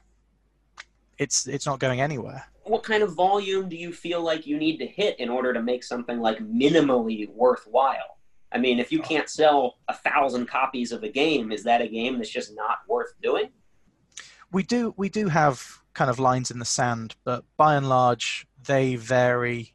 it's 1.18 1.46
it's 1.46 1.66
not 1.66 1.78
going 1.78 2.00
anywhere 2.00 2.44
what 2.68 2.82
kind 2.82 3.02
of 3.02 3.14
volume 3.14 3.68
do 3.68 3.76
you 3.76 3.92
feel 3.92 4.22
like 4.22 4.46
you 4.46 4.58
need 4.58 4.78
to 4.78 4.86
hit 4.86 5.18
in 5.20 5.28
order 5.28 5.52
to 5.52 5.62
make 5.62 5.84
something 5.84 6.20
like 6.20 6.38
minimally 6.38 7.30
worthwhile? 7.32 8.18
I 8.52 8.58
mean, 8.58 8.78
if 8.78 8.92
you 8.92 9.00
oh. 9.00 9.06
can't 9.06 9.28
sell 9.28 9.78
a 9.88 9.94
thousand 9.94 10.46
copies 10.46 10.92
of 10.92 11.02
a 11.02 11.08
game, 11.08 11.52
is 11.52 11.64
that 11.64 11.80
a 11.80 11.88
game 11.88 12.18
that's 12.18 12.30
just 12.30 12.54
not 12.54 12.78
worth 12.88 13.14
doing? 13.22 13.50
We 14.52 14.62
do 14.62 14.94
we 14.96 15.08
do 15.08 15.28
have 15.28 15.64
kind 15.94 16.10
of 16.10 16.18
lines 16.18 16.50
in 16.50 16.58
the 16.58 16.64
sand, 16.64 17.16
but 17.24 17.44
by 17.56 17.76
and 17.76 17.88
large 17.88 18.46
they 18.64 18.96
vary 18.96 19.74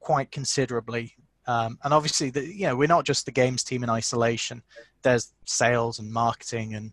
quite 0.00 0.30
considerably. 0.30 1.14
Um, 1.46 1.78
and 1.84 1.92
obviously, 1.92 2.30
the, 2.30 2.46
you 2.46 2.66
know, 2.66 2.76
we're 2.76 2.88
not 2.88 3.04
just 3.04 3.26
the 3.26 3.32
games 3.32 3.62
team 3.62 3.82
in 3.82 3.90
isolation. 3.90 4.62
There's 5.02 5.32
sales 5.44 5.98
and 5.98 6.10
marketing 6.10 6.74
and 6.74 6.92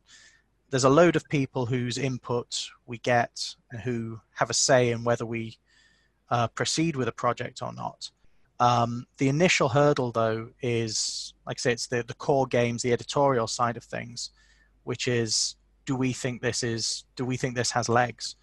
there's 0.72 0.86
a 0.86 0.90
load 0.90 1.16
of 1.16 1.28
people 1.28 1.66
whose 1.66 1.98
input 1.98 2.70
we 2.88 2.98
get 2.98 3.56
and 3.72 3.82
who 3.82 4.22
have 4.36 4.50
a 4.50 4.54
say 4.54 4.90
in 4.90 5.04
whether 5.04 5.26
we 5.26 5.58
uh, 6.30 6.48
proceed 6.48 6.96
with 6.96 7.10
a 7.10 7.12
project 7.12 7.62
or 7.62 7.74
not. 7.74 8.10
Um, 8.60 9.06
the 9.18 9.28
initial 9.28 9.70
hurdle, 9.70 10.12
though, 10.12 10.50
is 10.62 11.34
like 11.46 11.58
I 11.58 11.60
say, 11.60 11.72
it's 11.74 11.88
the, 11.88 12.04
the 12.04 12.14
core 12.14 12.48
games, 12.48 12.82
the 12.82 12.94
editorial 12.94 13.48
side 13.48 13.76
of 13.76 13.84
things, 13.84 14.30
which 14.84 15.08
is 15.08 15.56
do 15.86 15.96
we 15.96 16.14
think 16.14 16.42
this 16.42 16.64
is 16.64 17.04
do 17.18 17.26
we 17.26 17.36
think 17.36 17.56
this 17.56 17.72
has 17.72 17.90
legs? 17.90 18.36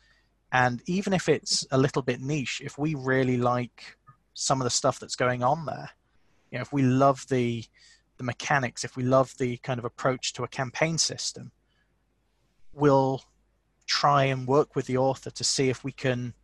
And 0.53 0.83
even 0.87 1.15
if 1.15 1.29
it's 1.29 1.67
a 1.71 1.79
little 1.79 2.03
bit 2.03 2.21
niche, 2.21 2.61
if 2.63 2.77
we 2.77 2.95
really 2.95 3.39
like 3.39 3.97
some 4.35 4.61
of 4.61 4.65
the 4.65 4.71
stuff 4.71 5.01
that's 5.01 5.17
going 5.17 5.43
on 5.43 5.65
there, 5.65 5.91
you 6.51 6.59
know, 6.59 6.63
if 6.63 6.73
we 6.73 6.83
love 6.83 7.27
the 7.29 7.65
the 8.19 8.25
mechanics, 8.25 8.85
if 8.85 8.97
we 8.97 9.05
love 9.05 9.33
the 9.39 9.57
kind 9.59 9.79
of 9.79 9.85
approach 9.85 10.35
to 10.35 10.43
a 10.43 10.49
campaign 10.49 10.99
system, 10.99 11.53
we'll 12.73 13.23
try 13.87 14.25
and 14.25 14.47
work 14.47 14.77
with 14.77 14.87
the 14.87 14.99
author 14.99 15.31
to 15.31 15.45
see 15.45 15.69
if 15.69 15.83
we 15.83 15.93
can 15.93 16.35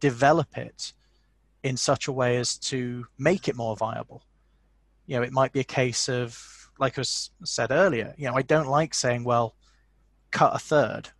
develop 0.00 0.56
it 0.56 0.92
in 1.62 1.76
such 1.76 2.08
a 2.08 2.12
way 2.12 2.36
as 2.36 2.56
to 2.58 3.06
make 3.18 3.48
it 3.48 3.56
more 3.56 3.76
viable. 3.76 4.24
You 5.06 5.16
know, 5.16 5.22
it 5.22 5.32
might 5.32 5.52
be 5.52 5.60
a 5.60 5.64
case 5.64 6.08
of, 6.08 6.70
like 6.78 6.98
I 6.98 7.02
said 7.02 7.70
earlier, 7.70 8.14
you 8.16 8.26
know, 8.26 8.34
I 8.34 8.42
don't 8.42 8.68
like 8.68 8.94
saying, 8.94 9.24
well, 9.24 9.54
cut 10.30 10.54
a 10.54 10.58
third. 10.58 11.10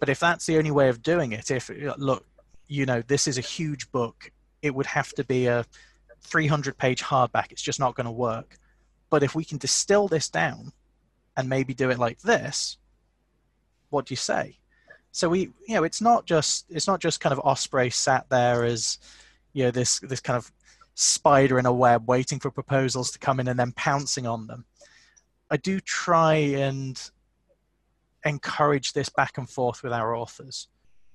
But 0.00 0.08
if 0.08 0.20
that's 0.20 0.46
the 0.46 0.58
only 0.58 0.70
way 0.70 0.88
of 0.88 1.02
doing 1.02 1.32
it, 1.32 1.50
if, 1.50 1.70
uh, 1.70 1.94
look, 1.96 2.26
you 2.66 2.86
know, 2.86 3.02
this 3.02 3.28
is 3.28 3.38
a 3.38 3.42
huge 3.42 3.90
book, 3.92 4.30
it 4.62 4.74
would 4.74 4.86
have 4.86 5.12
to 5.14 5.24
be 5.24 5.46
a 5.46 5.64
300 6.22 6.76
page 6.78 7.02
hardback. 7.02 7.52
It's 7.52 7.62
just 7.62 7.80
not 7.80 7.94
going 7.94 8.06
to 8.06 8.12
work. 8.12 8.56
But 9.10 9.22
if 9.22 9.34
we 9.34 9.44
can 9.44 9.58
distill 9.58 10.08
this 10.08 10.28
down 10.28 10.72
and 11.36 11.48
maybe 11.48 11.74
do 11.74 11.90
it 11.90 11.98
like 11.98 12.20
this, 12.20 12.78
what 13.92 14.06
do 14.06 14.12
you 14.12 14.16
say? 14.16 14.58
So 15.12 15.28
we, 15.28 15.40
you 15.68 15.74
know, 15.74 15.84
it's 15.84 16.00
not 16.00 16.24
just 16.26 16.66
it's 16.70 16.86
not 16.86 17.00
just 17.00 17.20
kind 17.20 17.32
of 17.32 17.40
Osprey 17.40 17.90
sat 17.90 18.28
there 18.30 18.64
as, 18.64 18.98
you 19.52 19.64
know, 19.64 19.70
this 19.70 20.00
this 20.00 20.20
kind 20.20 20.36
of 20.36 20.50
spider 20.94 21.58
in 21.58 21.66
a 21.66 21.72
web 21.72 22.08
waiting 22.08 22.38
for 22.38 22.50
proposals 22.50 23.10
to 23.10 23.18
come 23.18 23.38
in 23.40 23.48
and 23.48 23.58
then 23.58 23.72
pouncing 23.72 24.26
on 24.26 24.46
them. 24.46 24.64
I 25.50 25.58
do 25.58 25.80
try 25.80 26.34
and 26.34 26.98
encourage 28.24 28.92
this 28.92 29.08
back 29.08 29.36
and 29.36 29.48
forth 29.48 29.82
with 29.82 29.92
our 29.92 30.14
authors. 30.14 30.68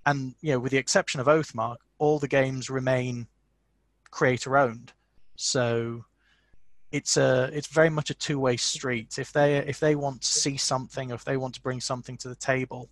And 0.06 0.36
you 0.42 0.52
know, 0.52 0.60
with 0.60 0.72
the 0.72 0.78
exception 0.78 1.20
of 1.20 1.28
Oathmark, 1.28 1.78
all 1.98 2.20
the 2.20 2.28
games 2.28 2.70
remain 2.70 3.28
creator 4.12 4.58
owned. 4.58 4.94
So 5.36 6.06
it's 6.92 7.18
a 7.18 7.50
it's 7.54 7.68
very 7.68 7.90
much 7.90 8.10
a 8.10 8.14
two-way 8.14 8.58
street. 8.58 9.18
If 9.18 9.32
they 9.32 9.58
if 9.58 9.80
they 9.80 9.96
want 9.96 10.22
to 10.22 10.28
see 10.28 10.58
something, 10.58 11.12
or 11.12 11.16
if 11.16 11.26
they 11.26 11.38
want 11.38 11.56
to 11.56 11.62
bring 11.62 11.82
something 11.82 12.18
to 12.18 12.30
the 12.30 12.36
table, 12.36 12.90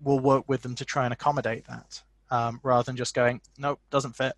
we'll 0.00 0.20
work 0.20 0.44
with 0.48 0.62
them 0.62 0.74
to 0.76 0.84
try 0.84 1.04
and 1.04 1.12
accommodate 1.12 1.66
that, 1.66 2.02
um, 2.30 2.60
rather 2.62 2.84
than 2.84 2.96
just 2.96 3.14
going, 3.14 3.40
nope, 3.58 3.80
doesn't 3.90 4.14
fit. 4.16 4.34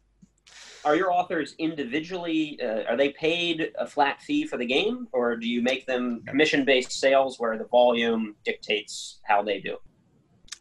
Are 0.84 0.94
your 0.94 1.12
authors 1.12 1.54
individually? 1.58 2.58
Uh, 2.62 2.84
are 2.88 2.96
they 2.96 3.10
paid 3.10 3.72
a 3.78 3.86
flat 3.86 4.22
fee 4.22 4.46
for 4.46 4.56
the 4.56 4.66
game, 4.66 5.08
or 5.12 5.36
do 5.36 5.48
you 5.48 5.60
make 5.60 5.86
them 5.86 6.22
commission-based 6.26 6.92
sales 6.92 7.40
where 7.40 7.58
the 7.58 7.64
volume 7.64 8.36
dictates 8.44 9.18
how 9.24 9.42
they 9.42 9.60
do? 9.60 9.76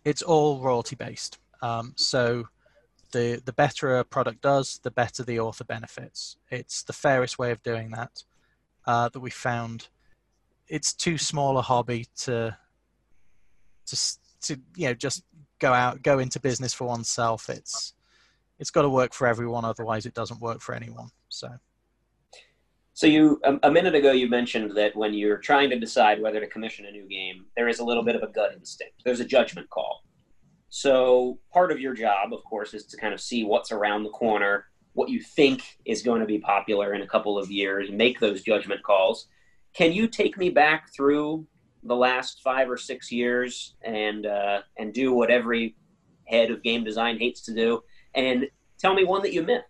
It's 0.03 0.21
all 0.23 0.59
royalty-based. 0.59 1.37
Um, 1.61 1.93
so 1.95 2.47
the 3.15 3.41
the 3.45 3.53
better 3.53 3.97
a 3.97 4.03
product 4.03 4.41
does, 4.41 4.79
the 4.83 4.91
better 4.91 5.23
the 5.23 5.39
author 5.39 5.63
benefits. 5.63 6.35
It's 6.51 6.83
the 6.83 6.93
fairest 6.93 7.39
way 7.39 7.51
of 7.51 7.63
doing 7.63 7.91
that 7.91 8.23
uh, 8.85 9.07
that 9.09 9.21
we 9.21 9.29
found. 9.29 9.87
It's 10.67 10.93
too 10.93 11.17
small 11.17 11.57
a 11.57 11.61
hobby 11.61 12.07
to 12.23 12.57
to 13.85 13.95
to 14.41 14.59
you 14.75 14.87
know 14.87 14.93
just 14.93 15.23
go 15.59 15.71
out 15.71 16.03
go 16.03 16.19
into 16.19 16.41
business 16.41 16.73
for 16.73 16.85
oneself. 16.85 17.49
It's 17.49 17.93
it's 18.59 18.71
got 18.71 18.81
to 18.81 18.89
work 18.89 19.13
for 19.13 19.27
everyone, 19.27 19.63
otherwise 19.63 20.05
it 20.05 20.13
doesn't 20.13 20.41
work 20.41 20.61
for 20.61 20.75
anyone. 20.75 21.09
So. 21.29 21.49
So 22.93 23.07
you 23.07 23.41
a, 23.61 23.69
minute 23.69 23.93
ago 23.93 24.13
you 24.13 24.29
mentioned 24.29 24.71
that 24.77 24.95
when 24.95 25.13
you're 25.13 25.37
trying 25.37 25.69
to 25.71 25.77
decide 25.77 26.21
whether 26.21 26.39
to 26.39 26.47
commission 26.47 26.85
a 26.85 26.91
new 26.91 27.05
game, 27.09 27.43
there 27.57 27.67
is 27.67 27.79
a 27.79 27.83
little 27.83 28.03
bit 28.03 28.15
of 28.15 28.23
a 28.23 28.27
gut 28.27 28.53
instinct. 28.53 29.01
There's 29.03 29.19
a 29.19 29.25
judgment 29.25 29.69
call. 29.69 30.05
So 30.75 31.39
part 31.53 31.71
of 31.71 31.79
your 31.79 31.93
job, 31.93 32.33
of 32.33 32.43
course, 32.43 32.73
is 32.73 32.85
to 32.87 32.97
kind 32.97 33.13
of 33.13 33.21
see 33.21 33.45
what's 33.45 33.71
around 33.71 34.03
the 34.03 34.09
corner, 34.09 34.65
what 34.91 35.07
you 35.07 35.21
think 35.21 35.63
is 35.85 36.01
going 36.01 36.19
to 36.19 36.27
be 36.27 36.37
popular 36.37 36.93
in 36.93 37.01
a 37.01 37.07
couple 37.07 37.39
of 37.39 37.49
years, 37.49 37.89
make 37.89 38.19
those 38.19 38.41
judgment 38.41 38.83
calls. 38.83 39.27
Can 39.73 39.93
you 39.93 40.05
take 40.05 40.37
me 40.37 40.49
back 40.49 40.93
through 40.93 41.47
the 41.83 41.95
last 41.95 42.41
five 42.43 42.69
or 42.69 42.75
six 42.75 43.09
years 43.09 43.75
and 43.83 44.25
uh, 44.25 44.63
and 44.77 44.93
do 44.93 45.13
what 45.13 45.31
every 45.31 45.77
head 46.25 46.51
of 46.51 46.61
game 46.61 46.83
design 46.83 47.19
hates 47.19 47.39
to 47.43 47.53
do, 47.55 47.81
and 48.13 48.45
tell 48.77 48.93
me 48.93 49.05
one 49.05 49.21
that 49.21 49.31
you 49.31 49.43
missed? 49.43 49.63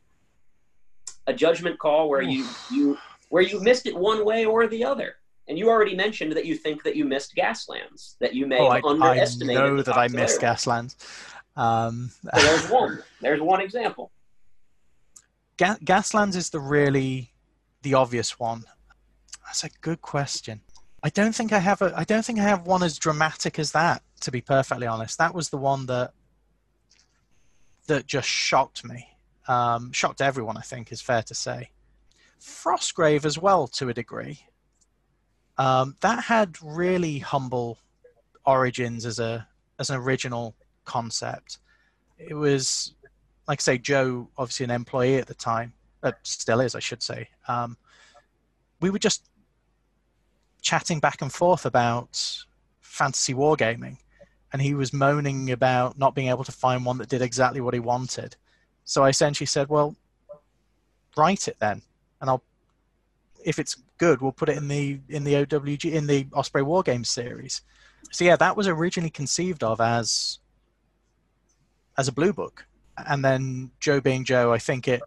A 1.28 1.34
judgment 1.34 1.78
call 1.78 2.10
where 2.10 2.24
you 2.24 2.48
you 2.72 2.98
where 3.30 3.44
you 3.44 3.62
missed 3.62 3.86
it 3.86 3.96
one 3.96 4.26
way 4.26 4.44
or 4.46 4.66
the 4.66 4.84
other. 4.84 5.18
And 5.48 5.60
you 5.60 5.70
already 5.70 5.96
mentioned 5.96 6.32
that 6.34 6.46
you 6.46 6.56
think 6.56 6.84
that 6.84 6.96
you 6.96 7.06
missed 7.06 7.36
Gaslands, 7.36 8.18
that 8.20 8.34
you 8.34 8.48
may 8.48 8.60
oh, 8.60 8.72
have 8.72 8.84
I, 8.84 8.90
underestimated. 8.90 9.62
I 9.62 9.68
know 9.68 9.82
that 9.82 9.98
I 9.98 10.08
missed 10.08 10.42
Gaslands. 10.42 10.96
Um, 11.56 12.12
so 12.24 12.42
there's 12.42 12.70
one. 12.70 13.04
There's 13.22 13.42
one 13.42 13.62
example. 13.62 14.12
Ga- 15.58 15.78
Gaslands 15.84 16.36
is 16.36 16.50
the 16.50 16.60
really 16.60 17.32
the 17.84 17.94
obvious 17.94 18.40
one. 18.40 18.64
That's 19.46 19.64
a 19.64 19.70
good 19.82 20.02
question. 20.02 20.62
I 21.04 21.10
don't 21.10 21.36
think 21.36 21.54
I 21.54 21.60
have 21.60 21.82
a. 21.82 21.94
I 21.96 22.04
don't 22.04 22.26
think 22.26 22.40
I 22.40 22.44
have 22.44 22.66
one 22.66 22.82
as 22.82 22.98
dramatic 22.98 23.60
as 23.60 23.72
that. 23.74 24.02
To 24.22 24.32
be 24.32 24.42
perfectly 24.42 24.88
honest, 24.88 25.20
that 25.20 25.36
was 25.36 25.50
the 25.50 25.58
one 25.58 25.86
that 25.86 26.14
that 27.88 28.08
just 28.08 28.28
shocked 28.28 28.84
me. 28.84 29.10
Um, 29.48 29.92
shocked 29.92 30.22
everyone. 30.22 30.58
I 30.58 30.62
think 30.62 30.92
is 30.92 31.02
fair 31.02 31.22
to 31.22 31.36
say. 31.36 31.70
Frostgrave 32.42 33.24
as 33.24 33.38
well, 33.38 33.68
to 33.68 33.90
a 33.90 33.94
degree. 33.94 34.48
Um, 35.58 35.96
that 36.02 36.24
had 36.24 36.58
really 36.62 37.20
humble 37.20 37.78
origins 38.46 39.06
as 39.06 39.20
a 39.20 39.48
as 39.80 39.90
an 39.90 39.98
original 39.98 40.56
concept. 40.86 41.60
It 42.18 42.34
was, 42.34 42.94
like 43.48 43.60
I 43.60 43.62
say, 43.62 43.78
Joe, 43.78 44.30
obviously 44.38 44.66
an 44.66 44.72
employee 44.72 45.18
at 45.18 45.28
the 45.28 45.34
time, 45.34 45.74
uh, 46.04 46.14
still 46.24 46.62
is, 46.62 46.76
I 46.76 46.80
should 46.80 47.04
say. 47.04 47.28
Um, 47.48 47.78
we 48.80 48.90
were 48.90 49.00
just 49.00 49.30
chatting 50.62 51.00
back 51.00 51.22
and 51.22 51.32
forth 51.32 51.66
about 51.66 52.46
fantasy 52.82 53.34
wargaming, 53.34 53.98
and 54.54 54.62
he 54.62 54.74
was 54.74 54.94
moaning 54.94 55.52
about 55.52 55.98
not 55.98 56.16
being 56.16 56.30
able 56.30 56.44
to 56.46 56.52
find 56.52 56.86
one 56.86 56.98
that 57.00 57.10
did 57.10 57.22
exactly 57.22 57.62
what 57.62 57.74
he 57.74 57.80
wanted. 57.80 58.36
So 58.86 59.04
I 59.04 59.10
essentially 59.10 59.48
said, 59.48 59.70
"Well, 59.70 59.96
write 61.18 61.48
it 61.48 61.58
then, 61.60 61.82
and 62.22 62.30
I'll 62.30 62.44
if 63.44 63.60
it's 63.60 63.78
good, 63.98 64.22
we'll 64.22 64.32
put 64.32 64.50
it 64.50 64.58
in 64.58 64.68
the 64.68 65.00
in 65.10 65.24
the 65.24 65.34
OWG 65.34 65.92
in 65.92 66.08
the 66.08 66.28
Osprey 66.34 66.62
War 66.62 66.84
Games 66.84 67.10
series." 67.10 67.62
So 68.12 68.24
yeah, 68.24 68.36
that 68.38 68.56
was 68.56 68.68
originally 68.68 69.10
conceived 69.10 69.64
of 69.64 69.82
as 69.82 70.40
as 71.98 72.08
a 72.08 72.12
blue 72.12 72.34
book, 72.34 72.66
and 72.98 73.24
then 73.24 73.72
Joe 73.80 74.02
being 74.02 74.26
Joe, 74.26 74.54
I 74.54 74.58
think 74.58 74.88
it 74.88 75.02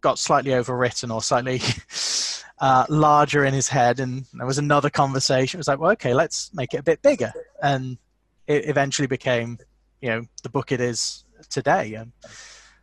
got 0.00 0.18
slightly 0.18 0.52
overwritten 0.52 1.12
or 1.12 1.22
slightly 1.22 1.60
uh, 2.58 2.86
larger 2.88 3.44
in 3.44 3.54
his 3.54 3.68
head, 3.68 4.00
and 4.00 4.24
there 4.34 4.46
was 4.46 4.58
another 4.58 4.90
conversation. 4.90 5.58
It 5.58 5.60
was 5.60 5.68
like, 5.68 5.78
well, 5.78 5.92
okay, 5.92 6.14
let's 6.14 6.52
make 6.54 6.74
it 6.74 6.78
a 6.78 6.82
bit 6.82 7.02
bigger, 7.02 7.32
and 7.62 7.98
it 8.46 8.68
eventually 8.68 9.08
became, 9.08 9.58
you 10.00 10.10
know, 10.10 10.22
the 10.42 10.48
book 10.48 10.72
it 10.72 10.80
is 10.80 11.24
today. 11.48 11.94
And 11.94 12.12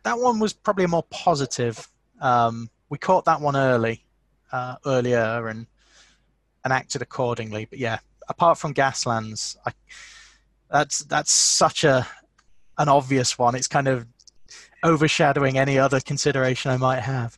that 0.02 0.18
one 0.18 0.38
was 0.38 0.52
probably 0.52 0.84
a 0.84 0.88
more 0.88 1.04
positive. 1.04 1.88
Um, 2.20 2.70
we 2.88 2.98
caught 2.98 3.24
that 3.26 3.40
one 3.40 3.56
early, 3.56 4.04
uh, 4.52 4.76
earlier, 4.86 5.48
and 5.48 5.66
and 6.64 6.72
acted 6.72 7.02
accordingly. 7.02 7.66
But 7.66 7.78
yeah, 7.78 7.98
apart 8.28 8.58
from 8.58 8.74
Gaslands, 8.74 9.56
I, 9.66 9.72
that's 10.70 11.00
that's 11.00 11.32
such 11.32 11.84
a 11.84 12.06
an 12.78 12.88
obvious 12.88 13.38
one. 13.38 13.54
It's 13.54 13.68
kind 13.68 13.88
of 13.88 14.06
overshadowing 14.84 15.58
any 15.58 15.78
other 15.78 16.00
consideration 16.00 16.70
I 16.70 16.76
might 16.76 17.00
have. 17.00 17.36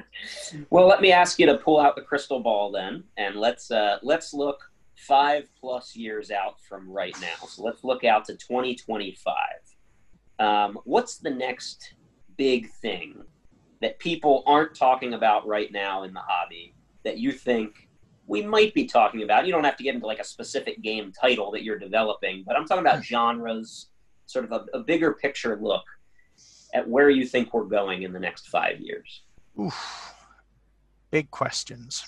well, 0.70 0.86
let 0.86 1.00
me 1.00 1.12
ask 1.12 1.38
you 1.38 1.46
to 1.46 1.58
pull 1.58 1.80
out 1.80 1.96
the 1.96 2.02
crystal 2.02 2.40
ball 2.40 2.70
then, 2.70 3.04
and 3.16 3.36
let's 3.36 3.70
uh, 3.70 3.98
let's 4.02 4.32
look 4.32 4.70
five 4.96 5.48
plus 5.60 5.94
years 5.94 6.30
out 6.30 6.60
from 6.60 6.90
right 6.90 7.14
now. 7.20 7.46
So 7.46 7.62
let's 7.62 7.84
look 7.84 8.04
out 8.04 8.24
to 8.26 8.34
2025. 8.36 9.34
Um, 10.38 10.78
what's 10.84 11.18
the 11.18 11.30
next 11.30 11.94
big 12.36 12.70
thing 12.70 13.24
that 13.80 13.98
people 13.98 14.42
aren't 14.46 14.74
talking 14.74 15.14
about 15.14 15.46
right 15.46 15.70
now 15.72 16.04
in 16.04 16.12
the 16.12 16.20
hobby 16.20 16.74
that 17.04 17.18
you 17.18 17.32
think 17.32 17.88
we 18.26 18.42
might 18.42 18.72
be 18.74 18.86
talking 18.86 19.22
about? 19.22 19.46
You 19.46 19.52
don't 19.52 19.64
have 19.64 19.76
to 19.76 19.82
get 19.82 19.94
into 19.94 20.06
like 20.06 20.20
a 20.20 20.24
specific 20.24 20.82
game 20.82 21.12
title 21.12 21.50
that 21.52 21.62
you're 21.62 21.78
developing, 21.78 22.44
but 22.46 22.56
I'm 22.56 22.66
talking 22.66 22.86
about 22.86 23.04
genres, 23.04 23.88
sort 24.26 24.44
of 24.44 24.52
a, 24.52 24.78
a 24.78 24.80
bigger 24.80 25.12
picture 25.14 25.58
look 25.60 25.84
at 26.72 26.88
where 26.88 27.10
you 27.10 27.26
think 27.26 27.54
we're 27.54 27.64
going 27.64 28.02
in 28.02 28.12
the 28.12 28.20
next 28.20 28.48
five 28.48 28.80
years. 28.80 29.22
Oof. 29.60 30.14
Big 31.10 31.30
questions. 31.30 32.04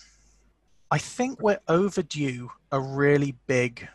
I 0.90 0.98
think 0.98 1.40
we're 1.40 1.60
overdue 1.68 2.50
a 2.72 2.80
really 2.80 3.36
big 3.46 3.88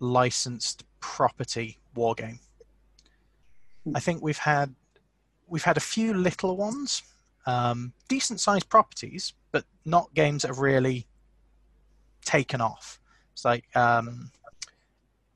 licensed 0.00 0.84
property 1.00 1.78
war 1.94 2.14
game. 2.14 2.40
Hmm. 3.84 3.96
I 3.96 4.00
think 4.00 4.22
we've 4.22 4.38
had 4.38 4.74
we've 5.52 5.62
had 5.62 5.76
a 5.76 5.80
few 5.80 6.14
little 6.14 6.56
ones, 6.56 7.02
um, 7.44 7.92
decent 8.08 8.40
sized 8.40 8.70
properties, 8.70 9.34
but 9.52 9.64
not 9.84 10.12
games 10.14 10.42
that 10.42 10.48
have 10.48 10.58
really 10.58 11.06
taken 12.24 12.62
off. 12.62 12.98
It's 13.34 13.44
like 13.44 13.64
um, 13.76 14.30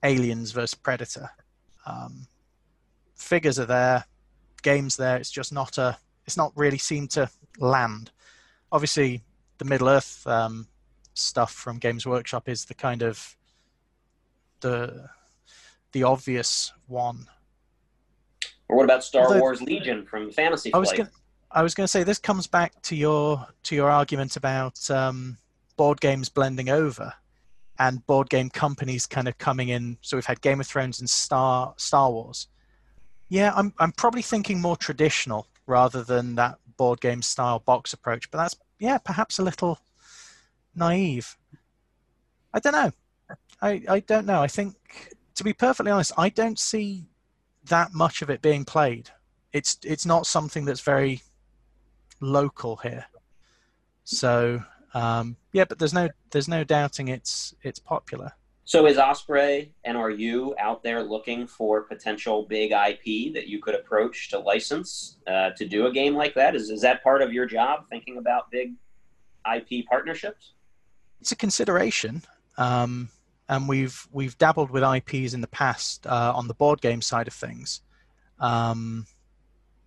Aliens 0.02 0.52
versus 0.52 0.72
Predator. 0.74 1.28
Um, 1.84 2.26
figures 3.14 3.58
are 3.58 3.66
there, 3.66 4.06
games 4.62 4.96
there. 4.96 5.18
It's 5.18 5.30
just 5.30 5.52
not 5.52 5.76
a. 5.76 5.98
It's 6.24 6.36
not 6.36 6.52
really 6.56 6.78
seemed 6.78 7.10
to 7.10 7.30
land. 7.58 8.10
Obviously, 8.72 9.22
the 9.58 9.66
Middle 9.66 9.88
Earth 9.88 10.26
um, 10.26 10.66
stuff 11.12 11.52
from 11.52 11.78
Games 11.78 12.06
Workshop 12.06 12.48
is 12.48 12.64
the 12.64 12.74
kind 12.74 13.02
of 13.02 13.36
the 14.60 15.10
the 15.92 16.04
obvious 16.04 16.72
one. 16.86 17.26
Or 18.68 18.76
what 18.76 18.84
about 18.84 19.04
Star 19.04 19.26
Although, 19.26 19.40
Wars 19.40 19.62
Legion 19.62 20.04
from 20.04 20.30
Fantasy 20.30 20.74
I 20.74 20.78
was 20.78 20.92
Gonna, 20.92 21.10
I 21.50 21.62
was 21.62 21.74
going 21.74 21.84
to 21.84 21.88
say 21.88 22.02
this 22.02 22.18
comes 22.18 22.46
back 22.46 22.82
to 22.82 22.96
your 22.96 23.46
to 23.64 23.74
your 23.74 23.90
argument 23.90 24.36
about 24.36 24.90
um, 24.90 25.38
board 25.76 26.00
games 26.00 26.28
blending 26.28 26.68
over 26.68 27.12
and 27.78 28.06
board 28.06 28.28
game 28.28 28.50
companies 28.50 29.06
kind 29.06 29.28
of 29.28 29.38
coming 29.38 29.68
in. 29.68 29.98
So 30.00 30.16
we've 30.16 30.26
had 30.26 30.40
Game 30.40 30.60
of 30.60 30.66
Thrones 30.66 31.00
and 31.00 31.08
Star 31.08 31.74
Star 31.76 32.10
Wars. 32.10 32.48
Yeah, 33.28 33.52
I'm 33.54 33.72
I'm 33.78 33.92
probably 33.92 34.22
thinking 34.22 34.60
more 34.60 34.76
traditional 34.76 35.46
rather 35.66 36.02
than 36.02 36.34
that 36.36 36.58
board 36.76 37.00
game 37.00 37.22
style 37.22 37.60
box 37.60 37.92
approach. 37.92 38.30
But 38.30 38.38
that's 38.38 38.56
yeah, 38.78 38.98
perhaps 38.98 39.38
a 39.38 39.42
little 39.42 39.78
naive. 40.74 41.36
I 42.52 42.60
don't 42.60 42.72
know. 42.72 42.92
I 43.62 43.82
I 43.88 44.00
don't 44.00 44.26
know. 44.26 44.42
I 44.42 44.48
think 44.48 44.76
to 45.34 45.44
be 45.44 45.52
perfectly 45.52 45.92
honest, 45.92 46.12
I 46.18 46.28
don't 46.28 46.58
see 46.58 47.04
that 47.68 47.94
much 47.94 48.22
of 48.22 48.30
it 48.30 48.42
being 48.42 48.64
played. 48.64 49.10
It's 49.52 49.78
it's 49.82 50.06
not 50.06 50.26
something 50.26 50.64
that's 50.64 50.80
very 50.80 51.22
local 52.20 52.76
here. 52.76 53.06
So 54.04 54.62
um, 54.94 55.36
yeah, 55.52 55.64
but 55.64 55.78
there's 55.78 55.94
no 55.94 56.08
there's 56.30 56.48
no 56.48 56.64
doubting 56.64 57.08
it's 57.08 57.54
it's 57.62 57.78
popular. 57.78 58.32
So 58.64 58.86
is 58.86 58.98
Osprey 58.98 59.72
and 59.84 59.96
are 59.96 60.10
you 60.10 60.54
out 60.58 60.82
there 60.82 61.00
looking 61.02 61.46
for 61.46 61.82
potential 61.82 62.46
big 62.48 62.72
IP 62.72 63.32
that 63.34 63.46
you 63.46 63.60
could 63.60 63.76
approach 63.76 64.28
to 64.30 64.40
license 64.40 65.18
uh, 65.28 65.50
to 65.50 65.68
do 65.68 65.86
a 65.86 65.92
game 65.92 66.16
like 66.16 66.34
that? 66.34 66.56
Is 66.56 66.70
is 66.70 66.80
that 66.82 67.02
part 67.02 67.22
of 67.22 67.32
your 67.32 67.46
job, 67.46 67.84
thinking 67.90 68.16
about 68.16 68.50
big 68.50 68.72
IP 69.46 69.86
partnerships? 69.86 70.54
It's 71.20 71.32
a 71.32 71.36
consideration, 71.36 72.22
um, 72.58 73.08
and 73.48 73.68
we've 73.68 74.06
we've 74.10 74.36
dabbled 74.38 74.70
with 74.70 74.82
IPs 74.82 75.34
in 75.34 75.40
the 75.40 75.48
past 75.48 76.06
uh, 76.06 76.32
on 76.34 76.48
the 76.48 76.54
board 76.54 76.80
game 76.80 77.00
side 77.00 77.28
of 77.28 77.34
things. 77.34 77.82
Um, 78.38 79.06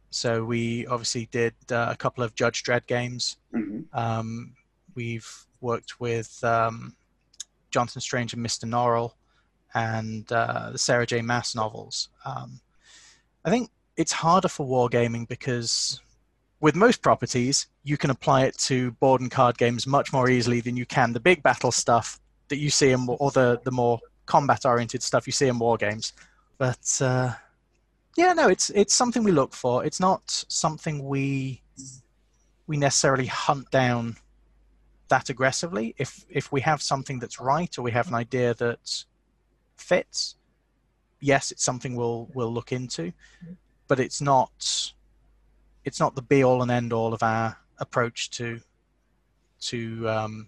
so 0.09 0.43
we 0.43 0.87
obviously 0.87 1.27
did 1.31 1.53
uh, 1.71 1.87
a 1.89 1.95
couple 1.95 2.23
of 2.23 2.35
Judge 2.35 2.63
Dredd 2.63 2.87
games. 2.87 3.37
Mm-hmm. 3.53 3.81
Um, 3.97 4.53
we've 4.95 5.29
worked 5.61 5.99
with 5.99 6.43
um, 6.43 6.95
Jonathan 7.69 8.01
Strange 8.01 8.33
and 8.33 8.45
Mr. 8.45 8.65
Norrell 8.65 9.13
and 9.73 10.31
uh, 10.31 10.71
the 10.71 10.77
Sarah 10.77 11.05
J. 11.05 11.21
Maas 11.21 11.53
novels. 11.53 12.09
Um, 12.25 12.61
I 13.45 13.49
think 13.49 13.69
it's 13.97 14.11
harder 14.11 14.47
for 14.47 14.65
wargaming 14.65 15.27
because 15.27 16.01
with 16.59 16.75
most 16.75 17.01
properties, 17.01 17.67
you 17.83 17.97
can 17.97 18.09
apply 18.09 18.45
it 18.45 18.57
to 18.57 18.91
board 18.93 19.21
and 19.21 19.29
card 19.29 19.57
games 19.57 19.85
much 19.85 20.11
more 20.11 20.29
easily 20.29 20.59
than 20.59 20.75
you 20.75 20.85
can 20.85 21.13
the 21.13 21.19
big 21.19 21.43
battle 21.43 21.71
stuff 21.71 22.19
that 22.49 22.57
you 22.57 22.69
see 22.69 22.91
in, 22.91 23.05
or 23.07 23.31
the, 23.31 23.59
the 23.63 23.71
more 23.71 23.99
combat 24.25 24.65
oriented 24.65 25.01
stuff 25.01 25.27
you 25.27 25.33
see 25.33 25.47
in 25.47 25.59
war 25.59 25.77
games. 25.77 26.13
But 26.57 26.99
uh, 27.01 27.33
yeah, 28.17 28.33
no, 28.33 28.49
it's 28.49 28.69
it's 28.71 28.93
something 28.93 29.23
we 29.23 29.31
look 29.31 29.53
for. 29.53 29.85
It's 29.85 29.99
not 29.99 30.45
something 30.49 31.05
we 31.05 31.61
we 32.67 32.77
necessarily 32.77 33.25
hunt 33.25 33.69
down 33.71 34.17
that 35.07 35.29
aggressively. 35.29 35.95
If 35.97 36.25
if 36.29 36.51
we 36.51 36.61
have 36.61 36.81
something 36.81 37.19
that's 37.19 37.39
right 37.39 37.75
or 37.77 37.81
we 37.81 37.91
have 37.91 38.07
an 38.07 38.15
idea 38.15 38.53
that 38.55 39.05
fits, 39.77 40.35
yes, 41.19 41.51
it's 41.51 41.63
something 41.63 41.95
we'll 41.95 42.29
we'll 42.33 42.53
look 42.53 42.71
into, 42.71 43.13
but 43.87 43.99
it's 43.99 44.21
not 44.21 44.93
it's 45.85 45.99
not 45.99 46.15
the 46.15 46.21
be 46.21 46.43
all 46.43 46.61
and 46.61 46.71
end 46.71 46.93
all 46.93 47.13
of 47.13 47.23
our 47.23 47.57
approach 47.79 48.29
to 48.31 48.59
to 49.61 50.09
um, 50.09 50.47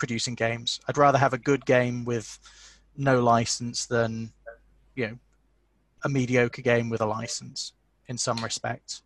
producing 0.00 0.34
games. 0.34 0.80
I'd 0.88 0.98
rather 0.98 1.18
have 1.18 1.32
a 1.32 1.38
good 1.38 1.64
game 1.64 2.04
with 2.04 2.38
no 2.96 3.22
license 3.22 3.86
than 3.86 4.32
you 4.96 5.06
know 5.06 5.18
a 6.04 6.08
mediocre 6.08 6.62
game 6.62 6.90
with 6.90 7.00
a 7.00 7.06
license 7.06 7.74
in 8.08 8.18
some 8.18 8.42
respects 8.42 9.02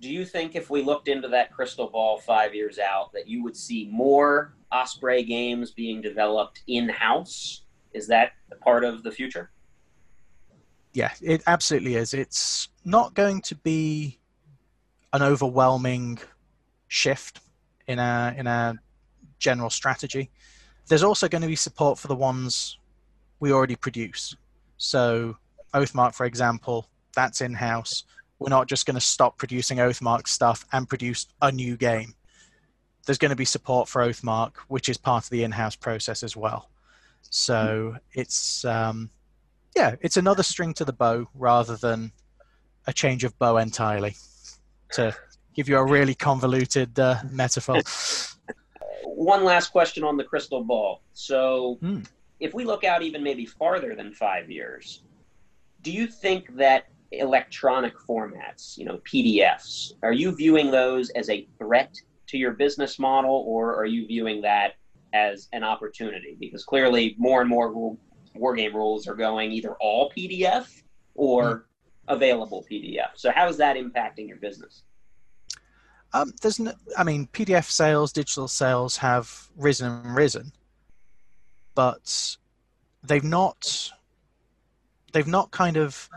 do 0.00 0.08
you 0.08 0.24
think 0.24 0.54
if 0.54 0.70
we 0.70 0.82
looked 0.82 1.08
into 1.08 1.28
that 1.28 1.52
crystal 1.52 1.88
ball 1.88 2.18
five 2.18 2.54
years 2.54 2.78
out 2.78 3.12
that 3.12 3.26
you 3.26 3.42
would 3.42 3.56
see 3.56 3.88
more 3.90 4.54
Osprey 4.72 5.22
games 5.24 5.72
being 5.72 6.00
developed 6.00 6.62
in 6.66 6.88
house? 6.88 7.62
Is 7.92 8.06
that 8.08 8.32
a 8.52 8.56
part 8.56 8.84
of 8.84 9.02
the 9.02 9.10
future? 9.10 9.50
Yeah, 10.92 11.12
it 11.20 11.42
absolutely 11.46 11.96
is. 11.96 12.14
It's 12.14 12.68
not 12.84 13.14
going 13.14 13.40
to 13.42 13.54
be 13.56 14.18
an 15.12 15.22
overwhelming 15.22 16.18
shift 16.88 17.40
in 17.86 17.98
our 17.98 18.30
in 18.32 18.46
our 18.46 18.74
general 19.38 19.70
strategy. 19.70 20.30
there's 20.88 21.02
also 21.02 21.28
going 21.28 21.42
to 21.42 21.48
be 21.48 21.56
support 21.56 21.98
for 21.98 22.08
the 22.08 22.16
ones 22.16 22.78
we 23.40 23.52
already 23.52 23.76
produce. 23.76 24.34
So 24.78 25.36
Oathmark, 25.74 26.14
for 26.14 26.24
example, 26.24 26.88
that's 27.14 27.40
in 27.40 27.52
house. 27.54 28.04
We're 28.38 28.48
not 28.48 28.68
just 28.68 28.86
going 28.86 28.94
to 28.94 29.00
stop 29.00 29.36
producing 29.36 29.78
Oathmark 29.78 30.28
stuff 30.28 30.64
and 30.72 30.88
produce 30.88 31.26
a 31.42 31.52
new 31.52 31.76
game. 31.76 32.14
There's 33.04 33.18
going 33.18 33.30
to 33.30 33.36
be 33.36 33.44
support 33.44 33.88
for 33.88 34.02
Oathmark, 34.02 34.56
which 34.68 34.88
is 34.88 34.96
part 34.96 35.24
of 35.24 35.30
the 35.30 35.42
in-house 35.42 35.76
process 35.76 36.22
as 36.22 36.36
well. 36.36 36.70
So 37.30 37.96
it's 38.12 38.64
um, 38.64 39.10
yeah, 39.76 39.96
it's 40.00 40.16
another 40.16 40.42
string 40.42 40.74
to 40.74 40.84
the 40.84 40.92
bow 40.92 41.26
rather 41.34 41.76
than 41.76 42.12
a 42.86 42.92
change 42.92 43.24
of 43.24 43.38
bow 43.38 43.58
entirely. 43.58 44.16
To 44.92 45.14
give 45.54 45.68
you 45.68 45.76
a 45.76 45.84
really 45.84 46.14
convoluted 46.14 46.98
uh, 46.98 47.16
metaphor. 47.30 47.80
One 49.14 49.44
last 49.44 49.70
question 49.70 50.04
on 50.04 50.16
the 50.16 50.24
crystal 50.24 50.62
ball. 50.62 51.02
So, 51.12 51.78
mm. 51.82 52.06
if 52.40 52.54
we 52.54 52.64
look 52.64 52.84
out 52.84 53.02
even 53.02 53.22
maybe 53.22 53.46
farther 53.46 53.94
than 53.94 54.12
five 54.12 54.50
years, 54.50 55.02
do 55.82 55.92
you 55.92 56.06
think 56.06 56.56
that 56.56 56.86
electronic 57.12 57.94
formats, 57.98 58.76
you 58.76 58.84
know, 58.84 58.98
PDFs, 58.98 59.92
are 60.02 60.12
you 60.12 60.34
viewing 60.34 60.70
those 60.70 61.10
as 61.10 61.30
a 61.30 61.48
threat 61.58 61.94
to 62.28 62.36
your 62.36 62.52
business 62.52 62.98
model, 62.98 63.44
or 63.46 63.74
are 63.74 63.86
you 63.86 64.06
viewing 64.06 64.42
that 64.42 64.74
as 65.12 65.48
an 65.52 65.64
opportunity? 65.64 66.36
Because 66.38 66.64
clearly, 66.64 67.14
more 67.18 67.40
and 67.40 67.48
more 67.48 67.72
rule, 67.72 67.98
war 68.34 68.54
game 68.54 68.74
rules 68.74 69.08
are 69.08 69.14
going 69.14 69.52
either 69.52 69.74
all 69.80 70.12
PDF 70.16 70.82
or 71.14 71.42
mm. 71.42 71.62
available 72.08 72.66
PDF. 72.70 73.10
So, 73.16 73.30
how 73.30 73.48
is 73.48 73.56
that 73.56 73.76
impacting 73.76 74.28
your 74.28 74.36
business? 74.36 74.82
Um, 76.12 76.32
there's 76.40 76.58
no, 76.58 76.72
I 76.96 77.04
mean, 77.04 77.28
PDF 77.32 77.64
sales, 77.64 78.12
digital 78.12 78.48
sales 78.48 78.96
have 78.96 79.48
risen 79.56 79.92
and 79.92 80.14
risen, 80.14 80.52
but 81.74 82.36
they've 83.02 83.24
not 83.24 83.90
they've 85.12 85.26
not 85.26 85.50
kind 85.50 85.76
of 85.76 86.08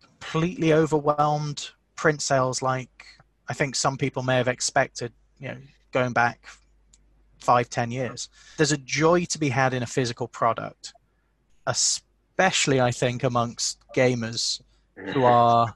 completely 0.00 0.72
overwhelmed 0.72 1.70
print 1.96 2.22
sales 2.22 2.62
like 2.62 3.06
I 3.48 3.54
think 3.54 3.74
some 3.74 3.96
people 3.96 4.22
may 4.22 4.36
have 4.36 4.48
expected. 4.48 5.12
You 5.38 5.48
know, 5.48 5.58
going 5.92 6.12
back 6.12 6.46
five, 7.38 7.68
ten 7.68 7.90
years. 7.90 8.28
There's 8.56 8.72
a 8.72 8.78
joy 8.78 9.24
to 9.26 9.38
be 9.38 9.48
had 9.48 9.74
in 9.74 9.82
a 9.82 9.86
physical 9.86 10.28
product, 10.28 10.94
especially 11.66 12.80
I 12.80 12.92
think 12.92 13.24
amongst 13.24 13.78
gamers 13.94 14.62
who 14.94 15.24
are 15.38 15.74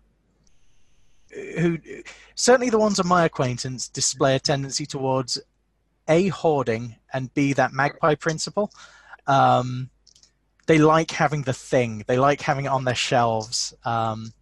who 1.59 1.79
certainly 2.35 2.71
the 2.71 2.79
ones 2.79 2.99
of 2.99 3.07
my 3.07 3.25
acquaintance 3.25 3.89
display 3.89 4.37
a 4.37 4.41
tendency 4.41 4.87
towards 4.87 5.39
a 6.09 6.29
hoarding 6.29 6.97
and 7.13 7.33
b 7.35 7.53
that 7.53 7.73
magpie 7.73 8.15
principle. 8.15 8.71
Um, 9.27 9.91
they 10.67 10.79
like 10.79 11.11
having 11.11 11.43
the 11.43 11.53
thing. 11.53 12.05
They 12.07 12.19
like 12.19 12.41
having 12.41 12.65
it 12.65 12.69
on 12.69 12.85
their 12.85 12.95
shelves. 12.95 13.75
Um, 13.85 14.33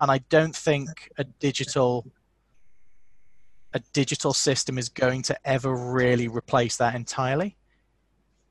and 0.00 0.10
i 0.10 0.18
don't 0.28 0.54
think 0.54 1.10
a 1.16 1.24
digital 1.24 2.04
a 3.72 3.80
digital 3.92 4.32
system 4.32 4.78
is 4.78 4.88
going 4.88 5.22
to 5.22 5.38
ever 5.44 5.74
really 5.74 6.28
replace 6.28 6.78
that 6.78 6.94
entirely. 6.94 7.56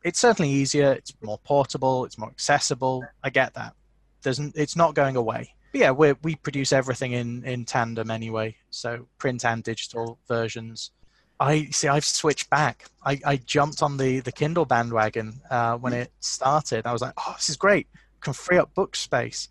It's 0.03 0.19
certainly 0.19 0.51
easier. 0.51 0.91
It's 0.91 1.13
more 1.23 1.39
portable. 1.39 2.05
It's 2.05 2.19
more 2.19 2.29
accessible. 2.29 3.03
I 3.23 3.31
get 3.31 3.55
that. 3.55 3.73
There's, 4.21 4.37
it's 4.39 4.75
not 4.75 4.93
going 4.93 5.15
away 5.15 5.54
but 5.75 5.81
yeah, 5.81 5.91
we 5.91 6.13
we 6.23 6.35
produce 6.35 6.71
everything 6.71 7.11
in 7.11 7.43
in 7.43 7.65
tandem 7.65 8.09
anyway, 8.09 8.55
so 8.69 9.07
print 9.17 9.43
and 9.43 9.61
digital 9.61 10.17
versions. 10.25 10.91
I 11.37 11.65
see. 11.65 11.89
I've 11.89 12.05
switched 12.05 12.49
back. 12.49 12.85
I, 13.05 13.19
I 13.25 13.35
jumped 13.35 13.83
on 13.83 13.97
the 13.97 14.21
the 14.21 14.31
Kindle 14.31 14.63
bandwagon 14.63 15.41
uh, 15.51 15.75
when 15.75 15.91
it 15.91 16.13
started. 16.21 16.87
I 16.87 16.93
was 16.93 17.01
like, 17.01 17.11
oh, 17.17 17.33
this 17.35 17.49
is 17.49 17.57
great. 17.57 17.87
Can 18.21 18.31
free 18.31 18.57
up 18.57 18.73
book 18.73 18.95
space, 18.95 19.49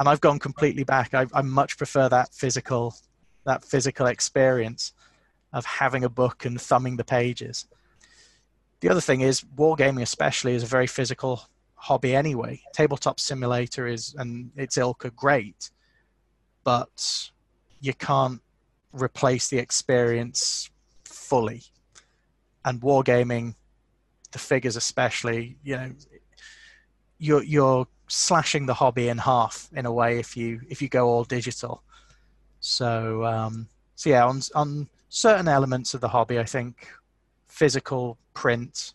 and 0.00 0.08
I've 0.08 0.20
gone 0.20 0.40
completely 0.40 0.82
back. 0.82 1.14
I, 1.14 1.26
I 1.32 1.42
much 1.42 1.78
prefer 1.78 2.08
that 2.08 2.34
physical 2.34 2.96
that 3.44 3.64
physical 3.64 4.06
experience 4.06 4.92
of 5.52 5.64
having 5.64 6.02
a 6.02 6.08
book 6.08 6.44
and 6.44 6.60
thumbing 6.60 6.96
the 6.96 7.04
pages. 7.04 7.68
The 8.80 8.88
other 8.88 9.00
thing 9.00 9.20
is 9.20 9.42
wargaming, 9.56 10.02
especially, 10.02 10.56
is 10.56 10.64
a 10.64 10.66
very 10.66 10.88
physical 10.88 11.42
hobby 11.84 12.16
anyway. 12.16 12.62
Tabletop 12.72 13.20
simulator 13.20 13.86
is 13.86 14.14
and 14.18 14.50
its 14.56 14.78
ilk 14.78 15.04
are 15.04 15.10
great, 15.10 15.70
but 16.64 17.30
you 17.80 17.92
can't 17.92 18.40
replace 18.92 19.48
the 19.48 19.58
experience 19.58 20.70
fully. 21.04 21.62
And 22.64 22.80
wargaming, 22.80 23.54
the 24.32 24.38
figures 24.38 24.76
especially, 24.76 25.58
you 25.62 25.76
know, 25.76 25.92
you're 27.18 27.42
you're 27.42 27.86
slashing 28.08 28.64
the 28.64 28.74
hobby 28.74 29.08
in 29.08 29.18
half 29.18 29.68
in 29.74 29.84
a 29.84 29.92
way 29.92 30.18
if 30.18 30.36
you 30.36 30.62
if 30.70 30.80
you 30.80 30.88
go 30.88 31.06
all 31.08 31.24
digital. 31.24 31.82
So 32.60 33.24
um, 33.24 33.68
so 33.94 34.08
yeah, 34.08 34.24
on 34.24 34.40
on 34.54 34.88
certain 35.10 35.48
elements 35.48 35.92
of 35.92 36.00
the 36.00 36.08
hobby, 36.08 36.38
I 36.38 36.44
think 36.44 36.88
physical 37.48 38.16
print 38.32 38.94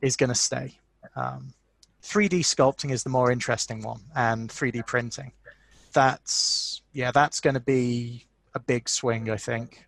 is 0.00 0.16
going 0.16 0.30
to 0.30 0.34
stay. 0.34 0.78
Um, 1.16 1.52
3D 2.04 2.40
sculpting 2.40 2.90
is 2.90 3.02
the 3.02 3.10
more 3.10 3.32
interesting 3.32 3.82
one, 3.82 4.00
and 4.14 4.50
3D 4.50 4.86
printing. 4.86 5.32
That's 5.92 6.82
yeah, 6.92 7.10
that's 7.10 7.40
going 7.40 7.54
to 7.54 7.60
be 7.60 8.26
a 8.54 8.60
big 8.60 8.88
swing, 8.88 9.30
I 9.30 9.36
think, 9.36 9.86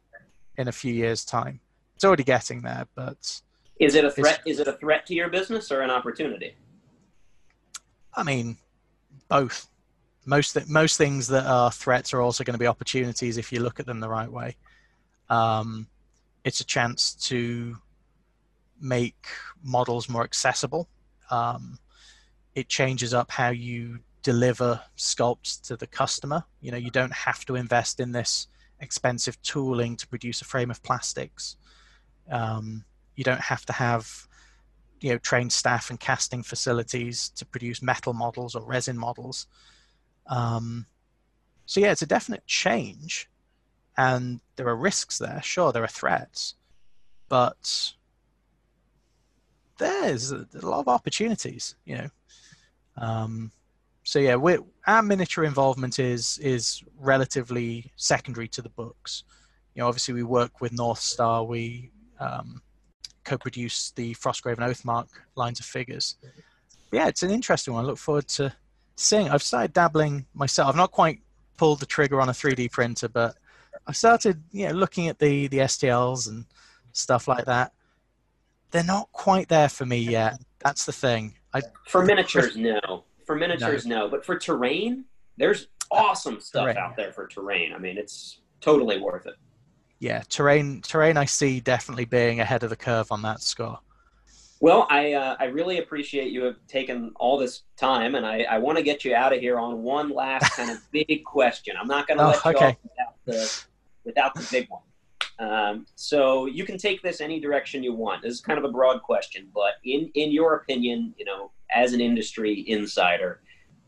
in 0.56 0.68
a 0.68 0.72
few 0.72 0.92
years' 0.92 1.24
time. 1.24 1.60
It's 1.94 2.04
already 2.04 2.24
getting 2.24 2.62
there, 2.62 2.86
but 2.94 3.40
is 3.78 3.94
it 3.94 4.04
a 4.04 4.10
threat? 4.10 4.40
Is 4.46 4.60
it 4.60 4.66
a 4.66 4.72
threat 4.72 5.06
to 5.06 5.14
your 5.14 5.28
business 5.28 5.70
or 5.70 5.82
an 5.82 5.90
opportunity? 5.90 6.54
I 8.14 8.22
mean, 8.22 8.56
both. 9.28 9.68
Most 10.24 10.54
th- 10.54 10.66
most 10.66 10.96
things 10.96 11.28
that 11.28 11.46
are 11.46 11.70
threats 11.70 12.12
are 12.14 12.20
also 12.20 12.42
going 12.42 12.54
to 12.54 12.58
be 12.58 12.66
opportunities 12.66 13.36
if 13.36 13.52
you 13.52 13.60
look 13.60 13.78
at 13.78 13.86
them 13.86 14.00
the 14.00 14.08
right 14.08 14.30
way. 14.30 14.56
Um, 15.28 15.86
it's 16.44 16.60
a 16.60 16.64
chance 16.64 17.14
to 17.28 17.76
make 18.80 19.26
models 19.62 20.08
more 20.08 20.24
accessible. 20.24 20.88
Um, 21.30 21.78
it 22.56 22.68
changes 22.68 23.14
up 23.14 23.30
how 23.30 23.50
you 23.50 24.00
deliver 24.22 24.80
sculpts 24.96 25.60
to 25.68 25.76
the 25.76 25.86
customer. 25.86 26.42
You 26.60 26.72
know, 26.72 26.78
you 26.78 26.90
don't 26.90 27.12
have 27.12 27.44
to 27.44 27.54
invest 27.54 28.00
in 28.00 28.10
this 28.10 28.48
expensive 28.80 29.40
tooling 29.42 29.94
to 29.96 30.08
produce 30.08 30.40
a 30.40 30.46
frame 30.46 30.70
of 30.70 30.82
plastics. 30.82 31.56
Um, 32.30 32.84
you 33.14 33.22
don't 33.22 33.40
have 33.40 33.64
to 33.66 33.72
have 33.72 34.26
you 35.00 35.10
know 35.10 35.18
trained 35.18 35.52
staff 35.52 35.90
and 35.90 36.00
casting 36.00 36.42
facilities 36.42 37.28
to 37.36 37.44
produce 37.44 37.82
metal 37.82 38.14
models 38.14 38.54
or 38.54 38.64
resin 38.64 38.96
models. 38.96 39.46
Um, 40.26 40.86
so 41.66 41.80
yeah, 41.80 41.92
it's 41.92 42.02
a 42.02 42.06
definite 42.06 42.46
change, 42.46 43.28
and 43.98 44.40
there 44.56 44.66
are 44.66 44.76
risks 44.76 45.18
there. 45.18 45.42
Sure, 45.42 45.72
there 45.72 45.84
are 45.84 45.88
threats, 45.88 46.54
but 47.28 47.92
there's 49.78 50.32
a, 50.32 50.46
lot 50.62 50.80
of 50.80 50.88
opportunities. 50.88 51.74
You 51.84 51.98
know, 51.98 52.08
um, 52.96 53.50
so 54.02 54.18
yeah, 54.18 54.36
we 54.36 54.58
our 54.86 55.02
miniature 55.02 55.44
involvement 55.44 55.98
is 55.98 56.38
is 56.38 56.82
relatively 56.98 57.92
secondary 57.96 58.48
to 58.48 58.62
the 58.62 58.68
books. 58.70 59.24
You 59.74 59.82
know, 59.82 59.88
obviously 59.88 60.14
we 60.14 60.22
work 60.22 60.60
with 60.60 60.72
North 60.72 61.00
Star. 61.00 61.44
We 61.44 61.90
um, 62.20 62.62
co-produce 63.24 63.90
the 63.96 64.14
Frostgrave 64.14 64.58
and 64.58 64.72
Oathmark 64.72 65.08
lines 65.34 65.60
of 65.60 65.66
figures. 65.66 66.16
But 66.90 66.96
yeah, 66.96 67.08
it's 67.08 67.24
an 67.24 67.30
interesting 67.30 67.74
one. 67.74 67.84
I 67.84 67.86
look 67.88 67.98
forward 67.98 68.28
to 68.28 68.54
seeing. 68.94 69.28
I've 69.28 69.42
started 69.42 69.72
dabbling 69.72 70.24
myself. 70.34 70.68
I've 70.68 70.76
not 70.76 70.92
quite 70.92 71.20
pulled 71.56 71.80
the 71.80 71.86
trigger 71.86 72.20
on 72.20 72.28
a 72.28 72.32
3D 72.32 72.70
printer, 72.70 73.08
but 73.08 73.36
I've 73.86 73.96
started, 73.96 74.42
you 74.52 74.68
know, 74.68 74.74
looking 74.74 75.08
at 75.08 75.18
the 75.18 75.48
the 75.48 75.58
STLs 75.58 76.28
and 76.28 76.46
stuff 76.92 77.28
like 77.28 77.44
that. 77.46 77.72
They're 78.70 78.84
not 78.84 79.10
quite 79.12 79.48
there 79.48 79.68
for 79.68 79.84
me 79.84 79.98
yet. 79.98 80.40
That's 80.60 80.86
the 80.86 80.92
thing. 80.92 81.34
I, 81.56 81.62
for 81.88 82.04
miniatures, 82.04 82.56
no. 82.56 83.04
For 83.24 83.34
miniatures, 83.34 83.86
no. 83.86 84.00
no. 84.00 84.08
But 84.08 84.24
for 84.24 84.38
terrain, 84.38 85.04
there's 85.36 85.68
awesome 85.90 86.40
stuff 86.40 86.64
terrain. 86.64 86.76
out 86.76 86.96
there 86.96 87.12
for 87.12 87.26
terrain. 87.26 87.72
I 87.72 87.78
mean, 87.78 87.98
it's 87.98 88.40
totally 88.60 89.00
worth 89.00 89.26
it. 89.26 89.34
Yeah, 89.98 90.22
terrain. 90.28 90.82
Terrain, 90.82 91.16
I 91.16 91.24
see 91.24 91.60
definitely 91.60 92.04
being 92.04 92.40
ahead 92.40 92.62
of 92.62 92.70
the 92.70 92.76
curve 92.76 93.10
on 93.10 93.22
that 93.22 93.42
score. 93.42 93.78
Well, 94.60 94.86
I 94.88 95.12
uh, 95.12 95.36
I 95.38 95.44
really 95.46 95.78
appreciate 95.78 96.32
you 96.32 96.44
have 96.44 96.56
taken 96.66 97.12
all 97.16 97.36
this 97.38 97.62
time, 97.76 98.14
and 98.14 98.24
I, 98.24 98.42
I 98.42 98.58
want 98.58 98.78
to 98.78 98.84
get 98.84 99.04
you 99.04 99.14
out 99.14 99.32
of 99.34 99.40
here 99.40 99.58
on 99.58 99.82
one 99.82 100.10
last 100.10 100.56
kind 100.56 100.70
of 100.70 100.78
big 100.92 101.24
question. 101.24 101.76
I'm 101.80 101.88
not 101.88 102.06
going 102.06 102.18
to 102.18 102.24
oh, 102.24 102.28
let 102.28 102.44
you 102.44 102.50
okay. 102.52 102.66
off 102.66 102.76
without 102.82 103.14
the 103.26 103.64
without 104.04 104.34
the 104.34 104.48
big 104.50 104.70
one. 104.70 104.82
Um, 105.38 105.86
so 105.96 106.46
you 106.46 106.64
can 106.64 106.78
take 106.78 107.02
this 107.02 107.20
any 107.20 107.40
direction 107.40 107.82
you 107.82 107.92
want. 107.92 108.22
This 108.22 108.34
is 108.34 108.40
kind 108.40 108.58
of 108.58 108.64
a 108.64 108.72
broad 108.72 109.02
question, 109.02 109.48
but 109.54 109.74
in 109.84 110.10
in 110.14 110.30
your 110.30 110.54
opinion, 110.54 111.14
you 111.18 111.24
know, 111.24 111.50
as 111.74 111.92
an 111.92 112.00
industry 112.00 112.64
insider, 112.68 113.40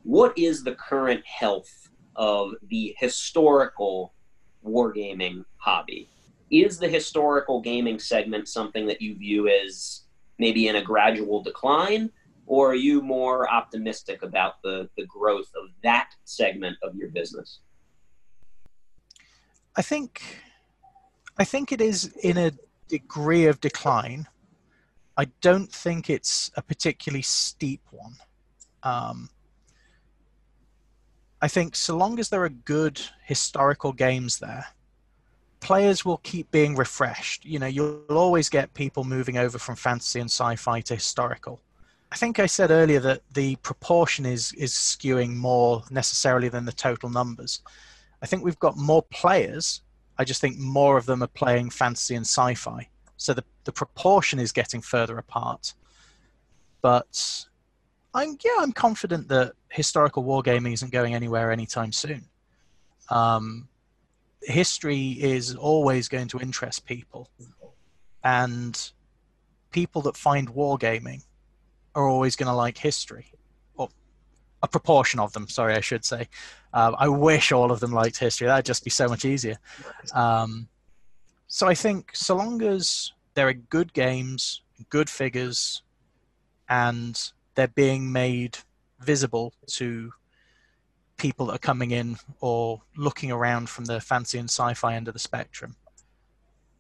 what 0.03 0.37
is 0.37 0.63
the 0.63 0.75
current 0.75 1.25
health 1.25 1.89
of 2.17 2.53
the 2.69 2.95
historical 2.99 4.13
wargaming 4.65 5.45
hobby? 5.57 6.09
Is 6.51 6.79
the 6.79 6.89
historical 6.89 7.61
gaming 7.61 7.99
segment 7.99 8.49
something 8.49 8.87
that 8.87 9.01
you 9.01 9.17
view 9.17 9.49
as 9.49 10.03
maybe 10.39 10.69
in 10.69 10.77
a 10.77 10.83
gradual 10.83 11.43
decline, 11.43 12.11
or 12.47 12.71
are 12.71 12.75
you 12.75 13.01
more 13.01 13.51
optimistic 13.51 14.23
about 14.23 14.63
the, 14.63 14.89
the 14.97 15.07
growth 15.07 15.51
of 15.57 15.71
that 15.83 16.11
segment 16.25 16.77
of 16.83 16.95
your 16.95 17.09
business? 17.09 17.61
I 19.77 19.83
think 19.83 20.23
I 21.39 21.45
think 21.45 21.73
it 21.73 21.81
is 21.81 22.13
in 22.23 22.37
a 22.37 22.53
degree 22.89 23.47
of 23.47 23.61
decline. 23.61 24.27
I 25.17 25.27
don't 25.41 25.71
think 25.71 26.11
it's 26.11 26.51
a 26.57 26.63
particularly 26.63 27.23
steep 27.23 27.83
one. 27.91 28.15
Um, 28.83 29.31
I 31.41 31.49
think 31.49 31.77
so 31.77 31.97
long 31.97 32.19
as 32.19 32.29
there 32.29 32.45
are 32.45 32.49
good 32.49 33.01
historical 33.25 33.93
games 33.93 34.39
there, 34.39 34.67
players 35.61 36.05
will 36.05 36.19
keep 36.19 36.51
being 36.51 36.75
refreshed. 36.75 37.45
You 37.45 37.59
know, 37.59 37.67
you'll 37.67 38.05
always 38.11 38.49
get 38.49 38.75
people 38.75 39.05
moving 39.05 39.39
over 39.39 39.59
from 39.59 39.77
fantasy 39.77 40.21
and 40.21 40.31
sci-fi 40.31 40.81
to 40.83 40.95
historical. 40.95 41.61
I 42.11 42.17
think 42.17 42.39
I 42.39 42.47
said 42.47 42.71
earlier 42.71 43.01
that 43.01 43.23
the 43.35 43.57
proportion 43.57 44.25
is 44.25 44.53
is 44.55 44.73
skewing 44.73 45.37
more 45.37 45.83
necessarily 45.91 46.49
than 46.49 46.65
the 46.65 46.73
total 46.73 47.11
numbers. 47.11 47.63
I 48.23 48.27
think 48.27 48.43
we've 48.43 48.59
got 48.59 48.77
more 48.77 49.03
players. 49.03 49.83
I 50.19 50.25
just 50.25 50.41
think 50.41 50.59
more 50.59 50.97
of 50.97 51.07
them 51.07 51.23
are 51.23 51.29
playing 51.29 51.71
fantasy 51.71 52.15
and 52.15 52.27
sci-fi. 52.27 52.89
So 53.17 53.35
the, 53.35 53.45
the 53.65 53.73
proportion 53.73 54.39
is 54.39 54.53
getting 54.53 54.81
further 54.81 55.19
apart. 55.19 55.75
But 56.81 57.47
I'm 58.15 58.39
yeah, 58.45 58.57
I'm 58.61 58.73
confident 58.73 59.29
that 59.29 59.53
historical 59.69 60.25
wargaming 60.25 60.73
isn't 60.73 60.93
going 60.93 61.15
anywhere 61.15 61.53
anytime 61.53 61.93
soon. 61.93 62.25
Um, 63.11 63.69
history 64.43 65.11
is 65.21 65.55
always 65.55 66.09
going 66.09 66.29
to 66.29 66.41
interest 66.41 66.87
people, 66.87 67.29
and 68.25 68.93
people 69.71 70.03
that 70.03 70.17
find 70.17 70.49
wargaming 70.49 71.25
are 71.95 72.09
always 72.09 72.37
going 72.37 72.47
to 72.47 72.55
like 72.55 72.79
history, 72.79 73.27
or 73.33 73.38
a 74.63 74.69
proportion 74.69 75.21
of 75.21 75.33
them. 75.33 75.49
Sorry, 75.49 75.75
I 75.75 75.81
should 75.81 76.05
say. 76.05 76.29
Uh, 76.73 76.93
I 76.99 77.09
wish 77.09 77.53
all 77.53 77.71
of 77.71 77.81
them 77.81 77.93
liked 77.93 78.19
history. 78.19 78.47
That'd 78.47 78.65
just 78.67 78.85
be 78.85 78.91
so 78.91 79.09
much 79.09 79.25
easier. 79.25 79.59
Um, 80.13 80.69
so 81.47 81.67
I 81.67 81.75
think 81.75 82.11
so 82.15 82.37
long 82.37 82.63
as 82.63 83.13
there 83.35 83.49
are 83.49 83.55
good 83.55 83.93
games, 83.93 84.63
good 84.91 85.09
figures, 85.09 85.83
and 86.69 87.21
they're 87.55 87.69
being 87.69 88.13
made 88.13 88.59
visible 89.01 89.55
to 89.67 90.13
people 91.17 91.47
that 91.47 91.55
are 91.55 91.59
coming 91.59 91.91
in 91.91 92.17
or 92.41 92.83
looking 92.97 93.33
around 93.33 93.69
from 93.69 93.85
the 93.85 94.01
fancy 94.01 94.39
and 94.39 94.49
sci-fi 94.49 94.95
end 94.95 95.09
of 95.09 95.15
the 95.15 95.21
spectrum. 95.21 95.77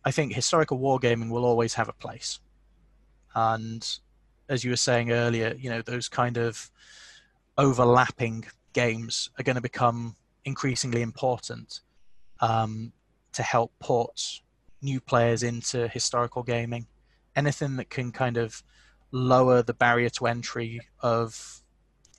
I 0.04 0.10
think 0.10 0.32
historical 0.32 0.78
wargaming 0.78 1.30
will 1.30 1.44
always 1.44 1.74
have 1.74 1.88
a 1.88 1.92
place. 1.92 2.40
And 3.34 3.86
as 4.48 4.64
you 4.64 4.70
were 4.70 4.76
saying 4.76 5.10
earlier, 5.10 5.54
you 5.58 5.70
know, 5.70 5.82
those 5.82 6.08
kind 6.08 6.36
of 6.36 6.70
overlapping 7.58 8.44
games 8.72 9.30
are 9.38 9.42
going 9.42 9.56
to 9.56 9.62
become 9.62 10.14
increasingly 10.44 11.02
important 11.02 11.80
um, 12.40 12.92
to 13.32 13.42
help 13.42 13.72
port 13.80 14.40
new 14.80 15.00
players 15.00 15.42
into 15.42 15.88
historical 15.88 16.42
gaming. 16.42 16.86
Anything 17.36 17.76
that 17.76 17.90
can 17.90 18.12
kind 18.12 18.36
of 18.36 18.62
lower 19.10 19.62
the 19.62 19.74
barrier 19.74 20.08
to 20.10 20.26
entry 20.26 20.80
of 21.00 21.62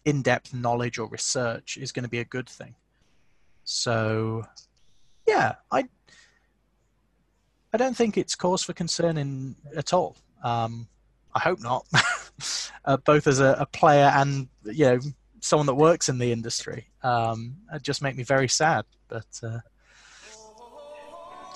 in-depth 0.05 0.53
knowledge 0.53 0.97
or 0.97 1.07
research 1.07 1.77
is 1.77 1.91
going 1.91 2.03
to 2.03 2.09
be 2.09 2.19
a 2.19 2.25
good 2.25 2.49
thing. 2.49 2.75
So, 3.63 4.43
yeah, 5.27 5.55
I 5.71 5.85
I 7.71 7.77
don't 7.77 7.95
think 7.95 8.17
it's 8.17 8.33
cause 8.35 8.63
for 8.63 8.73
concern 8.73 9.17
in, 9.17 9.55
at 9.77 9.93
all. 9.93 10.17
Um, 10.43 10.87
I 11.35 11.39
hope 11.39 11.59
not. 11.61 11.85
uh, 12.85 12.97
both 12.97 13.27
as 13.27 13.39
a, 13.39 13.55
a, 13.59 13.65
player 13.67 14.11
and 14.15 14.47
you 14.63 14.85
know 14.85 14.99
someone 15.41 15.65
that 15.67 15.75
works 15.75 16.09
in 16.09 16.17
the 16.17 16.31
industry, 16.31 16.87
um, 17.03 17.57
it 17.73 17.81
just 17.83 18.01
make 18.01 18.15
me 18.15 18.23
very 18.23 18.47
sad. 18.47 18.85
But 19.07 19.39
uh, 19.43 19.59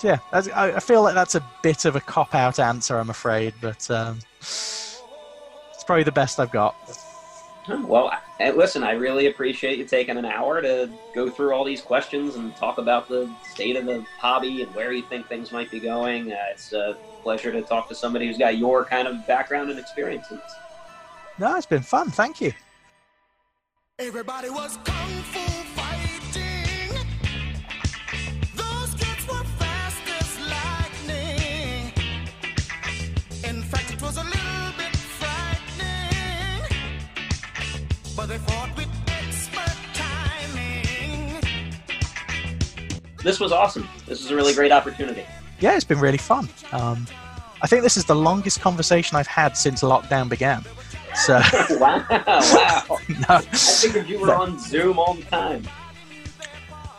yeah, 0.02 0.18
I, 0.32 0.72
I, 0.72 0.80
feel 0.80 1.02
like 1.02 1.14
that's 1.14 1.34
a 1.34 1.44
bit 1.62 1.84
of 1.84 1.96
a 1.96 2.00
cop 2.00 2.34
out 2.34 2.58
answer, 2.58 2.98
I'm 2.98 3.10
afraid. 3.10 3.54
But 3.60 3.90
um, 3.90 4.18
it's 4.40 5.02
probably 5.86 6.04
the 6.04 6.12
best 6.12 6.40
I've 6.40 6.52
got. 6.52 6.74
Well, 7.68 8.12
listen, 8.38 8.84
I 8.84 8.92
really 8.92 9.26
appreciate 9.26 9.78
you 9.78 9.84
taking 9.86 10.18
an 10.18 10.26
hour 10.26 10.60
to 10.60 10.90
go 11.14 11.30
through 11.30 11.54
all 11.54 11.64
these 11.64 11.80
questions 11.80 12.34
and 12.34 12.54
talk 12.56 12.76
about 12.76 13.08
the 13.08 13.30
state 13.50 13.76
of 13.76 13.86
the 13.86 14.04
hobby 14.18 14.62
and 14.62 14.74
where 14.74 14.92
you 14.92 15.02
think 15.02 15.28
things 15.28 15.50
might 15.50 15.70
be 15.70 15.80
going. 15.80 16.32
Uh, 16.32 16.36
it's 16.50 16.72
a 16.74 16.96
pleasure 17.22 17.52
to 17.52 17.62
talk 17.62 17.88
to 17.88 17.94
somebody 17.94 18.26
who's 18.26 18.36
got 18.36 18.58
your 18.58 18.84
kind 18.84 19.08
of 19.08 19.26
background 19.26 19.70
and 19.70 19.78
experiences. 19.78 20.40
No, 21.38 21.56
it's 21.56 21.66
been 21.66 21.82
fun. 21.82 22.10
Thank 22.10 22.40
you. 22.40 22.52
Everybody 24.00 24.50
was 24.50 24.76
kung 24.82 25.22
fu 25.22 25.38
fighting. 25.78 26.90
Those 28.56 28.92
kids 28.94 29.28
were 29.28 29.44
fast 29.56 30.02
as 30.18 30.40
lightning. 30.50 31.92
In 33.44 33.62
fact, 33.62 33.92
it 33.92 34.02
was 34.02 34.16
a 34.16 34.24
little 34.24 34.72
bit 34.76 34.96
frightening. 34.96 36.64
But 38.16 38.26
they 38.26 38.38
fought 38.38 38.76
with 38.76 38.88
expert 39.06 39.76
timing. 39.94 41.40
This 43.22 43.38
was 43.38 43.52
awesome. 43.52 43.88
This 44.06 44.24
was 44.24 44.32
a 44.32 44.34
really 44.34 44.54
great 44.54 44.72
opportunity. 44.72 45.24
Yeah, 45.60 45.76
it's 45.76 45.84
been 45.84 46.00
really 46.00 46.18
fun. 46.18 46.48
Um, 46.72 47.06
I 47.62 47.68
think 47.68 47.84
this 47.84 47.96
is 47.96 48.06
the 48.06 48.16
longest 48.16 48.60
conversation 48.60 49.16
I've 49.16 49.28
had 49.28 49.56
since 49.56 49.82
lockdown 49.82 50.28
began. 50.28 50.64
So 51.14 51.40
wow, 51.70 52.04
wow. 52.10 52.98
no, 53.08 53.26
I 53.28 53.40
figured 53.40 54.08
you 54.08 54.20
were 54.20 54.28
no. 54.28 54.42
on 54.42 54.58
Zoom 54.58 54.98
all 54.98 55.14
the 55.14 55.22
time. 55.24 55.62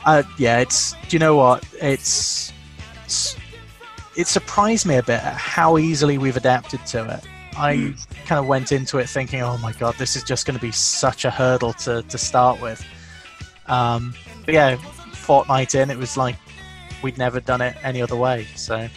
Uh, 0.05 0.23
yeah, 0.37 0.59
it's. 0.59 0.93
Do 0.93 1.15
you 1.15 1.19
know 1.19 1.35
what? 1.35 1.63
It's, 1.81 2.53
it's 3.03 3.35
it 4.15 4.27
surprised 4.27 4.85
me 4.85 4.95
a 4.95 5.03
bit 5.03 5.21
at 5.21 5.33
how 5.33 5.77
easily 5.77 6.17
we've 6.17 6.37
adapted 6.37 6.85
to 6.87 7.15
it. 7.15 7.27
I 7.57 7.75
mm. 7.75 8.25
kind 8.25 8.39
of 8.39 8.47
went 8.47 8.71
into 8.71 8.97
it 8.97 9.09
thinking, 9.09 9.41
oh 9.41 9.57
my 9.57 9.73
god, 9.73 9.95
this 9.97 10.15
is 10.15 10.23
just 10.23 10.45
going 10.45 10.57
to 10.57 10.61
be 10.61 10.71
such 10.71 11.25
a 11.25 11.29
hurdle 11.29 11.73
to, 11.73 12.01
to 12.03 12.17
start 12.17 12.61
with. 12.61 12.85
Um, 13.67 14.13
but 14.45 14.53
yeah, 14.53 14.75
fortnight 14.75 15.75
in, 15.75 15.89
it 15.89 15.97
was 15.97 16.17
like 16.17 16.35
we'd 17.01 17.17
never 17.17 17.39
done 17.39 17.61
it 17.61 17.75
any 17.83 18.01
other 18.01 18.15
way. 18.15 18.45
So, 18.55 18.87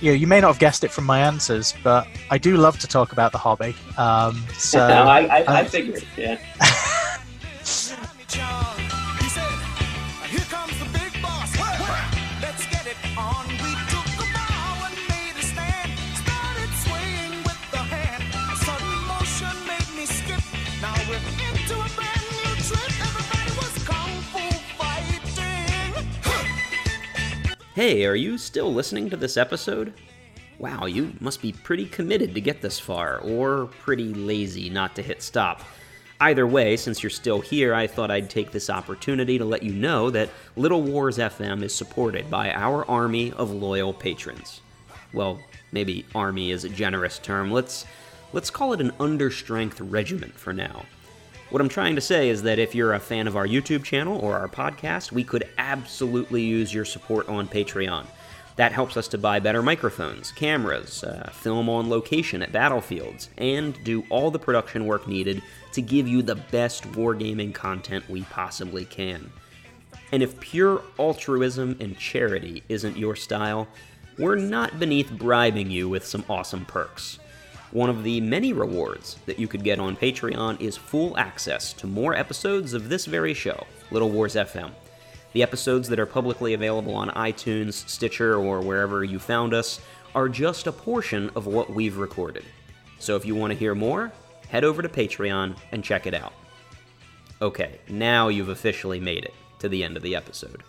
yeah, 0.00 0.12
you 0.12 0.26
may 0.26 0.40
not 0.40 0.48
have 0.48 0.58
guessed 0.58 0.84
it 0.84 0.90
from 0.90 1.04
my 1.04 1.20
answers, 1.20 1.74
but 1.82 2.06
I 2.30 2.38
do 2.38 2.56
love 2.56 2.78
to 2.80 2.86
talk 2.86 3.12
about 3.12 3.32
the 3.32 3.38
hobby. 3.38 3.74
Um, 3.96 4.44
so 4.56 4.80
I, 4.86 5.40
I, 5.40 5.60
I 5.60 5.64
figured, 5.64 6.04
yeah. 6.16 6.38
Hey, 27.80 28.04
are 28.04 28.14
you 28.14 28.36
still 28.36 28.70
listening 28.74 29.08
to 29.08 29.16
this 29.16 29.38
episode? 29.38 29.94
Wow, 30.58 30.84
you 30.84 31.14
must 31.18 31.40
be 31.40 31.52
pretty 31.52 31.86
committed 31.86 32.34
to 32.34 32.40
get 32.42 32.60
this 32.60 32.78
far, 32.78 33.20
or 33.20 33.70
pretty 33.80 34.12
lazy 34.12 34.68
not 34.68 34.94
to 34.96 35.02
hit 35.02 35.22
stop. 35.22 35.62
Either 36.20 36.46
way, 36.46 36.76
since 36.76 37.02
you're 37.02 37.08
still 37.08 37.40
here, 37.40 37.72
I 37.72 37.86
thought 37.86 38.10
I'd 38.10 38.28
take 38.28 38.50
this 38.50 38.68
opportunity 38.68 39.38
to 39.38 39.46
let 39.46 39.62
you 39.62 39.72
know 39.72 40.10
that 40.10 40.28
Little 40.56 40.82
Wars 40.82 41.16
FM 41.16 41.62
is 41.62 41.74
supported 41.74 42.30
by 42.30 42.52
our 42.52 42.84
army 42.84 43.32
of 43.32 43.50
loyal 43.50 43.94
patrons. 43.94 44.60
Well, 45.14 45.40
maybe 45.72 46.04
army 46.14 46.50
is 46.50 46.64
a 46.64 46.68
generous 46.68 47.18
term. 47.18 47.50
Let's 47.50 47.86
let's 48.34 48.50
call 48.50 48.74
it 48.74 48.82
an 48.82 48.90
understrength 49.00 49.76
regiment 49.80 50.38
for 50.38 50.52
now. 50.52 50.84
What 51.50 51.60
I'm 51.60 51.68
trying 51.68 51.96
to 51.96 52.00
say 52.00 52.28
is 52.28 52.44
that 52.44 52.60
if 52.60 52.76
you're 52.76 52.94
a 52.94 53.00
fan 53.00 53.26
of 53.26 53.36
our 53.36 53.46
YouTube 53.46 53.82
channel 53.82 54.20
or 54.20 54.36
our 54.36 54.46
podcast, 54.46 55.10
we 55.10 55.24
could 55.24 55.48
absolutely 55.58 56.42
use 56.42 56.72
your 56.72 56.84
support 56.84 57.28
on 57.28 57.48
Patreon. 57.48 58.06
That 58.54 58.70
helps 58.70 58.96
us 58.96 59.08
to 59.08 59.18
buy 59.18 59.40
better 59.40 59.60
microphones, 59.60 60.30
cameras, 60.30 61.02
uh, 61.02 61.28
film 61.32 61.68
on 61.68 61.90
location 61.90 62.40
at 62.40 62.52
battlefields, 62.52 63.30
and 63.36 63.82
do 63.82 64.04
all 64.10 64.30
the 64.30 64.38
production 64.38 64.86
work 64.86 65.08
needed 65.08 65.42
to 65.72 65.82
give 65.82 66.06
you 66.06 66.22
the 66.22 66.36
best 66.36 66.84
wargaming 66.92 67.52
content 67.52 68.08
we 68.08 68.22
possibly 68.22 68.84
can. 68.84 69.32
And 70.12 70.22
if 70.22 70.38
pure 70.38 70.82
altruism 71.00 71.76
and 71.80 71.98
charity 71.98 72.62
isn't 72.68 72.96
your 72.96 73.16
style, 73.16 73.66
we're 74.18 74.36
not 74.36 74.78
beneath 74.78 75.10
bribing 75.10 75.68
you 75.72 75.88
with 75.88 76.06
some 76.06 76.24
awesome 76.28 76.64
perks. 76.64 77.18
One 77.72 77.88
of 77.88 78.02
the 78.02 78.20
many 78.20 78.52
rewards 78.52 79.16
that 79.26 79.38
you 79.38 79.46
could 79.46 79.62
get 79.62 79.78
on 79.78 79.94
Patreon 79.94 80.60
is 80.60 80.76
full 80.76 81.16
access 81.16 81.72
to 81.74 81.86
more 81.86 82.16
episodes 82.16 82.72
of 82.74 82.88
this 82.88 83.06
very 83.06 83.32
show, 83.32 83.64
Little 83.92 84.10
Wars 84.10 84.34
FM. 84.34 84.72
The 85.34 85.44
episodes 85.44 85.88
that 85.88 86.00
are 86.00 86.06
publicly 86.06 86.54
available 86.54 86.96
on 86.96 87.10
iTunes, 87.10 87.74
Stitcher, 87.88 88.34
or 88.34 88.60
wherever 88.60 89.04
you 89.04 89.20
found 89.20 89.54
us 89.54 89.80
are 90.16 90.28
just 90.28 90.66
a 90.66 90.72
portion 90.72 91.30
of 91.36 91.46
what 91.46 91.70
we've 91.70 91.96
recorded. 91.96 92.44
So 92.98 93.14
if 93.14 93.24
you 93.24 93.36
want 93.36 93.52
to 93.52 93.58
hear 93.58 93.76
more, 93.76 94.10
head 94.48 94.64
over 94.64 94.82
to 94.82 94.88
Patreon 94.88 95.56
and 95.70 95.84
check 95.84 96.08
it 96.08 96.14
out. 96.14 96.32
Okay, 97.40 97.78
now 97.88 98.26
you've 98.26 98.48
officially 98.48 98.98
made 98.98 99.24
it 99.24 99.34
to 99.60 99.68
the 99.68 99.84
end 99.84 99.96
of 99.96 100.02
the 100.02 100.16
episode. 100.16 100.64